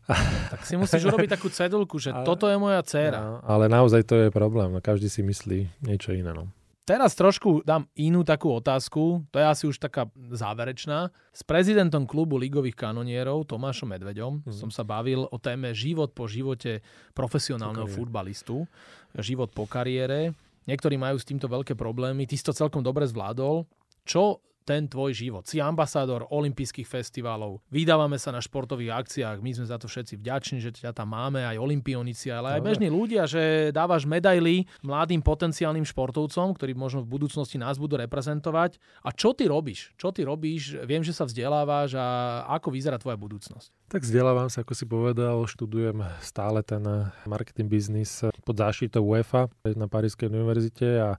Tak 0.51 0.67
si 0.67 0.75
musíš 0.75 1.07
urobiť 1.07 1.39
takú 1.39 1.47
cedulku, 1.47 1.95
že 1.97 2.11
ale, 2.13 2.27
toto 2.27 2.45
je 2.45 2.57
moja 2.59 2.83
dcéra. 2.85 3.17
No, 3.17 3.33
ale 3.41 3.71
naozaj 3.71 4.03
to 4.05 4.15
je 4.19 4.29
problém, 4.29 4.77
každý 4.83 5.09
si 5.09 5.23
myslí 5.23 5.87
niečo 5.87 6.13
iné. 6.13 6.35
No. 6.35 6.51
Teraz 6.81 7.13
trošku 7.13 7.61
dám 7.61 7.85
inú 7.93 8.25
takú 8.25 8.57
otázku, 8.57 9.21
to 9.29 9.37
je 9.37 9.45
asi 9.45 9.63
už 9.69 9.77
taká 9.77 10.09
záverečná. 10.17 11.13
S 11.29 11.45
prezidentom 11.45 12.09
klubu 12.09 12.41
ligových 12.41 12.73
kanonierov 12.73 13.45
Tomášom 13.45 13.93
Medveďom 13.93 14.41
mm. 14.41 14.49
som 14.49 14.73
sa 14.73 14.81
bavil 14.81 15.29
o 15.29 15.37
téme 15.37 15.77
život 15.77 16.09
po 16.17 16.25
živote 16.25 16.81
profesionálneho 17.13 17.85
futbalistu, 17.85 18.65
život 19.13 19.53
po 19.53 19.69
kariére. 19.69 20.33
Niektorí 20.65 20.97
majú 20.97 21.21
s 21.21 21.25
týmto 21.29 21.45
veľké 21.45 21.77
problémy, 21.77 22.25
ty 22.25 22.33
si 22.33 22.45
to 22.45 22.53
celkom 22.53 22.81
dobre 22.81 23.05
zvládol. 23.05 23.69
Čo 24.01 24.41
ten 24.61 24.85
tvoj 24.85 25.11
život. 25.11 25.43
Si 25.49 25.57
ambasádor 25.57 26.29
olympijských 26.29 26.85
festivalov, 26.85 27.61
vydávame 27.73 28.21
sa 28.21 28.29
na 28.29 28.39
športových 28.39 28.93
akciách, 28.93 29.37
my 29.41 29.51
sme 29.57 29.65
za 29.65 29.77
to 29.81 29.89
všetci 29.89 30.21
vďační, 30.21 30.57
že 30.61 30.71
ťa 30.71 30.93
tam 30.93 31.13
máme, 31.13 31.41
aj 31.41 31.57
olimpionici, 31.57 32.29
ale 32.29 32.57
aj 32.57 32.61
bežní 32.61 32.87
ľudia, 32.87 33.25
že 33.25 33.73
dávaš 33.73 34.05
medaily 34.05 34.69
mladým 34.85 35.19
potenciálnym 35.19 35.83
športovcom, 35.83 36.53
ktorí 36.55 36.77
možno 36.77 37.01
v 37.01 37.11
budúcnosti 37.17 37.57
nás 37.57 37.81
budú 37.81 37.97
reprezentovať. 37.97 38.77
A 39.01 39.09
čo 39.11 39.33
ty 39.33 39.49
robíš? 39.49 39.91
Čo 39.97 40.13
ty 40.13 40.21
robíš? 40.23 40.77
Viem, 40.85 41.01
že 41.01 41.11
sa 41.11 41.25
vzdelávaš 41.25 41.97
a 41.97 42.07
ako 42.55 42.69
vyzerá 42.71 43.01
tvoja 43.01 43.17
budúcnosť? 43.17 43.91
Tak 43.91 44.07
vzdelávam 44.07 44.47
sa, 44.47 44.63
ako 44.63 44.73
si 44.77 44.85
povedal, 44.87 45.43
študujem 45.43 45.99
stále 46.23 46.63
ten 46.63 46.79
marketing 47.27 47.67
biznis 47.67 48.23
pod 48.47 48.55
záštitou 48.55 49.03
UEFA 49.03 49.51
na 49.75 49.91
Parískej 49.91 50.31
univerzite 50.31 50.87
a 51.01 51.09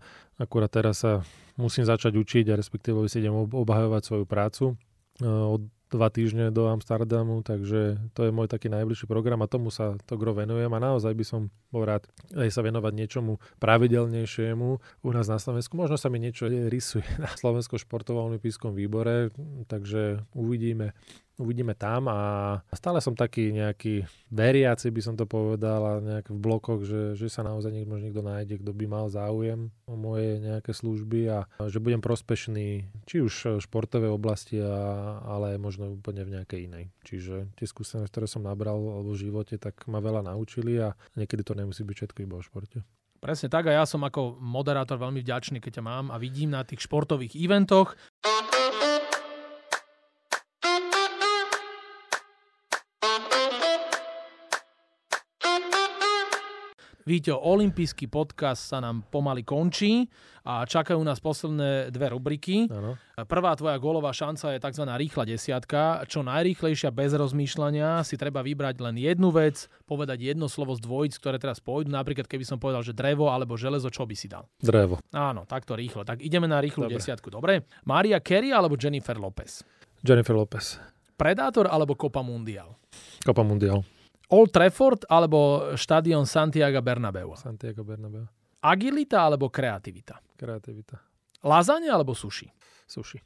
akurát 0.40 0.72
teraz 0.72 1.04
sa 1.04 1.20
musím 1.56 1.84
začať 1.84 2.16
učiť 2.16 2.52
a 2.52 2.58
respektíve 2.58 3.04
si 3.08 3.20
idem 3.20 3.34
obhajovať 3.34 4.02
svoju 4.02 4.24
prácu 4.28 4.64
e, 4.72 5.26
od 5.26 5.62
dva 5.92 6.08
týždne 6.08 6.48
do 6.48 6.72
Amsterdamu, 6.72 7.44
takže 7.44 8.00
to 8.16 8.24
je 8.24 8.32
môj 8.32 8.48
taký 8.48 8.72
najbližší 8.72 9.04
program 9.04 9.44
a 9.44 9.50
tomu 9.52 9.68
sa 9.68 10.00
to 10.08 10.16
gro 10.16 10.32
venujem 10.32 10.72
a 10.72 10.80
naozaj 10.80 11.12
by 11.12 11.24
som 11.28 11.40
bol 11.68 11.84
rád 11.84 12.08
aj 12.32 12.48
sa 12.48 12.64
venovať 12.64 12.92
niečomu 12.96 13.36
pravidelnejšiemu 13.60 14.68
u 14.80 15.10
nás 15.12 15.28
na 15.28 15.36
Slovensku. 15.36 15.76
Možno 15.76 16.00
sa 16.00 16.08
mi 16.08 16.16
niečo 16.16 16.48
rysuje 16.48 17.04
na 17.20 17.28
Slovenskom 17.28 17.76
športovom 17.76 18.32
olympijskom 18.32 18.72
výbore, 18.72 19.28
takže 19.68 20.24
uvidíme 20.32 20.96
uvidíme 21.40 21.72
tam 21.72 22.08
a 22.10 22.18
stále 22.72 23.00
som 23.00 23.16
taký 23.16 23.52
nejaký 23.54 24.04
veriaci, 24.28 24.92
by 24.92 25.00
som 25.00 25.14
to 25.16 25.24
povedal, 25.24 25.80
a 25.84 25.92
nejak 26.02 26.28
v 26.32 26.38
blokoch, 26.38 26.84
že, 26.84 27.16
že 27.16 27.32
sa 27.32 27.46
naozaj 27.46 27.72
niekto, 27.72 27.96
niekto 27.96 28.22
nájde, 28.24 28.60
kto 28.60 28.72
by 28.72 28.84
mal 28.88 29.06
záujem 29.08 29.72
o 29.88 29.94
moje 29.96 30.40
nejaké 30.40 30.72
služby 30.72 31.20
a 31.32 31.38
že 31.68 31.80
budem 31.80 32.04
prospešný 32.04 32.88
či 33.08 33.16
už 33.24 33.60
v 33.60 33.64
športovej 33.64 34.12
oblasti, 34.12 34.60
a, 34.60 35.20
ale 35.24 35.56
možno 35.56 35.92
úplne 35.92 36.24
v 36.24 36.40
nejakej 36.40 36.60
inej. 36.68 36.84
Čiže 37.06 37.52
tie 37.56 37.66
skúsenosti, 37.68 38.12
ktoré 38.12 38.26
som 38.28 38.44
nabral 38.44 38.78
v 39.04 39.14
živote, 39.16 39.56
tak 39.56 39.86
ma 39.88 40.02
veľa 40.02 40.26
naučili 40.26 40.80
a 40.80 40.92
niekedy 41.16 41.42
to 41.44 41.56
nemusí 41.56 41.82
byť 41.82 41.96
všetko 41.96 42.18
iba 42.24 42.36
o 42.38 42.44
športe. 42.44 42.84
Presne 43.22 43.46
tak 43.46 43.70
a 43.70 43.78
ja 43.78 43.86
som 43.86 44.02
ako 44.02 44.42
moderátor 44.42 44.98
veľmi 44.98 45.22
vďačný, 45.22 45.62
keď 45.62 45.78
ťa 45.78 45.84
mám 45.86 46.10
a 46.10 46.18
vidím 46.18 46.50
na 46.50 46.66
tých 46.66 46.90
športových 46.90 47.38
eventoch. 47.38 47.94
Víte, 57.02 57.34
olimpijský 57.34 58.06
podcast 58.06 58.70
sa 58.70 58.78
nám 58.78 59.02
pomaly 59.10 59.42
končí 59.42 60.06
a 60.46 60.62
čakajú 60.62 61.02
nás 61.02 61.18
posledné 61.18 61.90
dve 61.90 62.14
rubriky. 62.14 62.70
Ano. 62.70 62.94
Prvá 63.26 63.58
tvoja 63.58 63.74
gólová 63.82 64.14
šanca 64.14 64.54
je 64.54 64.62
tzv. 64.62 64.86
rýchla 64.86 65.26
desiatka. 65.26 66.06
Čo 66.06 66.22
najrýchlejšia 66.22 66.94
bez 66.94 67.10
rozmýšľania 67.18 68.06
si 68.06 68.14
treba 68.14 68.46
vybrať 68.46 68.78
len 68.78 68.94
jednu 69.02 69.34
vec, 69.34 69.66
povedať 69.82 70.30
jedno 70.30 70.46
slovo 70.46 70.78
z 70.78 70.80
dvojic, 70.86 71.18
ktoré 71.18 71.42
teraz 71.42 71.58
pôjdu. 71.58 71.90
Napríklad, 71.90 72.30
keby 72.30 72.46
som 72.46 72.62
povedal, 72.62 72.86
že 72.86 72.94
drevo 72.94 73.34
alebo 73.34 73.58
železo, 73.58 73.90
čo 73.90 74.06
by 74.06 74.14
si 74.14 74.30
dal? 74.30 74.46
Drevo. 74.62 75.02
Áno, 75.10 75.42
takto 75.42 75.74
rýchlo. 75.74 76.06
Tak 76.06 76.22
ideme 76.22 76.46
na 76.46 76.62
rýchlu 76.62 76.86
Dobre. 76.86 77.02
desiatku. 77.02 77.34
Dobre? 77.34 77.66
Maria 77.82 78.22
Carey 78.22 78.54
alebo 78.54 78.78
Jennifer 78.78 79.18
Lopez? 79.18 79.66
Jennifer 80.06 80.38
Lopez. 80.38 80.78
Predátor 81.18 81.66
alebo 81.66 81.98
Copa 81.98 82.22
Mundial? 82.22 82.78
Copa 83.26 83.42
Mundial. 83.42 83.82
Old 84.30 84.50
Trafford 84.54 85.08
alebo 85.10 85.72
štadión 85.74 86.26
Santiago 86.26 86.78
Bernabeu? 86.84 87.34
Santiago 87.36 87.82
Bernabeu. 87.82 88.26
Agilita 88.62 89.26
alebo 89.26 89.50
kreativita? 89.50 90.22
Kreativita. 90.38 91.02
Lazania 91.42 91.94
alebo 91.98 92.14
sushi? 92.14 92.46
Sushi. 92.86 93.18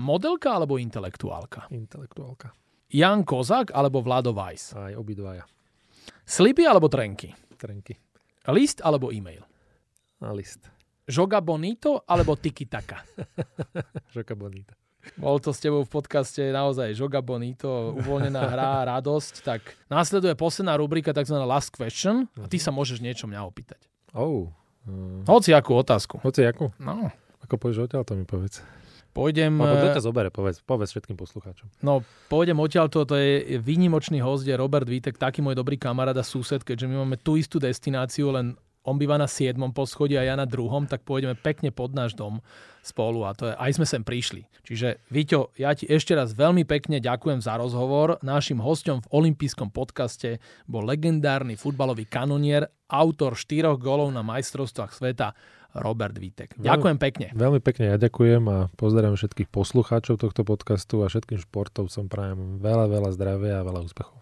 Modelka 0.00 0.52
alebo 0.52 0.76
intelektuálka? 0.76 1.68
Intelektuálka. 1.72 2.52
Jan 2.92 3.24
Kozák 3.24 3.72
alebo 3.72 4.04
Vlado 4.04 4.36
Weiss? 4.36 4.76
Aj 4.76 4.92
obidvaja. 4.92 5.48
Slipy 6.28 6.68
alebo 6.68 6.92
trenky? 6.92 7.32
Trenky. 7.56 7.96
List 8.52 8.84
alebo 8.84 9.08
e-mail? 9.08 9.40
A 10.20 10.32
list. 10.36 10.68
Joga 11.08 11.40
Bonito 11.40 12.04
alebo 12.06 12.36
Tiki 12.36 12.68
Taka? 12.68 13.00
Joga 14.14 14.34
Bonito. 14.36 14.74
Bol 15.18 15.42
to 15.42 15.50
s 15.50 15.58
tebou 15.58 15.82
v 15.82 15.90
podcaste 15.90 16.40
naozaj 16.54 16.94
Joga 16.94 17.18
Bonito, 17.18 17.98
uvoľnená 17.98 18.42
hra, 18.46 18.86
radosť. 18.98 19.34
Tak 19.42 19.60
následuje 19.90 20.34
posledná 20.38 20.78
rubrika, 20.78 21.10
tzv. 21.10 21.36
Last 21.42 21.74
Question. 21.74 22.30
A 22.38 22.46
ty 22.46 22.62
sa 22.62 22.70
môžeš 22.70 23.02
niečo 23.02 23.26
mňa 23.26 23.40
opýtať. 23.42 23.82
Oh. 24.14 24.50
Uh... 24.86 25.22
Hoci 25.26 25.50
akú 25.54 25.74
otázku. 25.74 26.22
Hoci 26.22 26.46
akú? 26.46 26.70
No. 26.78 27.10
Ako 27.42 27.58
povieš 27.58 27.90
odtiaľ, 27.90 28.06
to 28.06 28.14
mi 28.14 28.22
povedz. 28.22 28.62
Pôjdem... 29.12 29.60
Alebo 29.60 29.76
kto 29.84 29.96
ťa 30.00 30.04
zobere, 30.08 30.28
povedz, 30.32 30.64
povedz 30.64 30.88
všetkým 30.96 31.20
poslucháčom. 31.20 31.68
No, 31.84 32.00
pôjdem 32.32 32.56
odtiaľ, 32.56 32.88
to, 32.88 33.04
to 33.04 33.20
je 33.20 33.60
výnimočný 33.60 34.24
host, 34.24 34.48
je 34.48 34.56
Robert 34.56 34.88
Vítek, 34.88 35.20
taký 35.20 35.44
môj 35.44 35.52
dobrý 35.52 35.76
kamarát 35.76 36.16
a 36.16 36.24
sused, 36.24 36.64
keďže 36.64 36.88
my 36.88 37.04
máme 37.04 37.16
tú 37.20 37.36
istú 37.36 37.60
destináciu, 37.60 38.32
len 38.32 38.56
on 38.82 38.98
býva 38.98 39.14
na 39.14 39.30
7. 39.30 39.54
poschodí 39.70 40.18
a 40.18 40.26
ja 40.26 40.34
na 40.34 40.46
druhom, 40.46 40.90
tak 40.90 41.06
pôjdeme 41.06 41.38
pekne 41.38 41.70
pod 41.70 41.94
náš 41.94 42.18
dom 42.18 42.42
spolu 42.82 43.22
a 43.22 43.30
to 43.30 43.50
je, 43.50 43.54
aj 43.54 43.70
sme 43.78 43.86
sem 43.86 44.02
prišli. 44.02 44.42
Čiže 44.66 45.06
Víťo, 45.10 45.54
ja 45.54 45.70
ti 45.74 45.86
ešte 45.86 46.18
raz 46.18 46.34
veľmi 46.34 46.66
pekne 46.66 46.98
ďakujem 46.98 47.38
za 47.38 47.54
rozhovor. 47.54 48.18
Našim 48.26 48.58
hostom 48.58 48.98
v 49.06 49.10
olympijskom 49.22 49.70
podcaste 49.70 50.42
bol 50.66 50.82
legendárny 50.82 51.54
futbalový 51.54 52.10
kanonier, 52.10 52.66
autor 52.90 53.38
štyroch 53.38 53.78
golov 53.78 54.10
na 54.10 54.26
majstrovstvách 54.26 54.90
sveta 54.90 55.34
Robert 55.72 56.12
Vítek. 56.20 56.52
Ďakujem 56.60 56.98
pekne. 57.00 57.26
Veľmi 57.32 57.60
pekne 57.64 57.94
ja 57.94 57.96
ďakujem 57.96 58.44
a 58.44 58.58
pozdravujem 58.76 59.16
všetkých 59.16 59.48
poslucháčov 59.48 60.20
tohto 60.20 60.44
podcastu 60.44 61.00
a 61.00 61.08
všetkým 61.08 61.40
športovcom 61.40 62.12
prajem 62.12 62.60
veľa, 62.60 62.92
veľa 62.92 63.10
zdravia 63.16 63.54
a 63.62 63.66
veľa 63.66 63.80
úspechov. 63.88 64.21